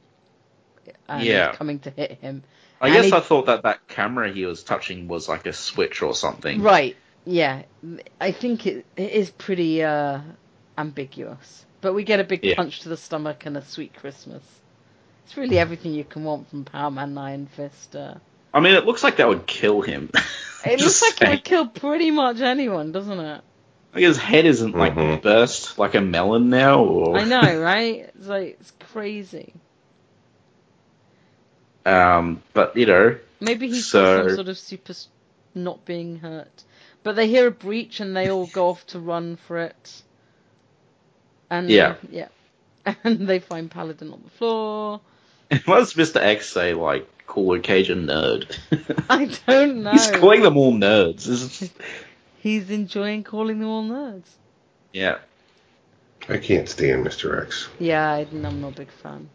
Yeah. 1.09 1.53
coming 1.55 1.79
to 1.79 1.89
hit 1.89 2.11
him. 2.19 2.43
I 2.79 2.87
And 2.87 2.95
guess 2.95 3.11
I 3.11 3.19
thought 3.19 3.47
that 3.47 3.63
that 3.63 3.87
camera 3.87 4.31
he 4.31 4.45
was 4.45 4.63
touching 4.63 5.07
was 5.07 5.27
like 5.27 5.45
a 5.47 5.53
switch 5.53 6.01
or 6.01 6.13
something. 6.13 6.61
Right. 6.61 6.95
Yeah. 7.25 7.63
I 8.21 8.31
think 8.31 8.65
it, 8.67 8.85
it 8.95 9.11
is 9.11 9.29
pretty 9.31 9.83
uh, 9.83 10.21
ambiguous. 10.77 11.65
But 11.81 11.93
we 11.93 12.03
get 12.03 12.19
a 12.19 12.23
big 12.23 12.43
Yeah. 12.45 12.55
punch 12.55 12.81
to 12.81 12.89
the 12.89 12.97
stomach 12.97 13.45
and 13.45 13.57
a 13.57 13.61
sweet 13.65 13.93
Christmas. 13.95 14.43
It's 15.27 15.35
really 15.35 15.59
everything 15.59 15.93
you 15.93 16.05
can 16.05 16.23
want 16.23 16.49
from 16.49 16.63
Power 16.63 16.89
Man 16.89 17.17
Iron 17.17 17.47
Fist. 17.47 17.97
Uh, 17.97 18.13
I 18.53 18.61
mean, 18.61 18.75
it 18.75 18.85
looks 18.85 19.03
like 19.03 19.17
that 19.17 19.27
would 19.27 19.45
kill 19.45 19.81
him. 19.81 20.09
it 20.65 20.79
looks 20.79 21.01
like 21.01 21.21
it 21.21 21.29
would 21.29 21.43
kill 21.43 21.67
pretty 21.67 22.11
much 22.11 22.39
anyone, 22.39 22.93
doesn't 22.93 23.19
it? 23.19 23.41
Like 23.93 24.03
his 24.03 24.17
head 24.17 24.45
isn't 24.45 24.73
like 24.77 24.95
Mhm. 24.95 25.21
burst 25.21 25.77
like 25.77 25.95
a 25.95 26.01
melon 26.01 26.49
now, 26.49 26.81
or 26.81 27.17
I 27.17 27.25
know, 27.25 27.41
right? 27.61 28.09
It's 28.15 28.27
like 28.27 28.57
it's 28.61 28.71
crazy. 28.93 29.53
Um, 31.85 32.41
but 32.53 32.77
you 32.77 32.85
know, 32.85 33.17
Maybe 33.41 33.67
he's 33.67 33.85
So- 33.85 34.27
some 34.27 34.35
sort 34.37 34.47
of 34.47 34.57
super 34.57 34.93
not 35.53 35.83
being 35.83 36.19
hurt. 36.19 36.63
But 37.03 37.17
they 37.17 37.27
hear 37.27 37.47
a 37.47 37.51
breach 37.51 37.99
and 37.99 38.15
they 38.15 38.29
all 38.29 38.47
go 38.47 38.69
off 38.69 38.85
to 38.87 38.99
run 38.99 39.35
for 39.35 39.57
it. 39.59 40.01
And 41.49 41.69
Yeah. 41.69 41.95
yeah. 42.09 42.29
And 43.03 43.27
they 43.27 43.39
find 43.39 43.69
Paladin 43.69 44.13
on 44.13 44.21
the 44.23 44.29
floor. 44.31 45.01
what 45.65 45.79
does 45.79 45.95
Mister 45.95 46.19
X 46.19 46.49
say? 46.49 46.73
Like, 46.73 47.25
call 47.27 47.47
Luke 47.47 47.63
Cage 47.63 47.89
a 47.89 47.95
nerd. 47.95 48.57
I 49.09 49.25
don't 49.47 49.83
know. 49.83 49.91
He's 49.91 50.09
calling 50.11 50.41
them 50.41 50.57
all 50.57 50.73
nerds. 50.73 51.71
He's 52.39 52.69
enjoying 52.69 53.23
calling 53.23 53.59
them 53.59 53.67
all 53.67 53.83
nerds. 53.83 54.27
yeah, 54.93 55.17
I 56.29 56.37
can't 56.37 56.67
stand 56.69 57.05
Mr. 57.05 57.41
X. 57.41 57.67
Yeah, 57.79 58.09
I, 58.09 58.19
I'm 58.31 58.61
not 58.61 58.73
a 58.73 58.75
big 58.75 58.91
fan. 58.91 59.29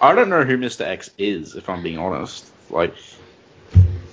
I 0.00 0.14
don't 0.14 0.28
know 0.28 0.44
who 0.44 0.56
Mister 0.56 0.84
X 0.84 1.10
is, 1.18 1.54
if 1.56 1.68
I'm 1.68 1.82
being 1.82 1.98
honest. 1.98 2.46
Like, 2.70 2.94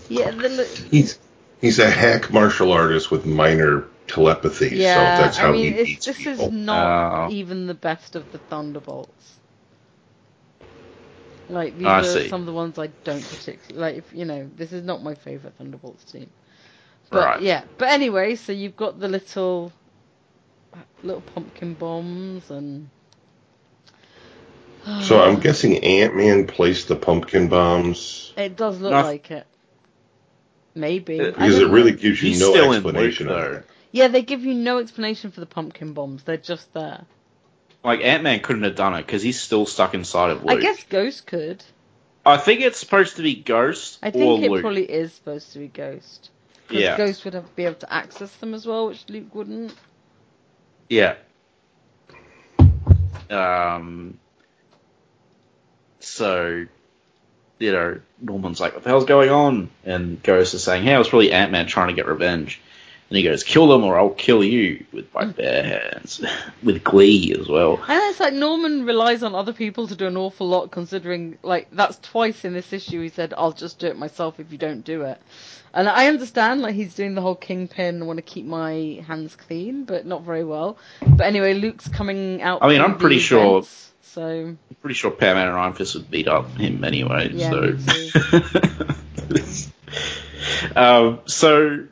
Yeah, 0.10 0.32
the, 0.32 0.50
look- 0.50 0.68
He's 0.68 1.20
he's 1.62 1.80
a 1.80 1.90
hack 1.90 2.32
martial 2.32 2.72
artist 2.72 3.12
with 3.12 3.26
minor 3.26 3.86
telepathy. 4.08 4.76
Yeah, 4.78 5.18
so 5.18 5.22
that's 5.24 5.38
how 5.38 5.50
I 5.50 5.52
mean, 5.54 5.74
he 5.74 5.80
it's, 5.80 5.90
beats 5.90 6.06
this 6.06 6.18
people. 6.18 6.46
is 6.48 6.52
not 6.52 7.28
Oh. 7.28 7.32
even 7.32 7.68
the 7.68 7.74
best 7.74 8.16
of 8.16 8.32
the 8.32 8.38
Thunderbolts. 8.38 9.36
Like 11.50 11.78
these 11.78 11.88
I 11.88 12.00
are 12.00 12.04
see. 12.04 12.30
some 12.30 12.42
of 12.42 12.46
the 12.46 12.54
ones 12.54 12.80
I 12.80 12.88
don't 13.04 13.22
particularly 13.24 13.80
like. 13.80 13.98
If 13.98 14.14
you 14.14 14.26
know, 14.26 14.50
this 14.56 14.72
is 14.72 14.84
not 14.84 15.04
my 15.04 15.16
favorite 15.16 15.54
Thunderbolts 15.58 16.04
team. 16.06 16.30
But 17.10 17.26
Right. 17.26 17.42
yeah, 17.42 17.64
but 17.78 17.90
anyway, 17.90 18.36
so 18.36 18.52
you've 18.54 18.76
got 18.78 19.00
the 19.00 19.08
little 19.08 19.72
little 21.04 21.22
pumpkin 21.22 21.74
bombs 21.74 22.50
and. 22.50 22.90
So 25.04 25.22
I'm 25.22 25.40
guessing 25.40 25.78
Ant 25.84 26.16
Man 26.16 26.46
placed 26.48 26.88
the 26.90 26.96
pumpkin 26.98 27.48
bombs 27.48 28.34
It 28.36 28.58
does 28.58 28.80
look 28.82 28.92
No, 28.92 28.98
I- 28.98 29.04
like 29.04 29.32
it. 29.32 29.48
Maybe. 30.76 31.20
Because 31.20 31.60
it 31.60 31.70
really 31.70 31.92
know. 31.92 31.98
gives 31.98 32.22
you 32.22 32.30
He's 32.30 32.40
no 32.42 32.72
explanation 32.74 33.28
Luke, 33.28 33.38
though. 33.38 33.64
Yeah, 33.92 34.08
they 34.08 34.24
give 34.24 34.44
you 34.44 34.56
no 34.56 34.80
explanation 34.80 35.30
for 35.32 35.40
the 35.40 35.46
pumpkin 35.46 35.94
bombs. 35.94 36.24
They're 36.24 36.36
just 36.38 36.74
there. 36.74 37.06
Like 37.84 38.02
Ant 38.02 38.24
Man 38.24 38.40
couldn't 38.40 38.64
have 38.64 38.76
done 38.76 38.94
it 38.96 39.06
because 39.06 39.22
he's 39.22 39.40
still 39.40 39.66
stuck 39.66 39.94
inside 39.94 40.32
of 40.32 40.44
Luke. 40.44 40.58
I 40.60 40.62
guess 40.62 40.84
Ghost 40.86 41.28
could. 41.28 41.64
I 42.26 42.38
think 42.38 42.62
it's 42.62 42.80
supposed 42.80 43.18
to 43.18 43.22
be 43.24 43.36
Ghost 43.36 44.00
I 44.02 44.12
think 44.12 44.44
it 44.44 44.50
Luke. 44.50 44.62
probably 44.62 44.90
is 44.90 45.12
supposed 45.14 45.52
to 45.54 45.60
be 45.60 45.68
Ghost. 45.68 46.30
Because 46.68 46.82
Yeah. 46.82 46.98
Ghost 46.98 47.26
would 47.26 47.34
have 47.34 47.54
be 47.56 47.66
able 47.66 47.76
to 47.76 47.94
access 47.94 48.34
them 48.38 48.54
as 48.54 48.66
well, 48.66 48.88
which 48.88 49.04
Luke 49.10 49.36
wouldn't. 49.36 49.74
Yeah. 50.90 51.16
Um. 53.30 54.18
So, 56.00 56.66
you 57.60 57.72
know, 57.72 58.00
Norman's 58.22 58.60
like, 58.60 58.74
"What 58.74 58.84
the 58.84 58.90
hell's 58.90 59.06
going 59.06 59.30
on?" 59.30 59.70
And 59.86 60.22
Ghost 60.24 60.54
is 60.54 60.64
saying, 60.64 60.84
"Hey, 60.84 60.94
it 60.94 60.98
was 60.98 61.10
probably 61.10 61.32
Ant 61.32 61.52
Man 61.52 61.68
trying 61.68 61.88
to 61.88 61.94
get 61.94 62.08
revenge." 62.08 62.62
And 63.14 63.18
he 63.20 63.24
goes, 63.26 63.44
"Kill 63.44 63.68
them, 63.68 63.84
or 63.84 63.96
I'll 63.96 64.10
kill 64.10 64.44
you 64.44 64.88
with 64.92 65.14
my 65.14 65.26
bare 65.26 65.62
hands," 65.62 66.20
with 66.64 66.84
glee 66.84 67.36
as 67.40 67.48
well. 67.48 67.76
And 67.88 68.02
it's 68.10 68.20
like 68.20 68.34
Norman 68.34 68.86
relies 68.86 69.22
on 69.22 69.36
other 69.36 69.54
people 69.54 69.88
to 69.88 69.96
do 69.96 70.08
an 70.08 70.18
awful 70.18 70.48
lot, 70.48 70.72
considering 70.72 71.38
like 71.44 71.68
that's 71.72 72.00
twice 72.00 72.44
in 72.44 72.54
this 72.54 72.74
issue 72.74 73.04
he 73.04 73.10
said, 73.10 73.32
"I'll 73.38 73.52
just 73.52 73.78
do 73.78 73.86
it 73.86 74.00
myself 74.00 74.40
if 74.40 74.52
you 74.52 74.58
don't 74.58 74.84
do 74.84 75.04
it." 75.04 75.22
And 75.76 75.88
I 75.88 76.08
understand 76.08 76.62
like 76.62 76.74
he's 76.74 76.96
doing 76.96 77.14
the 77.14 77.22
whole 77.22 77.36
kingpin, 77.36 78.02
I 78.02 78.06
want 78.06 78.18
to 78.18 78.24
keep 78.24 78.48
my 78.48 79.04
hands 79.08 79.36
clean, 79.36 79.84
but 79.84 80.08
not 80.08 80.24
very 80.24 80.44
well. 80.44 80.80
But 81.06 81.28
anyway, 81.28 81.54
Luke's 81.54 81.88
coming 81.88 82.42
out. 82.42 82.64
I 82.64 82.68
mean, 82.68 82.82
I'm 82.82 82.98
pretty 82.98 83.18
the 83.18 83.22
sure- 83.22 83.62
vents, 83.62 83.92
So 84.02 84.26
I'm 84.26 84.58
pretty 84.82 84.96
sure 84.96 85.12
Pam 85.12 85.38
and 85.38 85.52
Iron 85.52 85.74
Fist 85.74 85.94
would 85.94 86.10
beat 86.10 86.28
up 86.28 86.50
him 86.58 86.84
anyway. 86.84 87.30
Yeah, 87.32 87.52
so. 87.52 87.78
um, 90.76 91.20
so, 91.26 91.86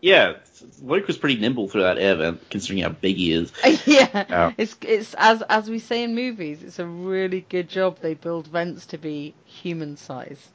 yeah, 0.00 0.34
Luke 0.82 1.06
was 1.06 1.16
pretty 1.18 1.40
nimble 1.40 1.68
through 1.68 1.82
that 1.82 1.98
air 1.98 2.16
vent, 2.16 2.48
considering 2.50 2.82
how 2.82 2.90
big 2.90 3.16
he 3.16 3.32
is. 3.32 3.52
yeah, 3.86 4.08
Yeah. 4.28 4.52
it's 4.58 4.76
it's 4.82 5.14
as 5.14 5.42
as 5.42 5.68
we 5.70 5.78
say 5.78 6.02
in 6.02 6.14
movies, 6.14 6.62
it's 6.62 6.78
a 6.78 6.86
really 6.86 7.40
good 7.48 7.68
job 7.68 7.98
they 8.00 8.14
build 8.14 8.46
vents 8.46 8.86
to 8.86 8.98
be 8.98 9.34
human 9.44 9.96
size. 9.96 10.48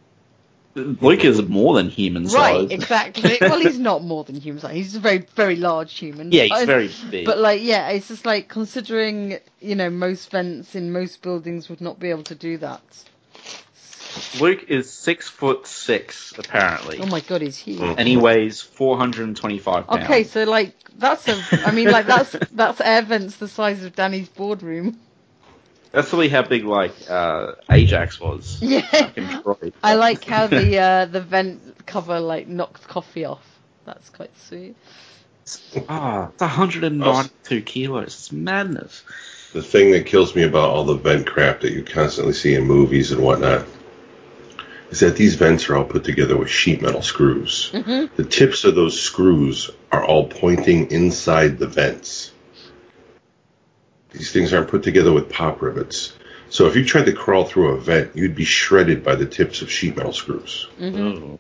Luke 0.74 1.26
is 1.26 1.41
more 1.41 1.74
than 1.76 1.89
human 1.89 2.30
size. 2.30 2.62
Right, 2.63 2.71
exactly. 2.71 3.38
well, 3.41 3.60
he's 3.60 3.78
not 3.78 4.04
more 4.04 4.24
than 4.24 4.36
human 4.36 4.62
size. 4.62 4.74
He's 4.74 4.95
a 4.95 5.02
very 5.02 5.26
very 5.36 5.58
large 5.58 5.97
human. 5.97 6.32
Yeah, 6.32 6.43
he's 6.43 6.65
very 6.65 6.89
big. 7.10 7.26
But 7.26 7.39
like, 7.39 7.62
yeah, 7.62 7.89
it's 7.89 8.08
just 8.08 8.26
like 8.26 8.47
considering 8.47 9.39
you 9.60 9.76
know 9.76 9.89
most 9.89 10.32
vents 10.32 10.76
in 10.76 10.91
most 10.93 11.21
buildings 11.21 11.67
would 11.69 11.82
not 11.82 12.00
be 12.00 12.10
able 12.10 12.24
to 12.24 12.36
do 12.36 12.58
that. 12.60 12.82
Luke 14.39 14.65
is 14.69 14.91
six 14.91 15.27
foot 15.27 15.67
six, 15.67 16.38
apparently, 16.38 16.99
Oh 16.99 17.05
my 17.05 17.19
god, 17.21 17.41
he's 17.41 17.57
huge. 17.57 17.81
And 17.81 18.07
he 18.07 18.17
weighs 18.17 18.62
425 18.62 19.88
pounds. 19.88 20.03
Okay, 20.03 20.23
so 20.23 20.43
like 20.43 20.73
that's 20.97 21.27
a, 21.27 21.43
I 21.65 21.71
mean 21.71 21.89
like 21.89 22.05
that's 22.05 22.36
that's 22.51 22.81
air 22.81 23.01
vents 23.01 23.38
the 23.38 23.47
size 23.47 23.84
of 23.84 23.95
Danny's 23.95 24.29
boardroom. 24.29 24.99
That's 25.91 26.10
probably 26.10 26.29
how 26.29 26.43
big 26.43 26.63
like 26.63 26.93
uh, 27.10 27.53
Ajax 27.69 28.19
was. 28.19 28.60
Yeah. 28.62 28.81
back 28.91 29.17
in 29.17 29.27
Troy. 29.41 29.71
I 29.84 29.95
like 29.95 30.23
how 30.23 30.47
the 30.47 30.77
uh, 30.77 31.05
the 31.05 31.21
vent 31.21 31.86
cover 31.86 32.19
like 32.19 32.47
knocked 32.47 32.88
coffee 32.88 33.25
off. 33.25 33.45
That's 33.86 34.10
quite 34.10 34.36
sweet. 34.38 34.75
Ah, 35.89 36.29
it's 36.29 36.41
192 36.41 37.62
kilos. 37.63 38.07
It's 38.07 38.31
madness. 38.31 39.03
The 39.53 39.62
thing 39.62 39.91
that 39.91 40.05
kills 40.05 40.34
me 40.34 40.43
about 40.43 40.69
all 40.69 40.86
the 40.86 40.95
vent 40.95 41.27
crap 41.27 41.62
that 41.62 41.73
you 41.73 41.84
constantly 41.84 42.34
see 42.34 42.55
in 42.55 42.63
movies 42.63 43.12
and 43.12 43.21
whatnot 43.21 43.65
is 44.91 44.99
that 44.99 45.15
these 45.15 45.36
vents 45.36 45.69
are 45.69 45.77
all 45.77 45.86
put 45.86 46.04
together 46.04 46.38
with 46.38 46.49
sheet 46.49 46.82
metal 46.82 47.01
screws. 47.01 47.71
Mm-hmm. 47.73 48.15
The 48.15 48.25
tips 48.25 48.65
of 48.65 48.75
those 48.75 49.01
screws 49.01 49.71
are 49.91 50.04
all 50.06 50.27
pointing 50.27 50.91
inside 50.91 51.58
the 51.58 51.67
vents. 51.67 52.32
These 54.12 54.32
things 54.32 54.54
aren't 54.54 54.67
put 54.69 54.84
together 54.84 55.12
with 55.13 55.30
pop 55.30 55.62
rivets. 55.62 56.13
So 56.49 56.67
if 56.67 56.75
you 56.75 56.84
tried 56.84 57.06
to 57.06 57.13
crawl 57.13 57.45
through 57.45 57.69
a 57.69 57.80
vent, 57.80 58.15
you'd 58.15 58.36
be 58.36 58.43
shredded 58.43 59.04
by 59.04 59.15
the 59.15 59.25
tips 59.25 59.62
of 59.62 59.71
sheet 59.71 59.95
metal 59.95 60.12
screws. 60.12 60.67
Mm-hmm. 60.77 61.23
Oh. 61.23 61.39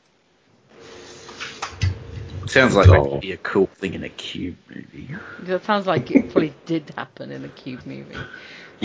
Sounds 2.47 2.75
like 2.75 2.85
So- 2.87 2.93
that 2.93 3.09
could 3.09 3.21
be 3.21 3.31
a 3.33 3.37
cool 3.37 3.67
thing 3.67 3.93
in 3.93 4.03
a 4.03 4.09
cube 4.09 4.55
movie. 4.69 5.09
That 5.41 5.65
sounds 5.65 5.87
like 5.87 6.09
it 6.11 6.31
probably 6.31 6.53
did 6.65 6.89
happen 6.95 7.31
in 7.31 7.43
a 7.45 7.49
Cube 7.49 7.85
movie. 7.85 8.15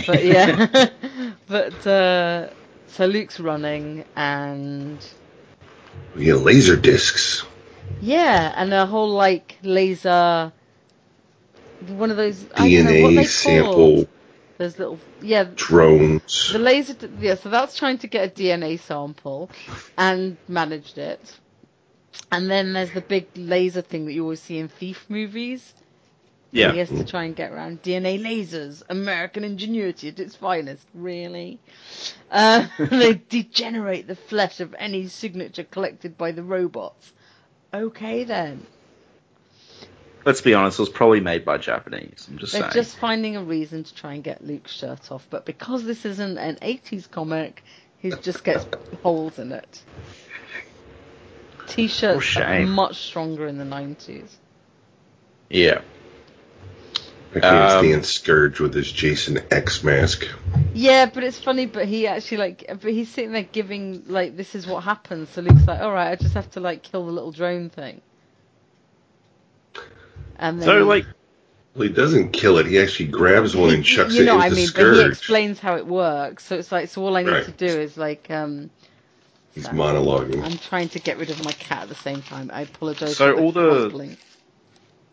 But 0.07 0.25
yeah, 0.25 0.89
but 1.47 1.87
uh, 1.87 2.49
so 2.89 3.07
Luke's 3.07 3.41
running 3.41 4.05
and 4.17 4.99
We 6.15 6.27
get 6.27 6.37
laser 6.37 6.77
discs. 6.77 7.45
yeah, 8.01 8.53
and 8.57 8.73
a 8.73 8.87
whole 8.87 9.11
like 9.11 9.59
laser. 9.63 10.53
One 11.89 12.11
of 12.11 12.17
those 12.17 12.45
I 12.55 12.69
don't 12.71 12.85
know 12.87 13.03
what 13.03 13.13
DNA 13.13 13.17
they 13.17 13.25
sample. 13.25 14.09
Those 14.59 14.79
little 14.79 14.99
yeah. 15.21 15.45
drones. 15.55 16.51
The 16.53 16.59
laser, 16.59 16.95
yeah. 17.21 17.35
So 17.35 17.51
that's 17.51 17.77
trying 17.77 17.99
to 17.99 18.07
get 18.07 18.31
a 18.31 18.43
DNA 18.43 18.81
sample, 18.81 19.51
and 19.99 20.39
managed 20.49 20.97
it. 20.97 21.21
And 22.33 22.51
then 22.51 22.73
there's 22.73 22.93
the 22.93 23.03
big 23.03 23.29
laser 23.37 23.83
thing 23.83 24.07
that 24.07 24.13
you 24.13 24.23
always 24.23 24.41
see 24.41 24.59
in 24.59 24.69
thief 24.69 25.05
movies. 25.09 25.75
He 26.57 26.79
has 26.79 26.89
to 26.89 27.05
try 27.05 27.25
and 27.25 27.37
get 27.37 27.53
around 27.53 27.83
DNA 27.83 28.21
lasers, 28.21 28.83
American 28.89 29.45
ingenuity 29.45 30.09
at 30.09 30.19
its 30.19 30.35
finest. 30.35 30.87
Really, 30.95 31.59
uh, 32.31 32.67
they 32.79 33.15
degenerate 33.29 34.07
the 34.07 34.17
flesh 34.17 34.61
of 34.61 34.75
any 34.79 35.09
signature 35.09 35.65
collected 35.65 36.17
by 36.17 36.33
the 36.33 36.43
robots. 36.43 37.13
Okay 37.75 38.25
then, 38.25 38.67
Let's 40.27 40.41
be 40.41 40.55
honest, 40.55 40.81
it 40.81 40.83
was 40.83 40.89
probably 40.89 41.21
made 41.21 41.45
by 41.45 41.57
Japanese. 41.57 42.27
I'm 42.29 42.37
just 42.39 42.53
they're 42.53 42.63
saying. 42.63 42.73
just 42.73 42.99
finding 42.99 43.37
a 43.37 43.45
reason 43.45 43.85
to 43.85 43.95
try 43.95 44.15
and 44.15 44.25
get 44.25 44.45
Luke's 44.45 44.73
shirt 44.73 45.13
off. 45.13 45.25
But 45.31 45.47
because 45.47 45.85
this 45.85 46.05
isn't 46.05 46.37
an 46.37 46.57
'80s 46.57 47.09
comic, 47.09 47.63
he 47.99 48.11
just 48.11 48.43
gets 48.43 48.67
holes 49.05 49.39
in 49.39 49.53
it. 49.53 49.83
T-shirts 51.69 52.37
are 52.39 52.67
much 52.67 52.97
stronger 52.97 53.47
in 53.47 53.57
the 53.57 53.65
'90s. 53.65 54.31
Yeah. 55.49 55.83
I 57.35 57.41
can't 57.41 57.71
Um, 57.73 57.85
stand 57.85 58.07
Scourge 58.07 58.61
with 58.61 58.73
his 58.75 58.91
Jason 58.91 59.41
X 59.51 59.83
mask. 59.85 60.27
Yeah, 60.73 61.07
but 61.07 61.23
it's 61.23 61.39
funny. 61.39 61.67
But 61.67 61.87
he 61.87 62.07
actually 62.07 62.39
like, 62.39 62.65
but 62.69 62.93
he's 62.93 63.11
sitting 63.11 63.33
there 63.33 63.43
giving 63.43 64.05
like, 64.07 64.37
this 64.37 64.55
is 64.55 64.67
what 64.67 64.85
happens. 64.85 65.29
So 65.31 65.43
Luke's 65.43 65.67
like, 65.67 65.81
all 65.81 65.93
right, 65.93 66.11
I 66.13 66.17
just 66.17 66.35
have 66.35 66.51
to 66.53 66.61
like 66.61 66.83
kill 66.83 67.05
the 67.05 67.13
little 67.13 67.33
drone 67.33 67.69
thing. 67.69 68.01
And 70.39 70.61
then 70.61 70.67
So, 70.67 70.85
like, 70.85 71.07
Well, 71.75 71.89
he 71.89 71.93
doesn't 71.93 72.31
kill 72.33 72.59
it. 72.59 72.67
He 72.67 72.79
actually 72.79 73.09
grabs 73.09 73.55
one 73.57 73.71
and 73.71 73.85
he- 73.85 73.95
chucks 73.97 74.15
you 74.15 74.23
it 74.23 74.27
know 74.27 74.35
into 74.37 74.45
what 74.47 74.53
I 74.53 74.55
mean. 74.57 74.67
But 74.67 74.73
Scourge. 74.81 74.97
he 74.99 75.05
explains 75.07 75.59
how 75.59 75.77
it 75.77 75.87
works. 75.87 76.45
So 76.45 76.57
it's 76.57 76.73
like, 76.73 76.89
so 76.89 77.03
all 77.05 77.17
I 77.17 77.23
need 77.23 77.31
Right. 77.33 77.45
to 77.45 77.51
do 77.53 77.67
is 77.67 77.97
like, 77.97 78.31
um, 78.31 78.71
He's 79.55 79.65
sorry. 79.65 79.77
monologuing. 79.77 80.43
I'm 80.43 80.59
trying 80.59 80.89
to 80.91 80.99
get 81.01 81.19
rid 81.19 81.31
of 81.31 81.43
my 81.45 81.53
cat 81.53 81.83
at 81.85 81.89
the 81.89 81.95
same 81.95 82.23
time. 82.23 82.51
I 82.53 82.63
apologize. 82.63 83.17
So 83.17 83.35
for 83.35 83.41
all 83.43 83.53
the- 83.53 83.85
rustling. 83.85 84.17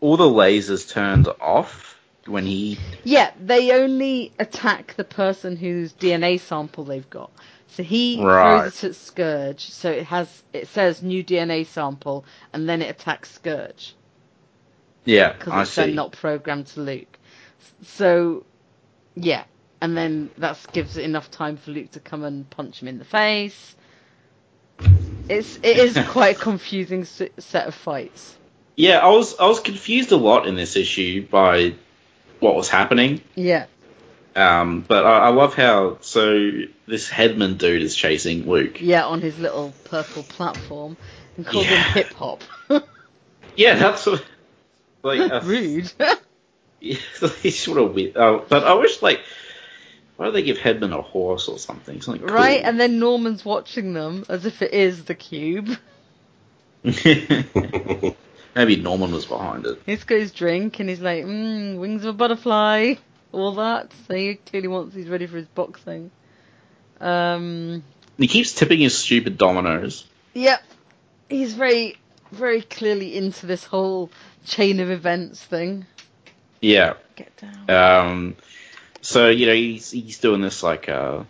all 0.02 0.18
the 0.18 0.24
lasers 0.26 0.90
turned 0.90 1.28
off 1.40 1.98
when 2.28 2.46
he. 2.46 2.78
Yeah, 3.04 3.32
they 3.40 3.72
only 3.72 4.34
attack 4.40 4.96
the 4.96 5.04
person 5.04 5.58
whose 5.58 5.94
DNA 5.94 6.40
sample 6.40 6.86
they've 6.86 7.10
got. 7.10 7.32
So 7.68 7.84
he 7.84 8.18
Right. 8.22 8.62
throws 8.62 8.84
it 8.84 8.90
at 8.90 8.96
Scourge, 8.96 9.62
so 9.62 9.92
it 9.92 10.06
has 10.06 10.44
it 10.54 10.68
says 10.68 11.02
new 11.02 11.24
DNA 11.24 11.66
sample, 11.66 12.26
and 12.54 12.70
then 12.70 12.82
it 12.82 12.90
attacks 12.90 13.32
Scourge 13.32 13.96
Yeah, 15.06 15.34
because 15.34 15.54
it's 15.56 15.76
then 15.76 15.96
not 15.96 16.12
programmed 16.14 16.68
to 16.68 16.82
Luke. 16.82 17.20
So, 17.84 18.46
yeah, 19.16 19.44
and 19.82 19.98
then 19.98 20.32
that 20.38 20.66
gives 20.72 20.98
it 20.98 21.06
enough 21.06 21.32
time 21.32 21.58
for 21.58 21.72
Luke 21.72 21.92
to 21.92 22.00
come 22.00 22.24
and 22.24 22.50
punch 22.50 22.82
him 22.82 22.88
in 22.88 23.00
the 23.00 23.06
face. 23.06 23.76
It's 25.30 25.58
it 25.64 25.78
is 25.78 25.98
quite 26.10 26.36
a 26.38 26.40
confusing 26.40 27.06
set 27.06 27.68
of 27.68 27.76
fights. 27.76 28.38
Yeah, 28.76 29.00
I 29.00 29.10
was 29.10 29.38
I 29.40 29.48
was 29.48 29.60
confused 29.60 30.12
a 30.12 30.18
lot 30.18 30.48
in 30.48 30.56
this 30.56 30.76
issue 30.76 31.28
by 31.28 31.76
what 32.44 32.56
was 32.56 32.70
happening. 32.70 33.22
Yeah, 33.36 33.66
Um, 34.36 34.82
but 34.88 35.06
I, 35.06 35.20
I 35.26 35.30
love 35.30 35.54
how 35.56 35.98
so 36.02 36.52
this 36.88 37.10
Headsman 37.10 37.58
dude 37.58 37.82
is 37.82 37.96
chasing 37.96 38.48
Luke. 38.50 38.82
yeah, 38.82 39.06
on 39.06 39.22
his 39.22 39.38
little 39.40 39.74
purple 39.86 40.24
platform, 40.24 40.98
and 41.38 41.46
calls 41.46 41.66
Yeah. 41.66 41.84
him 41.84 41.94
hip 42.04 42.14
hop. 42.14 42.42
Yeah, 43.56 43.76
that's 43.76 44.06
what. 44.08 44.24
like 45.04 45.20
uh, 45.32 45.42
Rude. 45.44 45.92
yeah, 46.80 46.98
he's 47.42 47.60
sort 47.60 47.78
of 47.78 47.94
weird. 47.94 48.18
Oh, 48.18 48.44
but 48.50 48.64
I 48.64 48.74
wish 48.74 49.02
like 49.04 49.22
why 50.16 50.26
don't 50.26 50.34
they 50.34 50.44
give 50.44 50.58
Headsman 50.58 50.92
a 50.98 51.02
horse 51.02 51.48
or 51.48 51.58
something? 51.60 52.02
Something 52.02 52.26
cool. 52.28 52.36
right, 52.36 52.62
and 52.64 52.80
then 52.80 53.00
Norman's 53.00 53.44
watching 53.46 53.94
them 53.94 54.26
as 54.30 54.46
if 54.46 54.62
it 54.62 54.74
is 54.74 55.06
the 55.06 55.16
cube. 55.16 55.70
Maybe 58.56 58.76
Norman 58.76 59.12
was 59.12 59.26
behind 59.26 59.66
it. 59.66 59.82
He's 59.86 60.04
got 60.04 60.20
his 60.20 60.32
drink 60.32 60.80
and 60.80 60.88
he's 60.90 61.00
like, 61.02 61.26
mmm, 61.26 61.78
wings 61.80 62.04
of 62.04 62.16
a 62.16 62.18
butterfly, 62.18 62.96
all 63.32 63.56
that. 63.56 63.92
So 64.08 64.16
he 64.16 64.36
clearly 64.36 64.68
wants, 64.68 64.96
he's 64.96 65.10
ready 65.10 65.26
for 65.26 65.38
his 65.38 65.48
boxing. 65.48 66.12
Um, 67.00 67.84
He 68.18 68.28
keeps 68.28 68.54
tipping 68.54 68.80
his 68.80 68.98
stupid 68.98 69.38
dominoes. 69.38 70.06
yep. 70.34 70.62
He's 71.30 71.54
very, 71.56 71.98
very 72.32 72.62
clearly 72.62 73.16
into 73.18 73.48
this 73.48 73.64
whole 73.64 74.12
chain 74.46 74.80
of 74.80 74.92
events 74.92 75.44
thing. 75.44 75.86
Yeah. 76.62 76.94
Get 77.16 77.32
down. 77.38 77.70
Um, 77.70 78.36
so 79.02 79.30
you 79.30 79.48
know 79.48 79.54
he's 79.54 79.92
he's 79.92 80.20
doing 80.20 80.42
this 80.42 80.64
like 80.64 80.88
uh, 80.90 81.24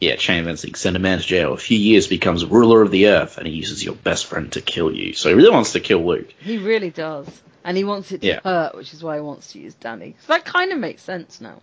yeah, 0.00 0.16
chain. 0.16 0.44
Like 0.44 0.76
send 0.76 0.96
a 0.96 0.98
man 0.98 1.18
to 1.18 1.24
jail. 1.24 1.52
A 1.52 1.56
few 1.56 1.78
years 1.78 2.06
becomes 2.06 2.44
ruler 2.44 2.82
of 2.82 2.90
the 2.90 3.08
earth, 3.08 3.38
and 3.38 3.46
he 3.46 3.54
uses 3.54 3.84
your 3.84 3.94
best 3.94 4.26
friend 4.26 4.52
to 4.52 4.60
kill 4.60 4.92
you. 4.94 5.14
So 5.14 5.28
he 5.28 5.34
really 5.34 5.50
wants 5.50 5.72
to 5.72 5.80
kill 5.80 6.04
Luke. 6.04 6.32
He 6.38 6.58
really 6.58 6.90
does. 6.90 7.28
And 7.64 7.76
he 7.76 7.84
wants 7.84 8.12
it 8.12 8.20
to 8.20 8.26
Yeah. 8.26 8.40
hurt, 8.44 8.74
which 8.74 8.92
is 8.92 9.02
why 9.02 9.16
he 9.16 9.22
wants 9.22 9.52
to 9.52 9.58
use 9.58 9.72
Danny. 9.74 10.16
So 10.26 10.34
that 10.34 10.44
kind 10.44 10.70
of 10.72 10.78
makes 10.78 11.02
sense 11.02 11.40
now. 11.40 11.62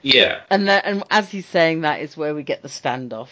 Yeah. 0.00 0.42
And, 0.48 0.68
that, 0.68 0.84
and 0.86 1.02
as 1.10 1.28
he's 1.30 1.46
saying 1.46 1.80
that 1.80 2.00
is 2.00 2.16
where 2.16 2.34
we 2.34 2.44
get 2.44 2.62
the 2.62 2.68
standoff. 2.68 3.30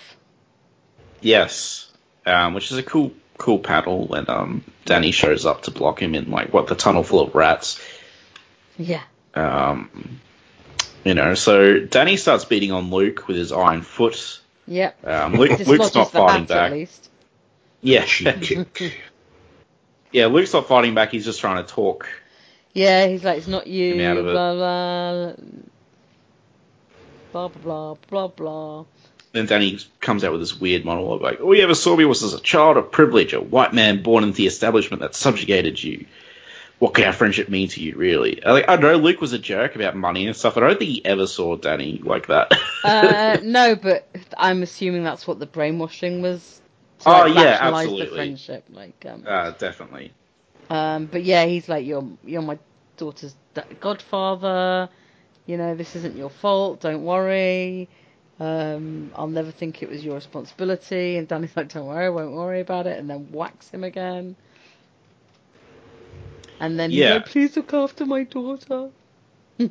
Yes. 1.21 1.91
Um, 2.25 2.55
which 2.55 2.73
is 2.73 2.79
a 2.79 2.83
cool 2.83 3.13
cool 3.39 3.59
panel 3.59 4.07
when 4.07 4.29
um 4.31 4.65
Danny 4.87 5.11
shows 5.11 5.45
up 5.45 5.63
to 5.63 5.71
block 5.71 6.01
him 6.01 6.15
in 6.15 6.31
like 6.31 6.53
what 6.55 6.67
the 6.69 6.75
tunnel 6.75 7.03
full 7.05 7.21
of 7.21 7.35
rats. 7.35 7.81
Yeah. 8.79 9.03
Um, 9.35 10.21
you 11.07 11.15
know, 11.15 11.35
so 11.35 11.79
Danny 11.79 12.17
starts 12.17 12.45
beating 12.45 12.73
on 12.73 12.91
Luke 12.91 13.29
with 13.29 13.37
his 13.37 13.53
iron 13.53 13.83
foot. 13.83 14.41
Yep. 14.67 15.07
Um, 15.07 15.35
Luke, 15.35 15.61
Luke's 15.61 15.95
not 15.95 16.11
fighting 16.11 16.43
hat, 16.43 16.49
back. 16.49 16.73
At 16.73 16.73
least. 16.73 17.11
Yeah, 17.81 18.05
yeah. 20.13 20.27
Luke's 20.27 20.53
not 20.53 20.67
fighting 20.67 20.95
back. 20.95 21.13
He's 21.13 21.25
just 21.25 21.39
trying 21.39 21.65
to 21.65 21.73
talk. 21.73 22.09
Yeah, 22.73 23.07
he's 23.07 23.23
like, 23.23 23.39
it's 23.39 23.47
not 23.47 23.69
you, 23.69 23.91
Get 23.91 23.99
me 23.99 24.05
out 24.05 24.17
of 24.17 24.27
it. 24.27 24.33
blah, 24.33 24.55
blah, 24.55 25.33
blah, 27.33 27.49
blah, 27.49 27.49
blah, 27.49 27.95
blah, 28.09 28.29
blah. 28.29 28.85
Then 29.33 29.47
Danny 29.47 29.79
comes 30.01 30.25
out 30.25 30.33
with 30.33 30.41
this 30.41 30.59
weird 30.59 30.85
monologue 30.85 31.23
like, 31.23 31.41
"All 31.41 31.55
you 31.55 31.63
ever 31.63 31.75
saw 31.75 31.95
me 31.95 32.05
was 32.05 32.23
as 32.23 32.35
a 32.35 32.41
child 32.41 32.79
of 32.79 32.91
privilege, 32.91 33.33
a 33.33 33.41
white 33.41 33.73
man 33.73 34.03
born 34.03 34.25
into 34.25 34.37
the 34.37 34.47
establishment 34.47 35.03
that 35.03 35.15
subjugated 35.15 35.83
you. 35.83 36.07
What 36.79 36.95
could 36.95 37.05
our 37.05 37.13
friendship 37.13 37.49
mean 37.49 37.69
to 37.69 37.81
you, 37.83 37.95
really?" 37.97 38.43
I, 38.45 38.53
like, 38.53 38.69
I 38.69 38.77
know 38.77 38.97
Luke 38.97 39.21
was 39.21 39.33
a 39.33 39.39
jerk 39.39 39.77
about 39.77 39.97
money 39.97 40.27
and 40.27 40.37
stuff, 40.37 40.55
but 40.55 40.63
I 40.65 40.69
don't 40.69 40.79
think 40.79 40.91
he 40.91 41.05
ever 41.05 41.27
saw 41.27 41.57
Danny 41.57 42.01
like 42.05 42.27
that. 42.29 42.53
Uh, 42.83 43.39
no, 43.43 43.75
but 43.77 44.09
I'm 44.37 44.63
assuming 44.63 45.05
that's 45.05 45.27
what 45.27 45.39
the 45.39 45.47
brainwashing 45.47 46.23
was. 46.23 46.61
To, 47.01 47.11
Oh, 47.11 47.25
yeah, 47.27 47.59
rationalise 47.61 47.63
absolutely. 47.63 48.07
the 48.07 48.07
friendship, 48.07 48.65
like, 48.71 49.05
um, 49.07 49.25
uh, 49.27 49.51
definitely. 49.53 50.13
um, 50.71 51.07
but 51.07 51.23
yeah, 51.25 51.45
he's 51.47 51.69
like, 51.69 51.87
you're, 51.87 52.07
you're 52.25 52.43
my 52.43 52.59
daughter's 52.97 53.37
da- 53.55 53.65
godfather. 53.81 54.89
You 55.47 55.57
know, 55.57 55.75
this 55.75 55.95
isn't 55.97 56.17
your 56.17 56.31
fault. 56.31 56.81
Don't 56.81 57.05
worry. 57.05 57.89
Um, 58.39 59.11
I'll 59.15 59.29
never 59.29 59.51
think 59.51 59.83
it 59.83 59.89
was 59.89 60.05
your 60.05 60.15
responsibility. 60.15 61.17
And 61.17 61.29
Danny's 61.29 61.57
like, 61.57 61.69
don't 61.73 61.87
worry, 61.87 62.07
I 62.07 62.11
won't 62.11 62.33
worry 62.33 62.61
about 62.61 62.87
it. 62.87 62.99
And 62.99 63.09
then 63.09 63.31
whacks 63.33 63.71
him 63.71 63.85
again. 63.85 64.37
And 66.61 66.79
then 66.79 66.91
Yeah. 66.91 67.15
like, 67.15 67.27
please 67.27 67.57
look 67.57 67.73
after 67.75 68.07
my 68.07 68.25
daughter. 68.25 68.91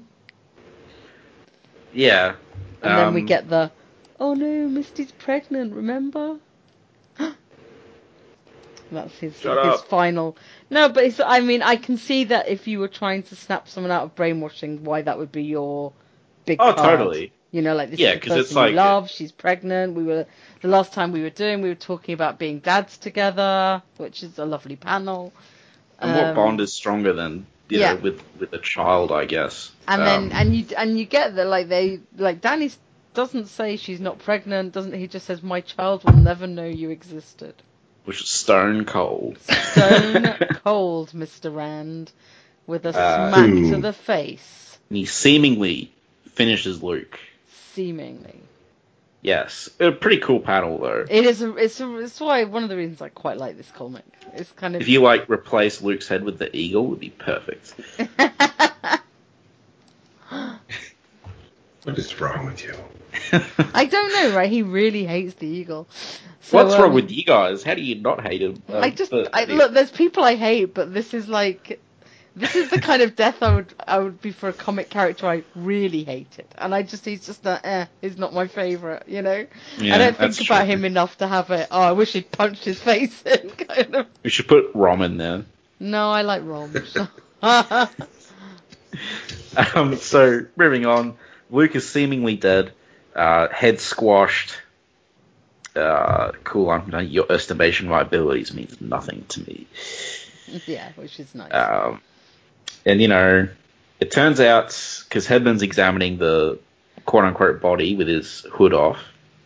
Yeah. 1.93 2.35
And 2.81 2.97
then 2.97 3.13
we 3.13 3.21
Um, 3.21 3.25
get 3.25 3.49
the, 3.49 3.71
oh 4.19 4.33
no, 4.33 4.67
Misty's 4.67 5.11
pregnant, 5.13 5.73
remember? 5.73 6.37
That's 8.91 9.17
his 9.17 9.39
Shut 9.39 9.65
his 9.65 9.79
up. 9.81 9.87
final. 9.87 10.37
No, 10.69 10.89
but 10.89 11.05
it's, 11.05 11.19
I 11.19 11.39
mean, 11.39 11.61
I 11.63 11.75
can 11.77 11.97
see 11.97 12.25
that 12.25 12.47
if 12.49 12.67
you 12.67 12.79
were 12.79 12.87
trying 12.87 13.23
to 13.23 13.35
snap 13.35 13.67
someone 13.67 13.91
out 13.91 14.03
of 14.03 14.15
brainwashing, 14.15 14.83
why 14.83 15.01
that 15.03 15.17
would 15.17 15.31
be 15.31 15.43
your 15.43 15.93
big. 16.45 16.57
Oh, 16.59 16.73
card. 16.73 16.99
totally. 16.99 17.31
You 17.51 17.61
know, 17.61 17.73
like 17.75 17.89
this 17.91 17.99
Yeah, 17.99 18.09
is 18.09 18.15
the 18.15 18.19
'cause 18.27 18.37
it's 18.39 18.49
person 18.49 18.55
like- 18.63 18.75
love. 18.75 19.09
She's 19.09 19.31
pregnant. 19.31 19.93
We 19.95 20.03
were 20.03 20.25
the 20.61 20.67
last 20.67 20.91
time 20.93 21.11
we 21.13 21.21
were 21.21 21.29
doing. 21.29 21.61
We 21.61 21.69
were 21.69 21.75
talking 21.75 22.13
about 22.13 22.37
being 22.37 22.59
dads 22.59 22.97
together, 22.97 23.81
which 23.97 24.21
is 24.23 24.37
a 24.37 24.45
lovely 24.45 24.75
panel. 24.75 25.31
And 25.99 26.11
what 26.15 26.25
Um, 26.27 26.35
bond 26.35 26.61
is 26.61 26.73
stronger 26.73 27.13
than 27.13 27.45
you 27.69 27.79
yeah. 27.79 27.93
know 27.93 27.99
with 28.01 28.21
with 28.39 28.53
a 28.53 28.59
child? 28.59 29.11
I 29.11 29.25
guess. 29.25 29.71
And 29.87 30.01
Um, 30.01 30.07
then 30.29 30.31
and 30.31 30.55
you 30.55 30.65
and 30.77 30.99
you 30.99 31.05
get 31.05 31.35
that 31.35 31.45
like 31.47 31.67
they 31.69 31.99
like 32.17 32.41
Danny 32.41 32.71
doesn't 33.13 33.47
say 33.47 33.77
she's 33.77 33.99
not 34.01 34.19
pregnant. 34.19 34.73
Doesn't 34.73 34.93
he? 34.93 35.07
Just 35.07 35.25
says 35.25 35.41
my 35.41 35.61
child 35.61 36.03
will 36.03 36.17
never 36.17 36.47
know 36.47 36.65
you 36.65 36.89
existed. 36.89 37.53
which 38.05 38.21
is 38.21 38.29
stone 38.29 38.85
cold. 38.85 39.37
Stone 39.39 40.35
cold, 40.63 41.09
Mr. 41.11 41.53
Rand, 41.55 42.11
with 42.67 42.85
a 42.85 42.89
Uh, 42.89 43.31
smack 43.31 43.49
to 43.73 43.81
the 43.81 43.93
face, 43.93 44.77
And 44.89 44.97
he 44.97 45.05
seemingly 45.05 45.91
finishes 46.33 46.83
Luke. 46.83 47.17
seemingly. 47.73 48.39
Yes, 49.25 49.71
a 49.79 49.91
pretty 49.91 50.17
cool 50.17 50.39
panel 50.39 50.77
though. 50.77 51.03
It 51.09 51.25
is. 51.25 51.41
A, 51.41 51.55
it's. 51.55 51.81
A, 51.81 51.97
it's 51.97 52.19
why 52.19 52.43
one 52.43 52.61
of 52.61 52.69
the 52.69 52.77
reasons 52.77 53.01
I 53.01 53.09
quite 53.09 53.37
like 53.37 53.57
this 53.57 53.71
comic. 53.71 54.03
It's 54.35 54.51
kind 54.51 54.75
of. 54.75 54.83
If 54.83 54.87
you 54.87 55.01
like 55.01 55.27
replace 55.31 55.81
Luke's 55.81 56.07
head 56.07 56.23
with 56.23 56.37
the 56.37 56.55
eagle, 56.55 56.85
would 56.85 56.99
be 56.99 57.09
perfect. 57.09 57.73
What 61.83 61.99
is 61.99 62.19
wrong 62.19 62.47
with 62.47 62.63
you? 62.63 62.73
I 63.75 63.85
don't 63.85 64.11
know, 64.11 64.35
right? 64.35 64.49
He 64.49 64.63
really 64.63 65.05
hates 65.05 65.35
the 65.35 65.45
eagle. 65.45 65.87
So, 66.41 66.57
What's 66.57 66.75
wrong 66.75 66.89
um, 66.89 66.95
with 66.95 67.11
you 67.11 67.23
guys? 67.23 67.61
How 67.61 67.75
do 67.75 67.81
you 67.83 67.95
not 68.01 68.25
hate 68.25 68.41
him? 68.41 68.61
Um, 68.69 68.83
I 68.83 68.89
just 68.89 69.11
but- 69.11 69.29
I, 69.33 69.45
look. 69.45 69.71
There's 69.71 69.91
people 69.91 70.23
I 70.23 70.35
hate, 70.35 70.73
but 70.73 70.91
this 70.93 71.13
is 71.13 71.27
like, 71.27 71.79
this 72.35 72.55
is 72.55 72.69
the 72.69 72.81
kind 72.81 73.01
of 73.01 73.15
death 73.15 73.41
I 73.41 73.55
would 73.55 73.73
I 73.87 73.99
would 73.99 74.21
be 74.21 74.31
for 74.31 74.49
a 74.49 74.53
comic 74.53 74.89
character 74.89 75.27
I 75.27 75.43
really 75.55 76.03
hated, 76.03 76.47
and 76.57 76.75
I 76.75 76.83
just 76.83 77.05
he's 77.05 77.25
just 77.25 77.43
not 77.43 77.61
eh, 77.63 77.85
he's 78.01 78.17
not 78.17 78.33
my 78.33 78.47
favorite, 78.47 79.03
you 79.07 79.21
know. 79.21 79.45
Yeah, 79.77 79.95
I 79.95 79.97
don't 79.97 80.17
think 80.17 80.41
about 80.41 80.65
true. 80.65 80.73
him 80.73 80.85
enough 80.85 81.17
to 81.19 81.27
have 81.27 81.51
it. 81.51 81.67
Oh, 81.71 81.81
I 81.81 81.93
wish 81.93 82.13
he'd 82.13 82.31
punched 82.31 82.65
his 82.65 82.79
face 82.79 83.21
in, 83.23 83.49
kind 83.67 83.95
of. 83.95 84.07
We 84.23 84.29
should 84.29 84.47
put 84.47 84.71
Rom 84.73 85.01
in 85.01 85.17
there. 85.17 85.45
No, 85.79 86.09
I 86.11 86.23
like 86.23 86.41
Rom. 86.45 86.73
Um, 89.73 89.95
so 89.97 90.45
moving 90.55 90.85
on, 90.85 91.15
Luke 91.49 91.75
is 91.75 91.89
seemingly 91.89 92.35
dead, 92.35 92.73
uh, 93.15 93.47
head 93.49 93.79
squashed. 93.79 94.57
Uh, 95.75 96.31
cool. 96.43 96.69
I'm, 96.69 96.89
your 97.07 97.31
estimation 97.31 97.87
of 97.87 97.91
my 97.91 98.01
abilities 98.01 98.53
means 98.53 98.79
nothing 98.79 99.25
to 99.29 99.41
me. 99.41 99.67
yeah, 100.65 100.91
which 100.95 101.19
is 101.19 101.33
nice. 101.35 101.53
Um, 101.53 102.01
and 102.85 103.01
you 103.01 103.07
know, 103.07 103.47
it 103.99 104.11
turns 104.11 104.39
out 104.39 104.67
because 105.07 105.27
Headsman's 105.27 105.61
examining 105.61 106.17
the 106.17 106.59
quote 107.05 107.25
unquote 107.25 107.61
body 107.61 107.95
with 107.95 108.07
his 108.07 108.41
hood 108.51 108.73
off, 108.73 108.99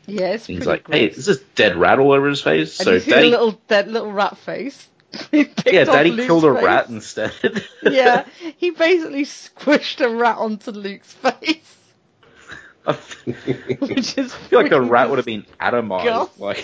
yeah, 0.08 0.34
it's 0.34 0.46
he's 0.46 0.66
like, 0.66 0.88
"Hey, 0.88 1.08
gross. 1.08 1.18
is 1.20 1.26
this 1.28 1.40
dead 1.56 1.76
rat 1.76 2.00
all 2.00 2.12
over 2.12 2.28
his 2.28 2.42
face?" 2.42 2.80
And 2.80 2.86
so 2.86 3.00
Daddy, 3.00 3.30
little 3.30 3.60
dead 3.68 3.88
little 3.88 4.12
rat 4.12 4.38
face. 4.38 4.88
Yeah, 5.32 5.86
Daddy 5.86 6.12
Luke's 6.12 6.28
killed 6.28 6.46
a 6.46 6.54
face. 6.54 6.64
rat 6.64 6.90
instead. 6.90 7.32
yeah, 7.84 8.26
he 8.58 8.70
basically 8.72 9.26
squished 9.26 10.02
a 10.02 10.10
rat 10.10 10.38
onto 10.38 10.70
Luke's 10.72 11.12
face, 11.14 11.78
I 12.86 12.94
which 12.94 14.18
is. 14.18 14.34
feel 14.34 14.62
like 14.62 14.70
the 14.70 14.82
rat 14.82 15.10
would 15.10 15.18
have 15.18 15.26
been 15.26 15.46
atomized. 15.60 16.30
Like, 16.38 16.62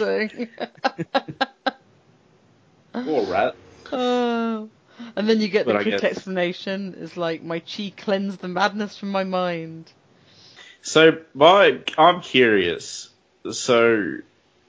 poor 2.93 3.25
rat. 3.25 3.55
oh. 3.91 4.69
And 5.15 5.27
then 5.29 5.41
you 5.41 5.47
get 5.47 5.65
the 5.65 5.73
But 5.73 5.79
I 5.79 5.83
quick 5.83 6.01
guess- 6.01 6.11
explanation. 6.11 6.95
It's 6.99 7.17
like 7.17 7.43
my 7.43 7.59
chi 7.59 7.93
cleansed 7.95 8.39
the 8.39 8.47
madness 8.47 8.97
from 8.97 9.09
my 9.11 9.23
mind. 9.23 9.91
So 10.81 11.19
my, 11.33 11.79
I'm 11.97 12.21
curious. 12.21 13.09
So 13.51 14.17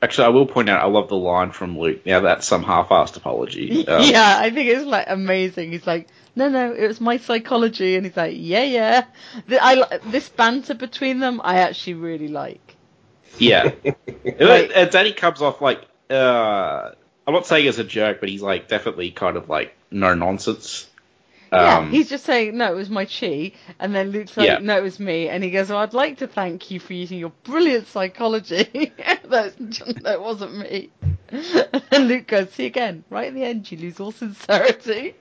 actually, 0.03 0.25
I 0.25 0.29
will 0.29 0.47
point 0.47 0.69
out 0.69 0.83
I 0.83 0.87
love 0.87 1.09
the 1.09 1.17
line 1.17 1.53
from 1.53 1.79
Luke. 1.79 2.05
Now 2.07 2.21
that's 2.21 2.47
some 2.47 2.63
half-assed 2.63 3.17
apology. 3.17 3.85
Um, 3.89 4.03
yeah, 4.03 4.37
I 4.41 4.51
think 4.51 4.69
it's 4.71 4.85
like 4.85 5.07
amazing. 5.09 5.73
He's 5.73 5.87
like, 5.87 6.09
no, 6.35 6.49
no, 6.49 6.73
it 6.73 6.87
was 6.87 7.01
my 7.01 7.17
psychology, 7.17 7.97
and 7.97 8.05
he's 8.05 8.17
like, 8.17 8.35
yeah, 8.37 8.63
yeah. 8.63 9.05
The, 9.47 9.63
I 9.63 9.99
this 10.09 10.29
banter 10.29 10.75
between 10.75 11.19
them, 11.21 11.41
I 11.43 11.61
actually 11.61 11.95
really 11.95 12.29
like. 12.29 12.77
Yeah. 13.39 13.73
Like- 14.41 14.73
and 14.75 14.91
Danny 14.91 15.13
comes 15.13 15.41
off 15.41 15.61
like, 15.63 15.81
uh, 16.11 16.91
I'm 17.27 17.35
not 17.35 17.47
saying 17.47 17.67
as 17.67 17.79
a 17.79 17.85
jerk, 17.85 18.21
but 18.21 18.29
he's 18.29 18.43
like 18.43 18.69
definitely 18.69 19.11
kind 19.11 19.37
of 19.37 19.49
like 19.49 19.75
no 19.91 20.15
nonsense. 20.15 20.89
yeah, 21.53 21.79
Um, 21.79 21.91
he's 21.91 22.09
just 22.09 22.25
saying, 22.25 22.57
no, 22.57 22.73
it 22.73 22.77
was 22.77 22.91
my 22.91 23.05
chi, 23.05 23.53
and 23.81 23.95
then 23.95 24.11
Luke's 24.11 24.37
like, 24.37 24.47
Yeah. 24.47 24.59
no, 24.61 24.77
it 24.79 24.83
was 24.83 25.01
me, 25.01 25.29
and 25.29 25.43
he 25.43 25.51
goes, 25.51 25.69
well, 25.71 25.79
I'd 25.79 25.95
like 25.95 26.19
to 26.19 26.27
thank 26.27 26.71
you 26.71 26.79
for 26.81 26.93
using 26.93 27.19
your 27.19 27.33
brilliant 27.45 27.89
psychology. 27.89 28.93
That 29.29 30.19
wasn't 30.21 30.57
me. 30.59 30.91
And 31.91 32.09
Luke 32.09 32.27
goes, 32.29 32.51
see 32.53 32.67
again, 32.67 33.03
right 33.11 33.29
at 33.29 33.35
the 33.35 33.43
end, 33.45 33.71
you 33.71 33.79
lose 33.79 33.99
all 34.01 34.13
sincerity. 34.13 35.15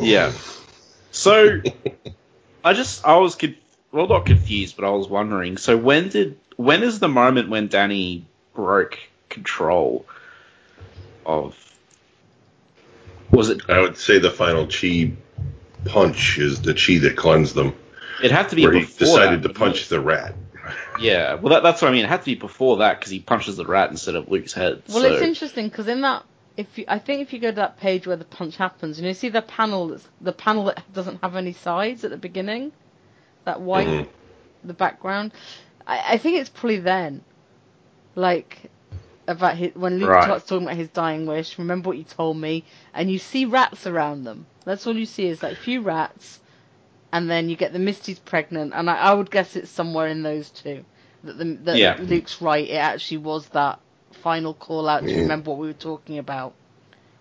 Yeah. 0.00 0.32
So 1.12 1.60
I 2.64 2.72
just 2.72 3.04
I 3.06 3.16
was 3.18 3.36
conf- 3.36 3.56
well 3.92 4.08
not 4.08 4.26
confused, 4.26 4.76
but 4.76 4.84
I 4.84 4.90
was 4.90 5.08
wondering. 5.08 5.56
So 5.58 5.76
when 5.76 6.08
did 6.08 6.38
when 6.56 6.82
is 6.82 6.98
the 6.98 7.08
moment 7.08 7.48
when 7.48 7.68
Danny 7.68 8.26
broke 8.54 8.98
control 9.28 10.04
of? 11.26 11.56
Was 13.30 13.50
it? 13.50 13.68
I 13.68 13.80
would 13.80 13.96
say 13.96 14.18
the 14.18 14.30
final 14.30 14.66
chi 14.66 15.12
punch 15.84 16.38
is 16.38 16.62
the 16.62 16.74
chi 16.74 16.98
that 16.98 17.16
cleansed 17.16 17.54
them, 17.54 17.74
It 18.22 18.30
had 18.30 18.48
to 18.50 18.56
be 18.56 18.64
where 18.64 18.72
he 18.72 18.80
decided 18.84 19.42
that, 19.42 19.48
to 19.48 19.54
punch 19.54 19.88
didn't 19.88 19.88
the 19.88 20.00
rat. 20.00 20.34
Yeah. 20.98 21.34
Well, 21.34 21.54
that, 21.54 21.62
that's 21.62 21.82
what 21.82 21.88
I 21.88 21.92
mean. 21.92 22.04
It 22.04 22.08
had 22.08 22.20
to 22.20 22.26
be 22.26 22.34
before 22.34 22.78
that 22.78 22.98
because 22.98 23.10
he 23.10 23.20
punches 23.20 23.56
the 23.56 23.66
rat 23.66 23.90
instead 23.90 24.14
of 24.14 24.28
Luke's 24.28 24.52
head. 24.52 24.82
Well, 24.88 25.02
so. 25.02 25.12
it's 25.12 25.22
interesting 25.22 25.68
because 25.68 25.88
in 25.88 26.00
that, 26.02 26.24
if 26.56 26.78
you, 26.78 26.84
I 26.88 26.98
think 26.98 27.22
if 27.22 27.32
you 27.32 27.38
go 27.38 27.50
to 27.50 27.56
that 27.56 27.78
page 27.78 28.06
where 28.06 28.16
the 28.16 28.24
punch 28.24 28.56
happens, 28.56 28.98
and 28.98 29.06
you 29.06 29.14
see 29.14 29.28
the 29.28 29.42
panel, 29.42 29.88
that's, 29.88 30.08
the 30.20 30.32
panel 30.32 30.64
that 30.64 30.82
doesn't 30.92 31.22
have 31.22 31.36
any 31.36 31.52
sides 31.52 32.04
at 32.04 32.10
the 32.10 32.16
beginning, 32.16 32.72
that 33.44 33.60
white, 33.60 33.86
Mhm. 33.86 34.08
the 34.64 34.74
background. 34.74 35.32
I, 35.86 36.14
I 36.14 36.18
think 36.18 36.38
it's 36.40 36.50
probably 36.50 36.80
then, 36.80 37.22
like 38.14 38.70
about 39.28 39.56
his, 39.56 39.74
when 39.74 39.98
Luke 39.98 40.10
Right. 40.10 40.24
starts 40.24 40.46
talking 40.46 40.66
about 40.66 40.76
his 40.76 40.88
dying 40.88 41.26
wish. 41.26 41.58
Remember 41.58 41.88
what 41.90 41.98
you 41.98 42.04
told 42.04 42.36
me, 42.36 42.64
and 42.94 43.10
you 43.10 43.18
see 43.18 43.44
rats 43.44 43.86
around 43.86 44.24
them. 44.24 44.46
That's 44.64 44.86
all 44.86 44.96
you 44.96 45.06
see 45.06 45.26
is 45.26 45.42
like 45.42 45.52
a 45.52 45.56
few 45.56 45.80
rats, 45.82 46.40
and 47.12 47.30
then 47.30 47.48
you 47.48 47.56
get 47.56 47.72
the 47.72 47.78
Misty's 47.78 48.18
pregnant, 48.18 48.72
and 48.74 48.88
I, 48.90 48.96
I 48.96 49.14
would 49.14 49.30
guess 49.30 49.56
it's 49.56 49.70
somewhere 49.70 50.08
in 50.08 50.22
those 50.22 50.50
two. 50.50 50.84
That, 51.24 51.38
the, 51.38 51.44
that 51.64 51.76
Yeah. 51.78 51.96
Luke's 52.00 52.40
right. 52.40 52.68
It 52.68 52.74
actually 52.76 53.18
was 53.18 53.48
that 53.50 53.80
final 54.12 54.54
call 54.54 54.88
out 54.88 55.02
to 55.02 55.10
Yeah. 55.10 55.20
remember 55.20 55.50
what 55.50 55.58
we 55.60 55.66
were 55.68 55.72
talking 55.72 56.18
about. 56.18 56.54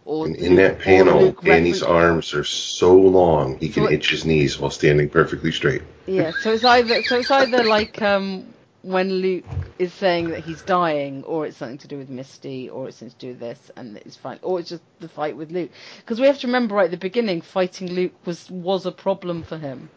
Or 0.06 0.28
And 0.28 0.36
in 0.36 0.56
that 0.58 0.80
panel, 0.80 1.20
Luke 1.20 1.42
Danny's 1.42 1.82
arms 1.82 2.34
are 2.36 2.44
so 2.44 2.96
long 2.96 3.58
he 3.60 3.70
can 3.70 3.84
So 3.84 3.90
it- 3.90 3.94
itch 3.96 4.12
his 4.12 4.26
knees 4.26 4.60
while 4.60 4.70
standing 4.70 5.10
perfectly 5.10 5.52
straight. 5.52 5.82
Yeah, 6.06 6.32
so 6.32 6.54
it's 6.54 6.64
either 6.64 7.02
so 7.04 7.18
it's 7.18 7.32
either 7.32 7.64
like 7.64 8.02
um 8.04 8.54
when 8.84 9.10
Luke 9.12 9.65
is 9.78 9.94
saying 9.94 10.30
that 10.30 10.40
he's 10.40 10.62
dying, 10.62 11.24
or 11.24 11.46
it's 11.46 11.58
something 11.58 11.78
to 11.80 11.88
do 11.88 11.98
with 11.98 12.10
Misty, 12.10 12.70
or 12.70 12.88
it's 12.88 12.98
something 12.98 13.18
to 13.18 13.26
do 13.26 13.30
with 13.32 13.40
this, 13.40 13.72
and 13.76 13.98
it's 13.98 14.16
fine, 14.16 14.40
or 14.42 14.60
it's 14.60 14.70
just 14.70 14.84
the 15.00 15.10
fight 15.10 15.36
with 15.36 15.52
Luke. 15.52 15.72
Because 15.98 16.20
we 16.20 16.28
have 16.28 16.40
to 16.40 16.48
remember 16.48 16.76
right 16.76 16.86
at 16.86 16.92
the 16.92 16.98
beginning, 16.98 17.42
fighting 17.42 17.92
Luke 17.92 18.14
was 18.26 18.50
was 18.50 18.86
a 18.86 18.92
problem 18.92 19.44
for 19.44 19.58
him. 19.58 19.90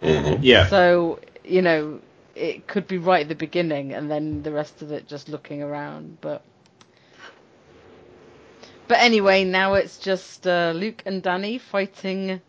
hmm 0.00 0.34
yeah. 0.40 0.68
So 0.68 1.20
you 1.44 1.62
know 1.62 2.00
it 2.36 2.66
could 2.66 2.86
be 2.86 2.98
right 2.98 3.22
at 3.22 3.28
the 3.28 3.34
beginning, 3.34 3.92
and 3.92 4.10
then 4.10 4.42
the 4.42 4.52
rest 4.52 4.82
of 4.82 4.92
it 4.92 5.08
just 5.08 5.28
looking 5.28 5.62
around. 5.62 6.18
But 6.20 6.42
but 8.86 8.98
anyway, 9.00 9.44
now 9.44 9.74
it's 9.74 9.98
just 9.98 10.46
uh, 10.46 10.72
Luke 10.74 11.02
and 11.06 11.22
Danny 11.22 11.58
fighting. 11.58 12.40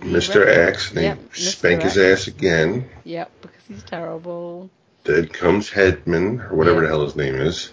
Mr. 0.00 0.44
rest- 0.44 0.58
X, 0.58 0.90
they 0.90 1.02
Yep, 1.04 1.18
Mr. 1.30 1.36
spank 1.36 1.82
his 1.82 1.98
ass 1.98 2.26
again. 2.28 2.88
Yep, 3.04 3.30
because 3.42 3.62
he's 3.66 3.82
terrible. 3.84 4.70
Dead 5.08 5.32
comes 5.32 5.70
Headsman, 5.70 6.50
or 6.50 6.54
whatever 6.54 6.76
Yeah. 6.76 6.82
the 6.82 6.88
hell 6.88 7.04
his 7.04 7.16
name 7.16 7.34
is. 7.34 7.72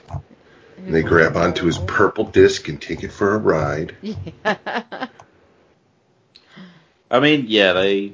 And 0.78 0.94
they 0.96 1.04
grab 1.04 1.36
onto 1.36 1.66
his 1.66 1.78
purple 1.78 2.24
disc 2.24 2.68
and 2.70 2.82
take 2.82 3.04
it 3.04 3.12
for 3.12 3.36
a 3.36 3.38
ride. 3.38 3.96
Yeah. 4.02 5.08
I 7.12 7.20
mean, 7.20 7.46
yeah, 7.48 7.74
they. 7.74 7.98
A 8.08 8.14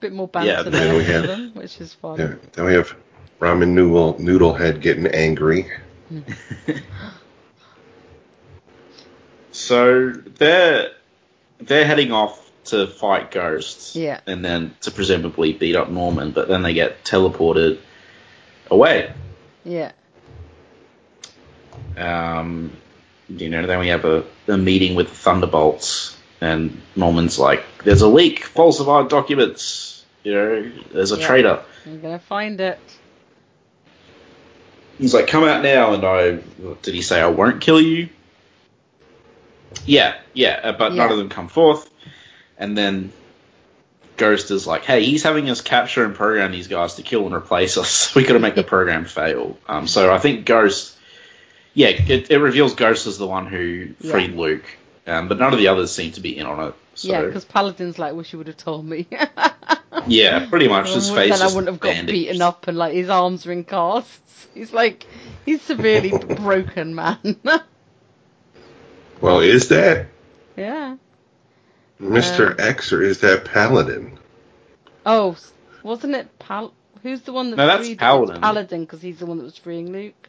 bit 0.00 0.12
more 0.12 0.28
Yeah, 0.34 0.62
banter 0.64 0.70
then 0.70 0.88
there 0.88 0.96
we 0.98 1.04
have- 1.04 1.26
them, 1.26 1.52
which 1.54 1.80
is 1.80 1.94
fun. 1.94 2.18
Yeah. 2.18 2.34
Then 2.52 2.64
we 2.66 2.74
have 2.74 2.94
Ramen 3.40 3.68
Noodle, 3.68 4.16
Noodle 4.20 4.52
Head 4.52 4.80
getting 4.82 5.06
angry. 5.06 5.70
So 9.52 10.10
they're 10.12 10.90
they're 11.60 11.86
heading 11.86 12.12
off 12.12 12.42
to 12.66 12.86
fight 12.86 13.30
ghosts. 13.30 13.96
Yeah. 13.96 14.20
And 14.26 14.44
then 14.44 14.74
to 14.82 14.90
presumably 14.90 15.52
beat 15.54 15.76
up 15.76 15.88
Norman, 15.88 16.32
but 16.32 16.48
then 16.48 16.62
they 16.62 16.74
get 16.74 17.04
teleported 17.04 17.78
away. 18.70 19.12
Yeah. 19.64 19.92
Um, 21.96 22.72
you 23.28 23.48
know, 23.48 23.66
then 23.66 23.78
we 23.80 23.88
have 23.88 24.04
a, 24.04 24.24
a 24.48 24.56
meeting 24.56 24.94
with 24.94 25.08
the 25.08 25.14
Thunderbolts, 25.14 26.16
and 26.40 26.80
Norman's 26.94 27.38
like, 27.38 27.64
"There's 27.84 28.02
a 28.02 28.08
leak, 28.08 28.44
falsified 28.44 29.08
documents. 29.08 30.04
You 30.22 30.34
know, 30.34 30.72
there's 30.92 31.12
a 31.12 31.18
Yeah. 31.18 31.26
traitor." 31.26 31.62
I'm 31.86 32.00
gonna 32.00 32.18
find 32.18 32.60
it. 32.60 32.78
He's 34.98 35.14
like, 35.14 35.26
"Come 35.26 35.44
out 35.44 35.62
now!" 35.62 35.94
And 35.94 36.04
I 36.04 36.38
did 36.82 36.94
he 36.94 37.02
say, 37.02 37.20
"I 37.20 37.28
won't 37.28 37.60
kill 37.60 37.80
you"? 37.80 38.08
Yeah, 39.84 40.14
yeah, 40.32 40.60
uh, 40.62 40.72
but 40.72 40.94
none 40.94 41.10
of 41.10 41.18
them 41.18 41.28
come 41.28 41.48
forth. 41.48 41.88
And 42.58 42.76
then 42.76 43.12
Ghost 44.16 44.50
is 44.50 44.66
like, 44.66 44.84
"Hey, 44.84 45.04
he's 45.04 45.22
having 45.22 45.48
us 45.50 45.60
capture 45.60 46.04
and 46.04 46.14
program 46.14 46.52
these 46.52 46.68
guys 46.68 46.94
to 46.94 47.02
kill 47.02 47.26
and 47.26 47.34
replace 47.34 47.76
us. 47.76 48.14
We 48.16 48.24
got 48.24 48.34
to 48.34 48.38
make 48.38 48.54
the 48.54 48.62
program 48.64 49.04
fail." 49.04 49.58
Um, 49.68 49.86
so 49.86 50.12
I 50.12 50.18
think 50.18 50.46
Ghost, 50.46 50.96
yeah, 51.74 51.88
it, 51.88 52.30
it 52.30 52.38
reveals 52.38 52.74
Ghost 52.74 53.06
as 53.06 53.18
the 53.18 53.26
one 53.26 53.46
who 53.46 53.88
Yeah. 54.00 54.10
freed 54.10 54.34
Luke, 54.34 54.64
um, 55.06 55.28
but 55.28 55.38
none 55.38 55.52
of 55.52 55.58
the 55.58 55.68
others 55.68 55.92
seem 55.92 56.12
to 56.12 56.20
be 56.20 56.36
in 56.36 56.46
on 56.46 56.68
it. 56.68 56.74
So, 56.94 57.08
Yeah, 57.08 57.22
because 57.22 57.44
Paladin's 57.44 57.98
like, 57.98 58.14
wish 58.14 58.32
you 58.32 58.38
would 58.38 58.46
have 58.46 58.56
told 58.56 58.86
me. 58.86 59.06
yeah, 60.06 60.46
pretty 60.48 60.68
much 60.68 60.92
his 60.94 61.08
then 61.08 61.16
face. 61.30 61.40
I 61.42 61.46
wouldn't 61.48 61.66
have 61.66 61.78
got 61.80 61.90
bandaged. 61.90 62.12
beaten 62.12 62.40
up 62.40 62.68
and 62.68 62.78
like 62.78 62.94
his 62.94 63.10
arms 63.10 63.46
are 63.46 63.52
in 63.52 63.64
casts. 63.64 64.46
He's 64.54 64.72
like, 64.72 65.06
he's 65.44 65.60
severely 65.60 66.12
broken, 66.36 66.94
man. 66.94 67.38
Well, 69.20 69.40
is 69.40 69.68
that 69.68 70.06
yeah. 70.56 70.96
Mr. 72.00 72.50
Um, 72.50 72.56
X 72.58 72.92
or 72.92 73.02
is 73.02 73.20
that 73.20 73.44
Paladin? 73.44 74.18
Oh, 75.04 75.36
wasn't 75.82 76.14
it 76.14 76.38
Pal? 76.38 76.72
Who's 77.02 77.22
the 77.22 77.32
one 77.32 77.50
that 77.50 77.56
No, 77.56 77.66
that's 77.66 77.94
Paladin. 77.94 78.36
It's 78.36 78.40
Paladin 78.40 78.80
because 78.80 79.00
he's 79.00 79.18
the 79.18 79.26
one 79.26 79.38
that 79.38 79.44
was 79.44 79.56
freeing 79.56 79.92
Luke. 79.92 80.28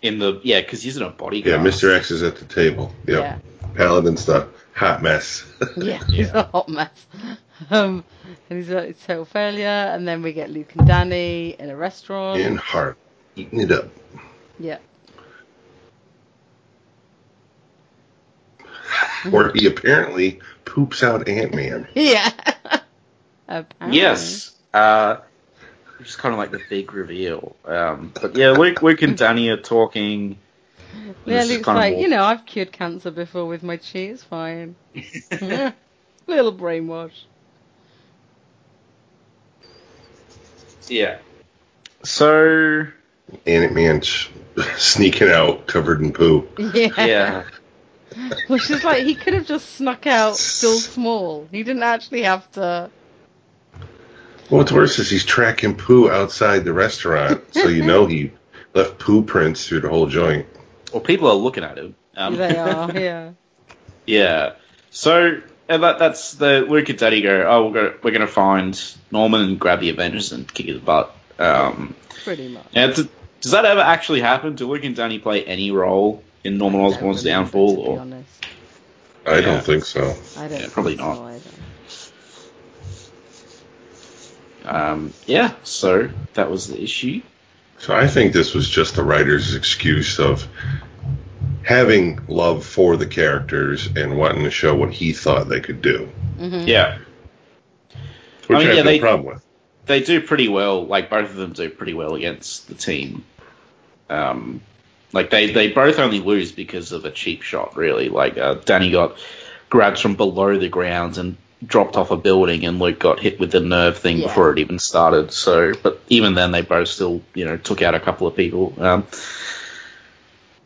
in 0.00 0.18
the 0.18 0.40
yeah, 0.44 0.60
because 0.60 0.82
he's 0.82 0.96
in 0.96 1.02
a 1.02 1.10
bodyguard. 1.10 1.62
Yeah. 1.64 1.70
Mr. 1.70 1.96
X 1.96 2.10
is 2.10 2.22
at 2.22 2.36
the 2.36 2.44
table. 2.44 2.92
Yep. 3.06 3.18
Yeah. 3.18 3.38
Paladin's 3.74 4.26
the 4.26 4.48
hot 4.74 5.02
mess. 5.02 5.44
Yeah, 5.76 6.02
he's 6.08 6.30
a 6.30 6.44
hot 6.44 6.68
mess. 6.68 7.06
Um, 7.70 8.02
and 8.50 8.58
he's 8.58 8.70
a 8.70 8.92
total 8.92 9.24
failure. 9.24 9.66
And 9.68 10.08
then 10.08 10.20
we 10.22 10.32
get 10.32 10.50
Luke 10.50 10.74
and 10.74 10.84
Danny 10.84 11.50
in 11.50 11.70
a 11.70 11.76
restaurant. 11.76 12.40
In 12.40 12.56
heart, 12.56 12.96
eating 13.36 13.60
it 13.60 13.70
up. 13.70 13.84
Yeah. 14.58 14.78
Where 19.30 19.52
he 19.54 19.66
apparently 19.66 20.40
poops 20.72 21.02
out 21.02 21.28
Ant 21.28 21.54
Man. 21.54 21.86
Yeah. 21.94 22.30
Apparently. 23.46 24.00
Yes. 24.00 24.56
Uh, 24.72 25.16
which 25.98 26.08
is 26.08 26.16
kind 26.16 26.32
of 26.32 26.38
like 26.38 26.50
the 26.50 26.60
big 26.70 26.94
reveal. 26.94 27.54
Um, 27.66 28.10
but 28.18 28.34
yeah, 28.34 28.52
Luke, 28.52 28.80
Luke 28.82 29.02
and 29.02 29.16
Danny 29.18 29.50
are 29.50 29.58
talking. 29.58 30.38
Yeah, 30.94 31.12
This 31.26 31.44
is 31.44 31.50
Luke's 31.56 31.66
like, 31.66 31.92
more- 31.92 32.02
you 32.02 32.08
know, 32.08 32.22
I've 32.24 32.46
cured 32.46 32.72
cancer 32.72 33.10
before 33.10 33.46
with 33.46 33.62
my 33.62 33.76
chi. 33.76 33.98
It's 33.98 34.22
fine. 34.24 34.74
Little 36.26 36.52
brainwash. 36.54 37.24
Yeah. 40.88 41.18
So 42.02 42.86
Ant 43.46 43.74
Man's 43.74 44.28
sneaking 44.76 45.28
out 45.28 45.66
covered 45.66 46.00
in 46.00 46.12
poo. 46.12 46.48
Yeah. 46.58 46.88
yeah, 47.04 47.44
Which 48.48 48.70
is 48.70 48.84
like 48.84 49.04
he 49.04 49.14
could 49.14 49.34
have 49.34 49.46
just 49.46 49.74
snuck 49.76 50.06
out 50.06 50.36
still 50.36 50.78
small. 50.78 51.48
He 51.50 51.62
didn't 51.62 51.82
actually 51.82 52.22
have 52.22 52.50
to. 52.52 52.90
What's 54.48 54.72
worse 54.72 54.98
is 54.98 55.08
he's 55.08 55.24
tracking 55.24 55.76
poo 55.76 56.10
outside 56.10 56.64
the 56.64 56.72
restaurant, 56.72 57.42
so 57.54 57.68
you 57.68 57.84
know 57.84 58.06
he 58.06 58.32
left 58.74 58.98
poo 58.98 59.22
prints 59.22 59.66
through 59.66 59.80
the 59.80 59.88
whole 59.88 60.06
joint. 60.06 60.46
well, 60.92 61.00
people 61.00 61.28
are 61.28 61.34
looking 61.34 61.64
at 61.64 61.78
him. 61.78 61.94
Um, 62.16 62.36
they 62.36 62.56
are. 62.56 62.90
Yeah. 62.98 63.32
Yeah. 64.06 64.52
So 64.90 65.40
and 65.68 65.82
that, 65.82 65.98
that's 65.98 66.34
the 66.34 66.60
Luke 66.68 66.88
and 66.88 66.98
Danny 66.98 67.22
go. 67.22 67.46
Oh, 67.48 67.68
we're 67.68 67.74
gonna, 67.74 67.94
we're 68.02 68.10
gonna 68.10 68.26
find 68.26 68.78
Norman 69.10 69.40
and 69.42 69.58
grab 69.60 69.80
the 69.80 69.90
Avengers 69.90 70.32
and 70.32 70.52
kick 70.52 70.66
his 70.66 70.80
butt. 70.80 71.14
Um, 71.38 71.94
Pretty 72.24 72.48
much. 72.48 72.66
and 72.74 72.94
does, 72.94 73.08
does 73.40 73.52
that 73.52 73.64
ever 73.64 73.80
actually 73.80 74.20
happen? 74.20 74.54
Do 74.54 74.68
Luke 74.68 74.84
and 74.84 74.94
Danny 74.94 75.18
play 75.18 75.44
any 75.44 75.70
role 75.70 76.22
in 76.44 76.58
Norman 76.58 76.80
I 76.80 76.84
Osborn's 76.84 77.24
remember, 77.24 77.44
downfall? 77.44 77.76
Or 77.78 78.00
I 79.26 79.34
Yeah. 79.38 79.40
don't 79.42 79.64
think 79.64 79.84
so. 79.84 80.16
I 80.38 80.48
don't. 80.48 80.60
Yeah, 80.60 80.68
probably 80.70 80.96
not. 80.96 81.16
So 81.88 82.12
um, 84.64 85.12
yeah. 85.26 85.54
So 85.64 86.10
that 86.34 86.50
was 86.50 86.68
the 86.68 86.80
issue. 86.82 87.22
So 87.78 87.94
I 87.94 88.06
think 88.06 88.32
this 88.32 88.54
was 88.54 88.68
just 88.68 88.94
the 88.94 89.02
writer's 89.02 89.54
excuse 89.54 90.18
of 90.20 90.46
having 91.64 92.20
love 92.28 92.64
for 92.64 92.96
the 92.96 93.06
characters 93.06 93.88
and 93.96 94.16
wanting 94.16 94.44
to 94.44 94.50
show 94.50 94.74
what 94.74 94.92
he 94.92 95.12
thought 95.12 95.48
they 95.48 95.60
could 95.60 95.82
do, 95.82 96.08
Mhm. 96.38 96.66
Yeah. 96.66 96.98
which 98.46 98.56
I 98.56 98.58
mean, 98.58 98.62
I 98.62 98.64
have 98.66 98.76
yeah, 98.76 98.82
no 98.82 98.90
they- 98.90 98.98
problem 99.00 99.26
with. 99.34 99.44
they 99.86 100.00
do 100.00 100.20
pretty 100.20 100.48
well. 100.48 100.86
Like 100.86 101.10
both 101.10 101.30
of 101.30 101.36
them 101.36 101.52
do 101.52 101.68
pretty 101.70 101.94
well 101.94 102.14
against 102.14 102.68
the 102.68 102.74
team. 102.74 103.24
Um, 104.10 104.60
like 105.12 105.30
they 105.30 105.52
they 105.52 105.68
both 105.68 105.98
only 105.98 106.20
lose 106.20 106.52
because 106.52 106.92
of 106.92 107.04
a 107.04 107.10
cheap 107.10 107.42
shot. 107.42 107.76
Really, 107.76 108.08
like 108.08 108.38
uh, 108.38 108.54
Danny 108.54 108.90
got 108.90 109.16
grabbed 109.70 110.00
from 110.00 110.16
below 110.16 110.58
the 110.58 110.68
grounds 110.68 111.18
and 111.18 111.36
dropped 111.64 111.96
off 111.96 112.10
a 112.10 112.16
building, 112.16 112.64
and 112.64 112.78
Luke 112.78 112.98
got 112.98 113.20
hit 113.20 113.38
with 113.38 113.52
the 113.52 113.60
nerve 113.60 113.98
thing 113.98 114.18
Yeah. 114.18 114.26
before 114.26 114.52
it 114.52 114.58
even 114.58 114.78
started. 114.78 115.32
So, 115.32 115.72
but 115.82 116.00
even 116.08 116.34
then, 116.34 116.50
they 116.50 116.62
both 116.62 116.88
still, 116.88 117.22
you 117.34 117.44
know, 117.44 117.56
took 117.56 117.82
out 117.82 117.94
a 117.94 118.00
couple 118.00 118.26
of 118.26 118.34
people. 118.34 118.74
Um, 118.78 119.06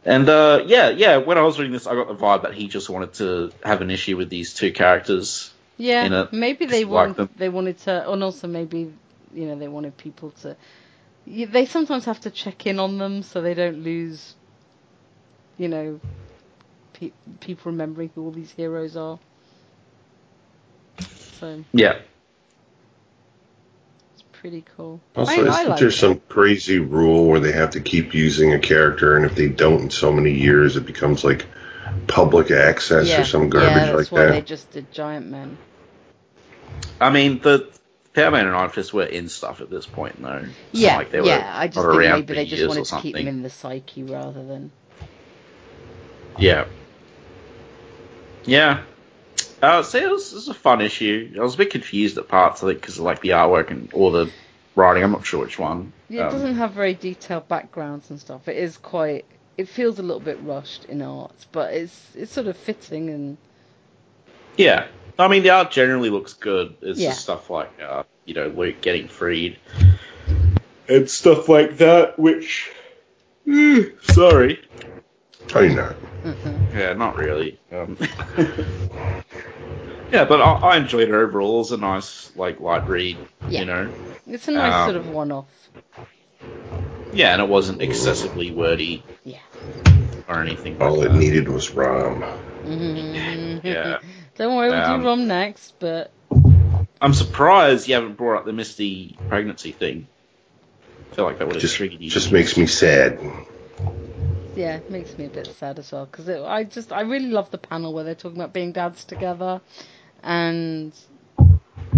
and 0.04 0.28
uh, 0.28 0.64
yeah, 0.66 0.90
yeah. 0.90 1.16
When 1.18 1.36
I 1.36 1.42
was 1.42 1.58
reading 1.58 1.72
this, 1.72 1.86
I 1.86 1.94
got 1.94 2.08
the 2.08 2.14
vibe 2.14 2.42
that 2.42 2.54
he 2.54 2.68
just 2.68 2.88
wanted 2.88 3.14
to 3.14 3.52
have 3.64 3.80
an 3.80 3.90
issue 3.90 4.16
with 4.16 4.30
these 4.30 4.54
two 4.54 4.72
characters. 4.72 5.52
Yeah, 5.76 6.26
maybe 6.32 6.64
they 6.66 6.84
like 6.84 7.16
they 7.36 7.48
wanted 7.50 7.78
to, 7.80 8.10
and 8.10 8.22
also 8.24 8.46
maybe 8.46 8.92
you 9.34 9.46
know 9.46 9.56
they 9.56 9.68
wanted 9.68 9.96
people 9.98 10.30
to. 10.42 10.56
Y- 11.26 11.44
They 11.46 11.66
sometimes 11.66 12.04
have 12.06 12.20
to 12.20 12.30
check 12.30 12.66
in 12.66 12.78
on 12.78 12.98
them 12.98 13.22
so 13.22 13.40
they 13.40 13.54
don't 13.54 13.82
lose. 13.82 14.34
You 15.58 15.68
know, 15.68 16.00
pe- 16.94 17.12
people 17.40 17.72
remembering 17.72 18.10
who 18.14 18.24
all 18.24 18.30
these 18.30 18.50
heroes 18.52 18.96
are. 18.96 19.18
So 21.40 21.64
Yeah, 21.72 21.98
it's 24.14 24.24
pretty 24.32 24.64
cool. 24.76 25.00
Also, 25.16 25.46
I, 25.46 25.60
I 25.60 25.62
isn't 25.62 25.68
like 25.68 25.80
there 25.80 25.88
it. 25.88 25.92
some 25.92 26.20
crazy 26.28 26.78
rule 26.78 27.26
where 27.26 27.40
they 27.40 27.52
have 27.52 27.70
to 27.70 27.80
keep 27.80 28.14
using 28.14 28.52
a 28.52 28.58
character, 28.58 29.16
and 29.16 29.24
if 29.24 29.34
they 29.34 29.48
don't 29.48 29.80
in 29.82 29.90
so 29.90 30.12
many 30.12 30.32
years, 30.32 30.76
it 30.76 30.86
becomes 30.86 31.24
like 31.24 31.46
public 32.06 32.50
access 32.50 33.08
yeah, 33.08 33.20
or 33.20 33.24
some 33.24 33.48
garbage 33.48 33.72
yeah, 33.72 33.92
that's 33.92 34.10
like 34.10 34.12
why 34.12 34.20
that? 34.20 34.32
they 34.32 34.40
just 34.42 34.70
did 34.72 34.92
Giant 34.92 35.26
Men. 35.30 35.58
I 37.00 37.10
mean 37.10 37.40
the. 37.40 37.70
Powerman 38.16 38.46
and 38.46 38.56
Iron 38.56 38.70
were 38.94 39.04
in 39.04 39.28
stuff 39.28 39.60
at 39.60 39.68
this 39.68 39.84
point, 39.84 40.20
though. 40.22 40.42
It's 40.72 40.80
Yeah, 40.80 40.96
like 40.96 41.10
they 41.10 41.20
were 41.20 41.26
yeah. 41.26 41.52
I 41.54 41.68
just 41.68 41.86
think 41.86 41.98
maybe 42.00 42.34
they 42.34 42.46
just 42.46 42.66
wanted 42.66 42.86
to 42.86 43.00
keep 43.00 43.14
them 43.14 43.28
in 43.28 43.42
the 43.42 43.50
psyche 43.50 44.04
rather 44.04 44.44
than. 44.44 44.70
Yeah. 46.38 46.64
Yeah. 48.44 48.82
Uh, 49.62 49.82
see, 49.82 49.98
it 49.98 50.10
was, 50.10 50.32
it 50.32 50.36
was 50.36 50.48
a 50.48 50.54
fun 50.54 50.80
issue. 50.80 51.34
I 51.38 51.42
was 51.42 51.54
a 51.54 51.58
bit 51.58 51.70
confused 51.70 52.16
at 52.16 52.28
parts, 52.28 52.62
I 52.62 52.68
think, 52.68 52.80
because 52.80 52.98
of 52.98 53.04
like 53.04 53.20
the 53.20 53.30
artwork 53.30 53.70
and 53.70 53.92
all 53.92 54.10
the 54.10 54.30
writing. 54.74 55.02
I'm 55.02 55.12
not 55.12 55.26
sure 55.26 55.40
which 55.40 55.58
one. 55.58 55.92
Yeah, 56.08 56.22
it 56.22 56.26
Um, 56.26 56.32
doesn't 56.32 56.54
have 56.54 56.72
very 56.72 56.94
detailed 56.94 57.48
backgrounds 57.48 58.08
and 58.10 58.18
stuff. 58.20 58.48
It 58.48 58.56
is 58.56 58.78
quite. 58.78 59.24
It 59.58 59.68
feels 59.68 59.98
a 59.98 60.02
little 60.02 60.20
bit 60.20 60.38
rushed 60.42 60.84
in 60.86 61.02
art, 61.02 61.34
but 61.52 61.72
it's 61.74 62.14
it's 62.14 62.32
sort 62.32 62.46
of 62.46 62.56
fitting 62.56 63.10
and 63.10 63.36
Yeah. 64.56 64.86
I 65.18 65.28
mean, 65.28 65.42
the 65.42 65.50
art 65.50 65.70
generally 65.70 66.10
looks 66.10 66.34
good. 66.34 66.76
It's 66.82 66.98
Yeah. 67.00 67.10
just 67.10 67.22
stuff 67.22 67.48
like, 67.50 67.70
uh, 67.82 68.02
you 68.24 68.34
know, 68.34 68.48
Luke 68.48 68.80
getting 68.80 69.08
freed 69.08 69.58
and 70.88 71.08
stuff 71.10 71.48
like 71.48 71.78
that, 71.78 72.18
which. 72.18 72.70
sorry. 74.02 74.60
Are 75.54 75.64
you 75.64 75.74
not? 75.76 75.96
Yeah, 76.74 76.92
not 76.94 77.16
really. 77.16 77.58
Um, 77.72 77.96
yeah, 80.12 80.24
but 80.24 80.40
I, 80.40 80.52
I 80.52 80.76
enjoyed 80.76 81.08
it 81.08 81.14
overall. 81.14 81.60
It's 81.60 81.70
a 81.70 81.76
nice, 81.76 82.30
like, 82.36 82.58
light 82.60 82.88
read. 82.88 83.16
Yeah. 83.48 83.60
You 83.60 83.66
know. 83.66 83.92
it's 84.26 84.48
a 84.48 84.50
nice 84.50 84.74
Um, 84.74 84.86
sort 84.90 84.96
of 84.96 85.08
one-off. 85.14 85.46
Yeah, 87.12 87.32
and 87.32 87.40
it 87.40 87.48
wasn't 87.48 87.80
excessively 87.80 88.50
wordy 88.50 89.02
Yeah. 89.24 89.38
or 90.28 90.40
anything. 90.42 90.82
All 90.82 90.96
like 90.98 91.06
it 91.06 91.12
that. 91.12 91.18
needed 91.18 91.48
was 91.48 91.70
Rom. 91.70 92.24
Yeah. 93.62 93.98
Don't 94.36 94.56
worry, 94.56 94.70
we'll 94.70 94.78
Um, 94.80 95.00
do 95.00 95.06
Rom 95.06 95.26
next, 95.26 95.74
but 95.78 96.10
I'm 97.00 97.14
surprised 97.14 97.88
you 97.88 97.94
haven't 97.94 98.16
brought 98.16 98.38
up 98.38 98.44
the 98.44 98.52
Misty 98.52 99.16
pregnancy 99.28 99.72
thing. 99.72 100.06
I 101.12 101.14
feel 101.14 101.24
like 101.24 101.38
that 101.38 101.46
would 101.46 101.54
have 101.56 101.62
Just, 101.62 101.76
triggered 101.76 102.00
you. 102.00 102.10
just 102.10 102.32
makes 102.32 102.56
me 102.56 102.66
sad. 102.66 103.18
yeah, 104.54 104.76
it 104.76 104.90
makes 104.90 105.16
me 105.18 105.26
a 105.26 105.28
bit 105.28 105.46
sad 105.58 105.78
as 105.78 105.92
well 105.92 106.06
because 106.06 106.28
I 106.28 106.64
just 106.64 106.92
I 106.92 107.02
really 107.02 107.28
love 107.28 107.50
the 107.50 107.58
panel 107.58 107.92
where 107.94 108.04
they're 108.04 108.14
talking 108.14 108.38
about 108.38 108.52
being 108.52 108.72
dads 108.72 109.04
together, 109.04 109.60
and 110.22 110.92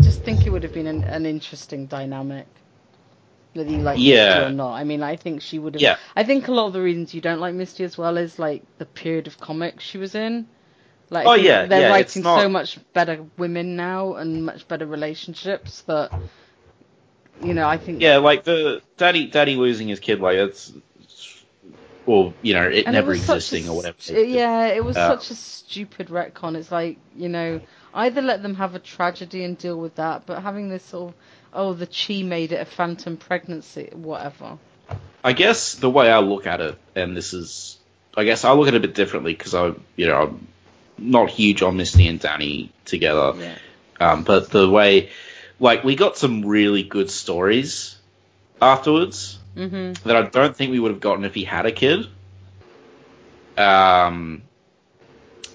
just 0.00 0.22
think 0.22 0.46
it 0.46 0.50
would 0.50 0.62
have 0.62 0.74
been 0.74 0.86
an, 0.86 1.04
an 1.04 1.26
interesting 1.26 1.86
dynamic. 1.86 2.46
Whether 3.54 3.70
you 3.70 3.78
like 3.78 3.98
Yeah. 3.98 4.34
Misty 4.40 4.52
or 4.52 4.56
not, 4.56 4.74
I 4.74 4.84
mean, 4.84 5.02
I 5.02 5.16
think 5.16 5.42
she 5.42 5.58
would 5.58 5.74
have. 5.74 5.80
Yeah. 5.80 5.96
I 6.14 6.22
think 6.22 6.46
a 6.48 6.52
lot 6.52 6.66
of 6.66 6.72
the 6.74 6.82
reasons 6.82 7.14
you 7.14 7.20
don't 7.20 7.40
like 7.40 7.54
Misty 7.54 7.82
as 7.82 7.98
well 7.98 8.16
is 8.16 8.38
like 8.38 8.62
the 8.78 8.84
period 8.86 9.26
of 9.26 9.40
comics 9.40 9.82
she 9.82 9.98
was 9.98 10.14
in. 10.14 10.46
Like, 11.10 11.26
Oh, 11.26 11.34
yeah, 11.34 11.66
they're 11.66 11.82
yeah, 11.82 11.90
writing 11.90 12.22
not- 12.22 12.40
so 12.42 12.48
much 12.48 12.78
better 12.92 13.24
women 13.38 13.76
now 13.76 14.14
and 14.14 14.44
much 14.44 14.68
better 14.68 14.86
relationships 14.86 15.82
that, 15.82 16.12
you 17.42 17.54
know, 17.54 17.66
I 17.66 17.78
think. 17.78 18.02
Yeah, 18.02 18.18
like 18.18 18.44
the 18.44 18.82
daddy, 18.96 19.26
daddy 19.26 19.56
losing 19.56 19.88
his 19.88 20.00
kid, 20.00 20.20
like 20.20 20.36
it's, 20.36 20.72
or 22.04 22.34
you 22.42 22.54
know, 22.54 22.68
it 22.68 22.86
And 22.86 22.94
never 22.94 23.10
was 23.12 23.22
such 23.22 23.34
a 23.34 23.36
existing 23.36 23.68
or 23.68 23.76
whatever. 23.76 23.96
yeah, 24.08 24.66
it 24.66 24.84
was 24.84 24.96
Uh, 24.96 25.16
such 25.18 25.30
a 25.30 25.34
stupid 25.34 26.08
retcon. 26.08 26.56
It's 26.56 26.70
like 26.72 26.98
you 27.16 27.28
know, 27.28 27.60
either 27.94 28.22
let 28.22 28.42
them 28.42 28.54
have 28.56 28.74
a 28.74 28.78
tragedy 28.78 29.44
and 29.44 29.56
deal 29.58 29.78
with 29.78 29.94
that, 29.96 30.26
but 30.26 30.42
having 30.42 30.68
this 30.68 30.82
sort 30.84 31.10
of 31.10 31.14
oh, 31.54 31.72
the 31.72 31.86
chi 31.86 32.22
made 32.22 32.52
it 32.52 32.60
a 32.60 32.64
phantom 32.66 33.16
pregnancy, 33.16 33.88
whatever. 33.94 34.58
I 35.24 35.32
guess 35.32 35.74
the 35.74 35.90
way 35.90 36.10
I 36.10 36.18
look 36.20 36.46
at 36.46 36.60
it, 36.60 36.78
and 36.94 37.16
this 37.16 37.32
is, 37.32 37.78
I 38.16 38.24
guess 38.24 38.44
I 38.44 38.52
look 38.52 38.68
at 38.68 38.74
it 38.74 38.78
a 38.78 38.86
bit 38.86 38.94
differently 38.94 39.32
because 39.32 39.54
I, 39.54 39.72
you 39.96 40.06
know, 40.06 40.16
I'm 40.22 40.46
not 40.98 41.30
huge 41.30 41.62
on 41.62 41.76
Misty 41.76 42.06
and 42.08 42.20
Danny 42.20 42.72
together. 42.84 43.34
Yeah. 43.36 43.58
Um, 44.00 44.24
but 44.24 44.50
the 44.50 44.68
way, 44.68 45.10
like, 45.58 45.84
we 45.84 45.96
got 45.96 46.16
some 46.16 46.44
really 46.44 46.82
good 46.82 47.10
stories 47.10 47.96
afterwards 48.60 49.38
hmm 49.54 49.92
that 50.04 50.16
I 50.16 50.22
don't 50.22 50.56
think 50.56 50.70
we 50.70 50.78
would 50.78 50.90
have 50.92 51.00
gotten 51.00 51.24
if 51.24 51.34
he 51.34 51.44
had 51.44 51.66
a 51.66 51.72
kid. 51.72 52.06
Um, 53.56 54.42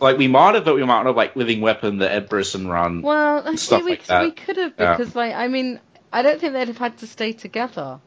like 0.01 0.17
we 0.17 0.27
might 0.27 0.55
have, 0.55 0.65
but 0.65 0.75
we 0.75 0.81
might 0.81 0.97
not 1.03 1.05
have, 1.07 1.15
like 1.15 1.35
Living 1.35 1.61
Weapon, 1.61 1.97
the 1.97 2.11
Ed 2.11 2.27
Brisson 2.27 2.67
run. 2.67 3.01
Well, 3.01 3.39
actually, 3.39 3.57
Stuff 3.57 3.83
we 3.85 3.89
like 3.91 4.05
that. 4.07 4.23
we 4.23 4.31
could 4.31 4.57
have 4.57 4.73
Yeah. 4.77 4.97
because 4.97 5.15
like 5.15 5.33
I 5.33 5.47
mean, 5.47 5.79
I 6.11 6.21
don't 6.21 6.39
think 6.39 6.53
they'd 6.53 6.67
have 6.67 6.77
had 6.77 6.97
to 6.99 7.07
stay 7.07 7.31
together. 7.31 7.99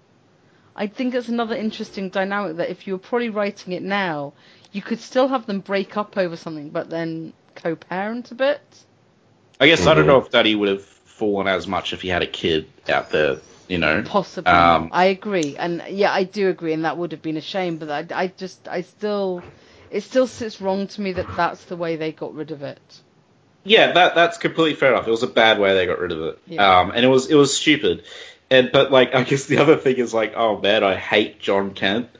I 0.74 0.86
think 0.88 1.14
it's 1.14 1.28
another 1.28 1.56
interesting 1.56 2.10
dynamic 2.10 2.58
that 2.58 2.68
if 2.68 2.86
you 2.86 2.92
were 2.94 2.98
probably 2.98 3.30
writing 3.30 3.72
it 3.72 3.82
now, 3.82 4.34
you 4.76 4.82
could 4.82 5.00
still 5.00 5.26
have 5.26 5.46
them 5.46 5.60
break 5.60 5.96
up 5.96 6.18
over 6.18 6.36
something, 6.36 6.68
but 6.68 6.90
then 6.90 7.32
co-parent 7.54 8.30
a 8.30 8.34
bit. 8.34 8.60
I 9.58 9.68
guess 9.68 9.86
I 9.86 9.94
don't 9.94 10.06
know 10.06 10.18
if 10.18 10.30
Danny 10.30 10.54
would 10.54 10.68
have 10.68 10.84
fallen 10.84 11.48
as 11.48 11.66
much 11.66 11.94
if 11.94 12.02
he 12.02 12.08
had 12.08 12.22
a 12.22 12.26
kid 12.26 12.68
out 12.86 13.08
there, 13.08 13.38
you 13.68 13.78
know. 13.78 14.02
Possibly. 14.04 14.52
Um, 14.52 14.90
I 14.92 15.06
agree, 15.06 15.56
and 15.56 15.82
yeah, 15.88 16.12
I 16.12 16.24
do 16.24 16.50
agree, 16.50 16.74
and 16.74 16.84
that 16.84 16.98
would 16.98 17.12
have 17.12 17.22
been 17.22 17.38
a 17.38 17.40
shame. 17.40 17.78
But 17.78 17.90
I, 17.90 18.22
I 18.24 18.26
just, 18.26 18.68
I 18.68 18.82
still, 18.82 19.42
it 19.90 20.02
still 20.02 20.26
sits 20.26 20.60
wrong 20.60 20.88
to 20.88 21.00
me 21.00 21.12
that 21.12 21.34
that's 21.34 21.64
the 21.64 21.76
way 21.76 21.96
they 21.96 22.12
got 22.12 22.34
rid 22.34 22.50
of 22.50 22.62
it. 22.62 23.00
Yeah, 23.64 23.92
that 23.92 24.14
that's 24.14 24.36
completely 24.36 24.74
fair 24.74 24.92
enough. 24.92 25.08
It 25.08 25.10
was 25.10 25.22
a 25.22 25.26
bad 25.26 25.58
way 25.58 25.74
they 25.74 25.86
got 25.86 26.00
rid 26.00 26.12
of 26.12 26.20
it, 26.20 26.38
Yeah. 26.48 26.80
um, 26.80 26.90
and 26.90 27.02
it 27.02 27.08
was 27.08 27.30
it 27.30 27.34
was 27.34 27.56
stupid. 27.56 28.04
And 28.50 28.70
but 28.70 28.92
like 28.92 29.14
I 29.14 29.22
guess 29.22 29.46
the 29.46 29.56
other 29.56 29.76
thing 29.76 29.96
is 29.96 30.12
like, 30.12 30.34
oh 30.36 30.60
man, 30.60 30.84
I 30.84 30.96
hate 30.96 31.40
Jon 31.40 31.72
Kent. 31.72 32.10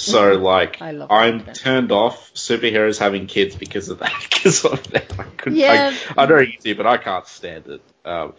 So 0.00 0.32
like, 0.34 0.78
Mm-hmm. 0.78 0.98
John 0.98 1.10
I'm 1.10 1.54
turned 1.54 1.92
off 1.92 2.32
superheroes 2.34 2.98
having 2.98 3.26
kids 3.26 3.54
because 3.54 3.88
of 3.88 3.98
that. 3.98 4.12
Because 4.30 4.64
of 4.64 4.82
that, 4.92 5.12
I 5.18 5.24
couldn't. 5.24 5.58
Yeah. 5.58 5.94
I, 6.16 6.22
I 6.22 6.26
know 6.26 6.38
you 6.38 6.54
do, 6.62 6.74
but 6.74 6.86
I 6.86 6.96
can't 6.96 7.26
stand 7.26 7.66
it. 7.66 7.82
Um, 8.06 8.32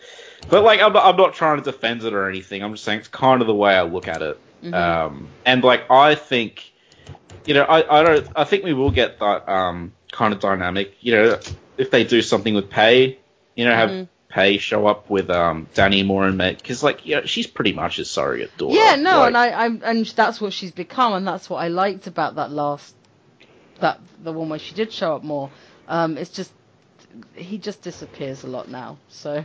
but 0.49 0.63
like, 0.63 0.81
I'm 0.81 0.93
not, 0.93 1.05
I'm 1.05 1.15
not 1.15 1.35
trying 1.35 1.57
to 1.61 1.63
defend 1.63 2.03
it 2.03 2.13
or 2.13 2.27
anything. 2.27 2.63
I'm 2.63 2.71
just 2.73 2.83
saying 2.83 2.99
it's 2.99 3.07
kind 3.07 3.41
of 3.41 3.45
the 3.47 3.53
way 3.53 3.75
I 3.75 3.83
look 3.83 4.07
at 4.07 4.23
it. 4.23 4.39
Mhm. 4.63 4.73
Um, 4.73 5.27
and 5.45 5.63
like, 5.63 5.91
I 5.91 6.15
think, 6.15 6.71
you 7.45 7.53
know, 7.53 7.63
I, 7.63 7.99
I 7.99 8.03
don't, 8.03 8.27
I 8.35 8.45
think 8.45 8.63
we 8.63 8.73
will 8.73 8.89
get 8.89 9.19
that 9.19 9.47
um, 9.47 9.93
kind 10.11 10.33
of 10.33 10.39
dynamic. 10.39 10.95
You 11.01 11.13
know, 11.13 11.39
if 11.77 11.91
they 11.91 12.03
do 12.03 12.23
something 12.23 12.55
with 12.55 12.71
Pei, 12.71 13.19
you 13.55 13.65
know, 13.65 13.75
have 13.75 13.89
Mhm. 13.91 14.07
Pei 14.31 14.57
show 14.57 14.87
up 14.87 15.09
with 15.09 15.29
um, 15.29 15.67
Danny 15.73 16.03
Moore 16.03 16.27
and 16.27 16.37
Matt, 16.37 16.57
because 16.57 16.81
like, 16.81 17.05
know, 17.05 17.25
she's 17.25 17.47
pretty 17.47 17.73
much 17.73 17.97
his 17.97 18.09
surrogate 18.09 18.57
daughter. 18.57 18.75
Yeah, 18.75 18.95
no, 18.95 19.19
Like, 19.19 19.27
and 19.27 19.37
I, 19.37 19.65
I'm, 19.65 19.81
and 19.83 20.05
that's 20.05 20.41
what 20.41 20.53
she's 20.53 20.71
become, 20.71 21.13
and 21.13 21.27
that's 21.27 21.49
what 21.49 21.57
I 21.57 21.67
liked 21.67 22.07
about 22.07 22.35
that 22.35 22.51
last, 22.51 22.95
that 23.79 23.99
the 24.23 24.31
one 24.31 24.49
where 24.49 24.59
she 24.59 24.73
did 24.73 24.91
show 24.91 25.15
up 25.15 25.23
more. 25.23 25.51
Um, 25.87 26.17
it's 26.17 26.31
just 26.31 26.51
he 27.35 27.57
just 27.57 27.81
disappears 27.81 28.43
a 28.43 28.47
lot 28.47 28.69
now, 28.69 28.97
so 29.09 29.43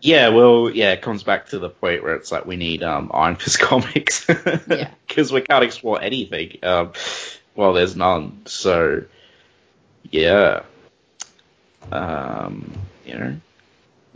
Yeah, 0.00 0.28
well, 0.28 0.70
yeah, 0.70 0.92
it 0.92 1.02
comes 1.02 1.22
back 1.22 1.48
to 1.48 1.58
the 1.58 1.70
point 1.70 2.02
where 2.02 2.14
it's 2.14 2.30
like 2.30 2.46
we 2.46 2.56
need 2.56 2.82
um, 2.82 3.10
Iron 3.12 3.36
Fist 3.36 3.60
comics. 3.60 4.26
Yeah. 4.28 4.90
Because 5.08 5.32
we 5.32 5.40
can't 5.40 5.64
explore 5.64 6.02
anything. 6.02 6.58
Um, 6.62 6.92
well, 7.54 7.72
there's 7.72 7.96
none. 7.96 8.42
So, 8.44 9.04
yeah. 10.10 10.64
Um, 11.90 12.70
you 13.06 13.14
know. 13.14 13.36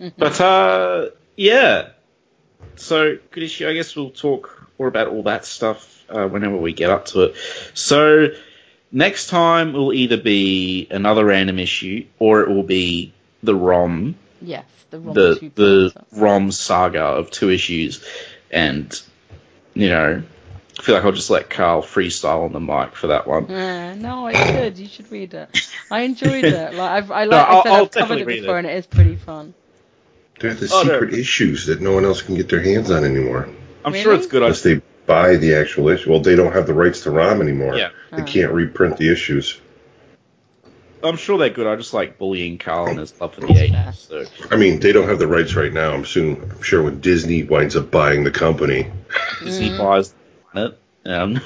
Mhm. 0.01 0.13
But, 0.17 0.41
uh, 0.41 1.11
yeah. 1.37 1.89
So, 2.77 3.19
good 3.31 3.43
issue. 3.43 3.69
I 3.69 3.75
guess 3.75 3.95
we'll 3.95 4.11
talk 4.11 4.69
more 4.79 4.89
about 4.89 5.09
all 5.09 5.23
that 5.25 5.45
stuff 5.45 6.05
uh, 6.09 6.27
whenever 6.27 6.57
we 6.57 6.73
get 6.73 6.91
up 6.91 7.07
to 7.07 7.23
it. 7.25 7.35
So, 7.75 8.29
next 8.91 9.29
time 9.29 9.73
will 9.73 9.93
either 9.93 10.17
be 10.17 10.89
another 10.91 11.25
random 11.25 11.59
issue 11.59 12.07
or 12.19 12.41
it 12.43 12.49
will 12.49 12.63
be 12.63 13.13
the 13.43 13.55
ROM 13.55 14.17
yes, 14.43 14.65
the 14.91 14.99
wrong 15.01 15.15
the 15.15 15.51
the. 15.55 15.93
ROM 16.13 16.51
saga 16.51 17.01
of 17.03 17.31
two 17.31 17.51
issues, 17.51 18.05
and 18.51 19.01
you 19.75 19.89
know, 19.89 20.23
I 20.79 20.83
feel 20.83 20.95
like 20.95 21.05
I'll 21.05 21.13
just 21.13 21.31
let 21.31 21.49
Carl 21.49 21.83
freestyle 21.83 22.45
on 22.45 22.53
the 22.53 22.61
mic 22.61 22.97
for 22.97 23.07
that 23.09 23.27
one. 23.27 23.51
Uh, 23.51 23.95
no, 23.95 24.27
it's 24.27 24.51
good. 24.51 24.79
You 24.79 24.89
should 24.89 25.11
read 25.13 25.33
it. 25.35 25.49
I 25.91 26.01
enjoyed 26.01 26.45
it. 26.45 26.75
Like 26.75 26.91
I've, 26.91 27.11
I 27.11 27.25
like 27.25 27.47
I 27.47 27.51
I'll- 27.53 27.63
said, 27.63 27.73
I'll 27.73 27.83
I've 27.85 27.91
covered 27.91 28.19
it 28.21 28.27
before, 28.27 28.57
it. 28.57 28.59
and 28.61 28.67
it 28.69 28.77
is 28.77 28.87
pretty 28.87 29.17
fun. 29.17 29.55
They're 30.41 30.55
the 30.55 30.71
Oh, 30.73 30.83
no. 30.83 30.93
secret 30.95 31.15
issues 31.15 31.67
that 31.67 31.81
no 31.81 31.93
one 31.93 32.05
else 32.05 32.23
can 32.23 32.35
get 32.35 32.49
their 32.49 32.63
hands 32.63 32.91
on 32.91 33.05
anymore. 33.05 33.49
I'm 33.85 33.93
Really? 33.93 34.03
sure 34.03 34.15
it's 34.15 34.27
good. 34.27 34.43
Unless 34.43 34.63
they 34.63 34.81
buy 35.07 35.37
the 35.37 35.55
actual 35.55 35.89
issue. 35.91 36.11
Well, 36.11 36.21
they 36.21 36.35
don't 36.37 36.53
have 36.53 36.67
the 36.67 36.75
rights 36.75 37.03
to 37.03 37.11
ROM 37.11 37.41
anymore. 37.43 37.77
Yeah. 37.77 37.91
They 38.13 38.23
Oh. 38.23 38.27
can't 38.27 38.53
reprint 38.53 38.97
the 38.97 39.11
issues. 39.13 39.59
I'm 41.03 41.17
sure 41.17 41.39
they're 41.39 41.49
good. 41.49 41.67
I 41.67 41.77
just 41.77 41.95
like 41.95 42.19
bullying 42.19 42.59
Carl 42.59 42.89
and 42.89 42.99
his 42.99 43.19
love 43.21 43.35
for 43.35 43.41
the 43.41 43.47
80s. 43.47 43.95
So 44.09 44.25
I 44.51 44.57
mean, 44.57 44.81
they 44.81 44.93
don't 44.93 45.09
have 45.09 45.19
the 45.19 45.27
rights 45.27 45.55
right 45.55 45.73
now. 45.73 45.93
I'm 45.95 46.05
soon. 46.05 46.37
I'm 46.55 46.63
sure 46.63 46.83
when 46.83 47.01
Disney 47.01 47.43
winds 47.43 47.75
up 47.75 47.91
buying 47.91 48.23
the 48.25 48.31
company, 48.31 48.87
Disney 49.43 49.77
buys 49.79 50.13
it. 50.55 50.79
Um, 51.07 51.41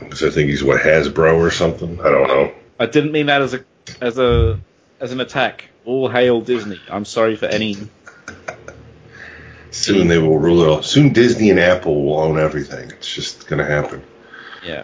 because 0.00 0.24
I 0.24 0.30
think 0.30 0.50
he's 0.50 0.64
what 0.64 0.80
Hasbro 0.80 1.36
or 1.38 1.50
something. 1.52 2.00
I 2.00 2.10
don't 2.10 2.26
know. 2.26 2.52
I 2.80 2.86
didn't 2.86 3.12
mean 3.12 3.26
that 3.26 3.40
as 3.42 3.54
a 3.54 3.64
as 4.00 4.18
a 4.18 4.58
as 5.00 5.12
an 5.12 5.20
attack. 5.20 5.66
All 5.88 6.06
hail 6.06 6.42
Disney. 6.42 6.78
I'm 6.90 7.06
sorry 7.06 7.34
for 7.36 7.46
any. 7.46 7.74
Soon 9.70 10.08
they 10.08 10.18
will 10.18 10.38
rule 10.38 10.62
it 10.62 10.68
all. 10.68 10.82
Soon 10.82 11.14
Disney 11.14 11.48
and 11.48 11.58
Apple 11.58 12.04
will 12.04 12.20
own 12.20 12.38
everything. 12.38 12.90
It's 12.90 13.10
just 13.10 13.46
gonna 13.46 13.64
happen. 13.64 14.02
Yeah. 14.62 14.82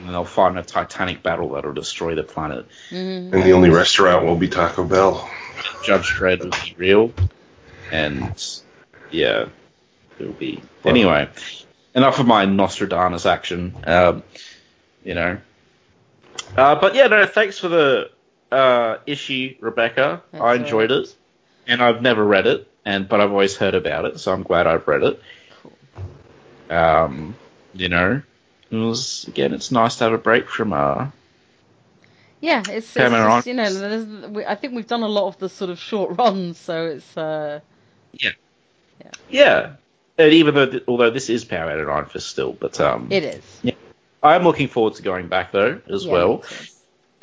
And 0.00 0.10
they'll 0.10 0.26
fight 0.26 0.50
in 0.50 0.58
a 0.58 0.62
titanic 0.62 1.22
battle 1.22 1.54
that'll 1.54 1.72
destroy 1.72 2.14
the 2.14 2.24
planet. 2.24 2.66
Mm. 2.90 3.32
And 3.32 3.42
the 3.42 3.52
only 3.52 3.70
restaurant 3.70 4.26
will 4.26 4.36
be 4.36 4.48
Taco 4.48 4.84
Bell. 4.84 5.30
Judge 5.82 6.10
Dredd 6.10 6.40
will 6.40 6.50
be 6.50 6.74
real. 6.76 7.14
And 7.90 8.34
yeah, 9.10 9.46
it'll 10.18 10.34
be. 10.34 10.62
Anyway, 10.84 11.26
enough 11.94 12.18
of 12.18 12.26
my 12.26 12.44
Nostradamus 12.44 13.24
action. 13.24 13.74
Um, 13.86 14.22
you 15.04 15.14
know. 15.14 15.38
Uh, 16.54 16.74
but 16.74 16.94
yeah, 16.94 17.06
no, 17.06 17.24
thanks 17.24 17.58
for 17.58 17.68
the 17.68 18.10
uh, 18.54 18.98
issue, 19.06 19.54
Rebecca. 19.60 20.22
That's 20.32 20.42
I 20.42 20.54
enjoyed 20.54 20.90
alright. 20.90 21.06
it, 21.08 21.16
and 21.66 21.82
I've 21.82 22.02
never 22.02 22.24
read 22.24 22.46
it, 22.46 22.68
and 22.84 23.08
but 23.08 23.20
I've 23.20 23.30
always 23.30 23.56
heard 23.56 23.74
about 23.74 24.04
it, 24.04 24.20
so 24.20 24.32
I'm 24.32 24.42
glad 24.42 24.66
I've 24.66 24.86
read 24.86 25.02
it. 25.02 25.22
Um, 26.70 27.34
you 27.74 27.88
know, 27.88 28.22
it 28.70 28.76
was 28.76 29.24
again, 29.28 29.52
it's 29.52 29.70
nice 29.70 29.96
to 29.96 30.04
have 30.04 30.12
a 30.12 30.18
break 30.18 30.48
from 30.48 30.72
uh, 30.72 31.08
Yeah, 32.40 32.62
it's, 32.68 32.96
it's, 32.96 33.12
Arts. 33.12 33.46
you 33.46 33.54
know, 33.54 34.30
we, 34.32 34.44
I 34.44 34.54
think 34.54 34.74
we've 34.74 34.86
done 34.86 35.02
a 35.02 35.08
lot 35.08 35.28
of 35.28 35.38
the 35.38 35.48
sort 35.48 35.70
of 35.70 35.78
short 35.78 36.18
runs, 36.18 36.58
so 36.58 36.86
it's 36.86 37.16
uh, 37.16 37.60
yeah. 38.12 38.30
Yeah 39.28 39.72
and 40.18 40.32
even 40.32 40.54
though, 40.54 40.66
th- 40.66 40.84
although 40.86 41.10
this 41.10 41.28
is 41.28 41.44
Power 41.44 41.70
and 41.70 41.90
Iron 41.90 42.06
Fist 42.06 42.28
still, 42.28 42.52
but 42.52 42.80
um, 42.80 43.08
it 43.10 43.24
is. 43.24 43.62
I'm 44.22 44.44
looking 44.44 44.68
forward 44.68 44.94
to 44.94 45.02
going 45.02 45.28
back 45.28 45.52
though 45.52 45.80
as 45.88 46.06
Yeah, 46.06 46.12
well. 46.12 46.42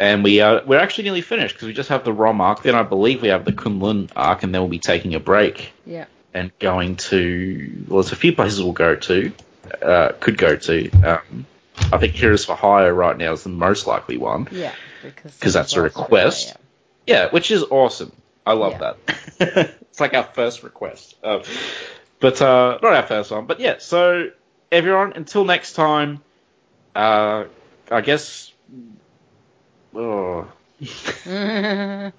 And 0.01 0.23
we 0.23 0.41
are 0.41 0.63
we're 0.65 0.79
actually 0.79 1.03
nearly 1.03 1.21
finished 1.21 1.53
because 1.53 1.67
we 1.67 1.73
just 1.73 1.89
have 1.89 2.03
the 2.03 2.11
Rom 2.11 2.41
arc. 2.41 2.63
Then 2.63 2.73
I 2.73 2.81
believe 2.81 3.21
we 3.21 3.27
have 3.27 3.45
the 3.45 3.51
Kunlun 3.53 4.09
arc, 4.15 4.41
and 4.41 4.51
then 4.53 4.59
we'll 4.63 4.67
be 4.69 4.79
taking 4.79 5.13
a 5.13 5.19
break 5.19 5.73
Yeah. 5.85 6.05
and 6.33 6.51
going 6.57 6.95
to 7.11 7.85
well, 7.87 8.01
there's 8.01 8.11
a 8.11 8.15
few 8.15 8.33
places 8.33 8.63
we'll 8.63 8.71
go 8.73 8.95
to, 8.95 9.31
uh, 9.79 10.13
could 10.19 10.39
go 10.39 10.55
to. 10.55 10.89
Um, 11.01 11.45
I 11.93 11.99
think 11.99 12.13
Heroes 12.13 12.45
for 12.45 12.55
Hire 12.55 12.91
right 12.91 13.15
now 13.15 13.31
is 13.33 13.43
the 13.43 13.49
most 13.49 13.85
likely 13.85 14.17
one. 14.17 14.47
Yeah, 14.51 14.73
because 15.03 15.53
that's 15.53 15.73
a 15.75 15.81
request. 15.83 16.55
Yeah, 17.05 17.29
which 17.29 17.51
is 17.51 17.61
awesome. 17.61 18.11
I 18.43 18.53
love 18.53 18.73
Yeah. 18.81 18.93
that. 19.37 19.75
it's 19.81 19.99
like 19.99 20.15
our 20.15 20.23
first 20.23 20.63
request. 20.63 21.15
Um, 21.23 21.43
but 22.19 22.41
uh, 22.41 22.79
not 22.81 22.93
our 22.93 23.05
first 23.05 23.29
one. 23.29 23.45
But 23.45 23.59
yeah, 23.59 23.75
so 23.77 24.31
everyone, 24.71 25.13
until 25.13 25.45
next 25.45 25.73
time, 25.73 26.21
uh, 26.95 27.43
I 27.91 28.01
guess. 28.01 28.51
Oh, 29.93 30.47
yeah. 31.25 32.11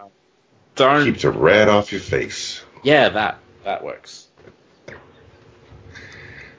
don't. 0.76 1.04
Keeps 1.04 1.24
a 1.24 1.30
rat 1.30 1.68
off 1.68 1.92
your 1.92 2.00
face. 2.00 2.62
Yeah, 2.82 3.08
that 3.10 3.38
that 3.64 3.82
works. 3.84 4.28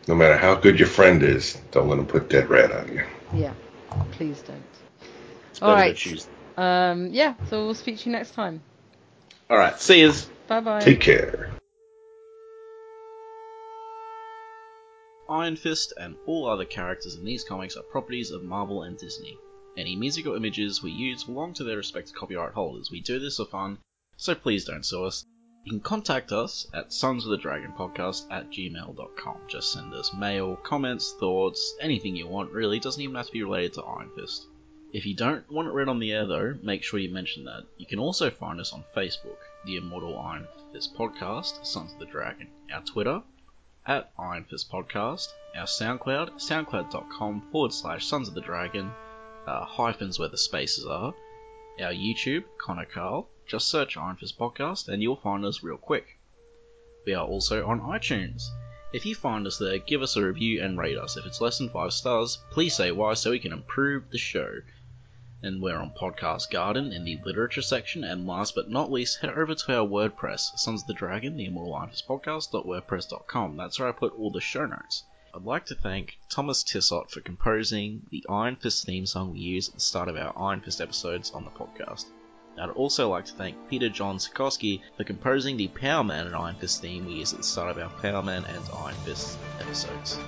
No 0.08 0.16
matter 0.16 0.36
how 0.38 0.56
good 0.56 0.80
your 0.80 0.88
friend 0.90 1.24
is, 1.24 1.56
don't 1.72 1.88
let 1.88 1.98
him 2.00 2.06
put 2.06 2.30
that 2.32 2.50
rat 2.50 2.72
on 2.72 2.90
you. 2.94 3.04
yeah, 3.34 3.54
please 4.12 4.42
don't. 4.42 4.62
It's 5.52 5.62
All 5.62 5.70
better 5.70 5.82
to 5.84 5.88
right. 5.90 5.96
choose. 5.96 6.28
Um, 6.58 7.08
yeah, 7.14 7.36
so 7.50 7.66
we'll 7.66 7.74
speak 7.74 8.00
to 8.00 8.06
you 8.10 8.12
next 8.12 8.32
time. 8.32 8.62
All 9.50 9.58
right, 9.58 9.80
see 9.80 10.02
yous. 10.02 10.30
Bye 10.48 10.60
bye. 10.60 10.80
Take 10.82 11.00
care. 11.00 11.52
Iron 15.30 15.56
Fist 15.56 15.94
and 15.98 16.16
all 16.28 16.48
other 16.50 16.66
characters 16.66 17.16
in 17.16 17.24
these 17.24 17.44
comics 17.44 17.78
are 17.78 17.84
properties 17.84 18.30
of 18.32 18.44
Marvel 18.44 18.84
and 18.84 18.98
Disney. 18.98 19.38
Any 19.76 19.96
music 19.96 20.26
or 20.26 20.36
images 20.36 20.84
we 20.84 20.92
use 20.92 21.24
belong 21.24 21.54
to 21.54 21.64
their 21.64 21.78
respective 21.78 22.16
copyright 22.16 22.54
holders. 22.54 22.92
We 22.92 23.02
do 23.02 23.20
this 23.20 23.38
for 23.38 23.46
fun, 23.46 23.80
so 24.18 24.36
please 24.36 24.66
don't 24.66 24.86
sue 24.86 25.06
us. 25.06 25.26
You 25.66 25.72
can 25.72 25.80
contact 25.80 26.32
us 26.32 26.68
at 26.74 26.92
sons 26.92 27.24
of 27.26 27.32
the 27.32 27.38
dragon 27.38 27.72
podcast 27.72 28.30
at 28.30 28.50
gmail.com. 28.52 29.38
Just 29.48 29.72
send 29.72 29.94
us 29.94 30.14
mail, 30.14 30.58
comments, 30.58 31.14
thoughts, 31.20 31.76
anything 31.80 32.16
you 32.16 32.28
want 32.28 32.52
really, 32.52 32.78
It 32.78 32.84
doesn't 32.84 33.02
even 33.02 33.16
have 33.16 33.28
to 33.28 33.32
be 33.32 33.44
related 33.44 33.74
to 33.74 33.84
Iron 33.84 34.10
Fist. 34.16 34.46
If 34.92 35.08
you 35.08 35.16
don't 35.16 35.50
want 35.50 35.70
it 35.70 35.72
read 35.72 35.90
on 35.90 36.00
the 36.00 36.12
air 36.12 36.28
though, 36.28 36.56
make 36.62 36.84
sure 36.84 37.00
you 37.00 37.10
mention 37.10 37.46
that. 37.46 37.64
You 37.78 37.86
can 37.86 37.98
also 37.98 38.30
find 38.30 38.60
us 38.60 38.74
on 38.74 38.84
Facebook, 38.96 39.38
the 39.66 39.78
Immortal 39.78 40.20
Iron 40.20 40.48
Fist 40.72 40.94
Podcast, 40.96 41.66
Sons 41.66 41.94
of 41.94 42.00
the 42.00 42.06
Dragon, 42.06 42.48
our 42.72 42.84
Twitter, 42.84 43.24
at 43.88 44.12
Iron 44.20 44.44
Fist 44.44 44.70
Podcast, 44.70 45.30
our 45.56 45.66
SoundCloud, 45.66 46.34
soundcloud.com 46.34 47.50
forward 47.52 47.74
slash 47.74 48.06
Sons 48.06 48.28
of 48.28 48.34
the 48.34 48.42
Dragon, 48.42 48.92
uh, 49.48 49.66
hyphens 49.66 50.20
where 50.20 50.30
the 50.30 50.38
spaces 50.38 50.86
are, 50.86 51.14
our 51.80 51.92
YouTube, 51.92 52.44
Connor 52.58 52.86
Carl, 52.86 53.30
just 53.46 53.68
search 53.68 53.98
Iron 53.98 54.16
Fist 54.16 54.38
Podcast 54.38 54.88
and 54.88 55.02
you'll 55.02 55.16
find 55.16 55.44
us 55.44 55.64
real 55.64 55.78
quick. 55.78 56.18
We 57.06 57.14
are 57.14 57.26
also 57.26 57.68
on 57.68 57.82
iTunes. 57.82 58.44
If 58.94 59.06
you 59.06 59.16
find 59.16 59.46
us 59.48 59.58
there, 59.58 59.80
give 59.80 60.02
us 60.02 60.16
a 60.16 60.24
review 60.24 60.62
and 60.62 60.78
rate 60.78 60.98
us. 60.98 61.18
If 61.18 61.26
it's 61.26 61.42
less 61.42 61.58
than 61.58 61.70
5 61.70 61.92
stars, 61.92 62.38
please 62.52 62.76
say 62.76 62.92
why 62.92 63.16
so 63.16 63.32
we 63.32 63.40
can 63.40 63.52
improve 63.52 64.12
the 64.12 64.18
show. 64.18 64.62
And 65.42 65.62
we're 65.62 65.78
on 65.78 65.92
Podcast 66.00 66.52
Garden 66.52 66.94
in 66.94 67.04
the 67.04 67.20
literature 67.26 67.64
section. 67.64 68.04
And 68.04 68.28
last 68.28 68.56
but 68.56 68.70
not 68.70 68.92
least, 68.92 69.20
head 69.20 69.32
over 69.32 69.56
to 69.56 69.80
our 69.80 69.88
WordPress, 69.88 70.58
Sons 70.58 70.84
of 70.84 70.88
the 70.88 70.94
Dragon, 70.94 71.36
the 71.36 71.46
Immortal 71.46 71.76
Iron 71.76 71.90
Fist 71.90 72.08
Podcast.wordpress.com. 72.08 73.58
That's 73.58 73.80
where 73.80 73.90
I 73.90 73.92
put 73.92 74.14
all 74.14 74.32
the 74.32 74.40
show 74.40 74.66
notes. 74.68 75.04
I'd 75.36 75.46
like 75.46 75.66
to 75.66 75.76
thank 75.76 76.20
Thomas 76.30 76.62
Tissot 76.62 77.10
for 77.10 77.20
composing 77.20 78.06
the 78.12 78.24
Iron 78.30 78.56
Fist 78.56 78.86
theme 78.86 79.08
song 79.08 79.34
we 79.34 79.40
use 79.40 79.68
at 79.68 79.74
the 79.74 79.82
start 79.82 80.08
of 80.08 80.16
our 80.16 80.32
Iron 80.38 80.62
Fist 80.62 80.80
episodes 80.80 81.32
on 81.32 81.44
the 81.44 81.50
podcast. 81.50 82.06
I'd 82.56 82.70
also 82.70 83.10
like 83.10 83.26
to 83.26 83.34
thank 83.34 83.68
Peter 83.68 83.90
John 83.90 84.20
Sikorsky 84.20 84.82
for 84.96 85.04
composing 85.04 85.58
the 85.58 85.70
Power 85.70 86.04
Man 86.04 86.28
and 86.28 86.36
Iron 86.36 86.54
Fist 86.54 86.84
theme 86.84 87.08
we 87.08 87.14
use 87.14 87.34
at 87.34 87.40
the 87.40 87.44
start 87.44 87.76
of 87.76 87.80
our 87.80 87.90
Power 88.00 88.22
Man 88.22 88.46
and 88.46 88.64
Iron 88.78 88.94
Fist 89.06 89.40
episodes. 89.60 90.20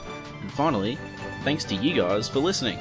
And 0.42 0.52
finally, 0.54 0.98
thanks 1.44 1.66
to 1.66 1.76
you 1.76 1.94
guys 1.94 2.28
for 2.28 2.40
listening. 2.40 2.80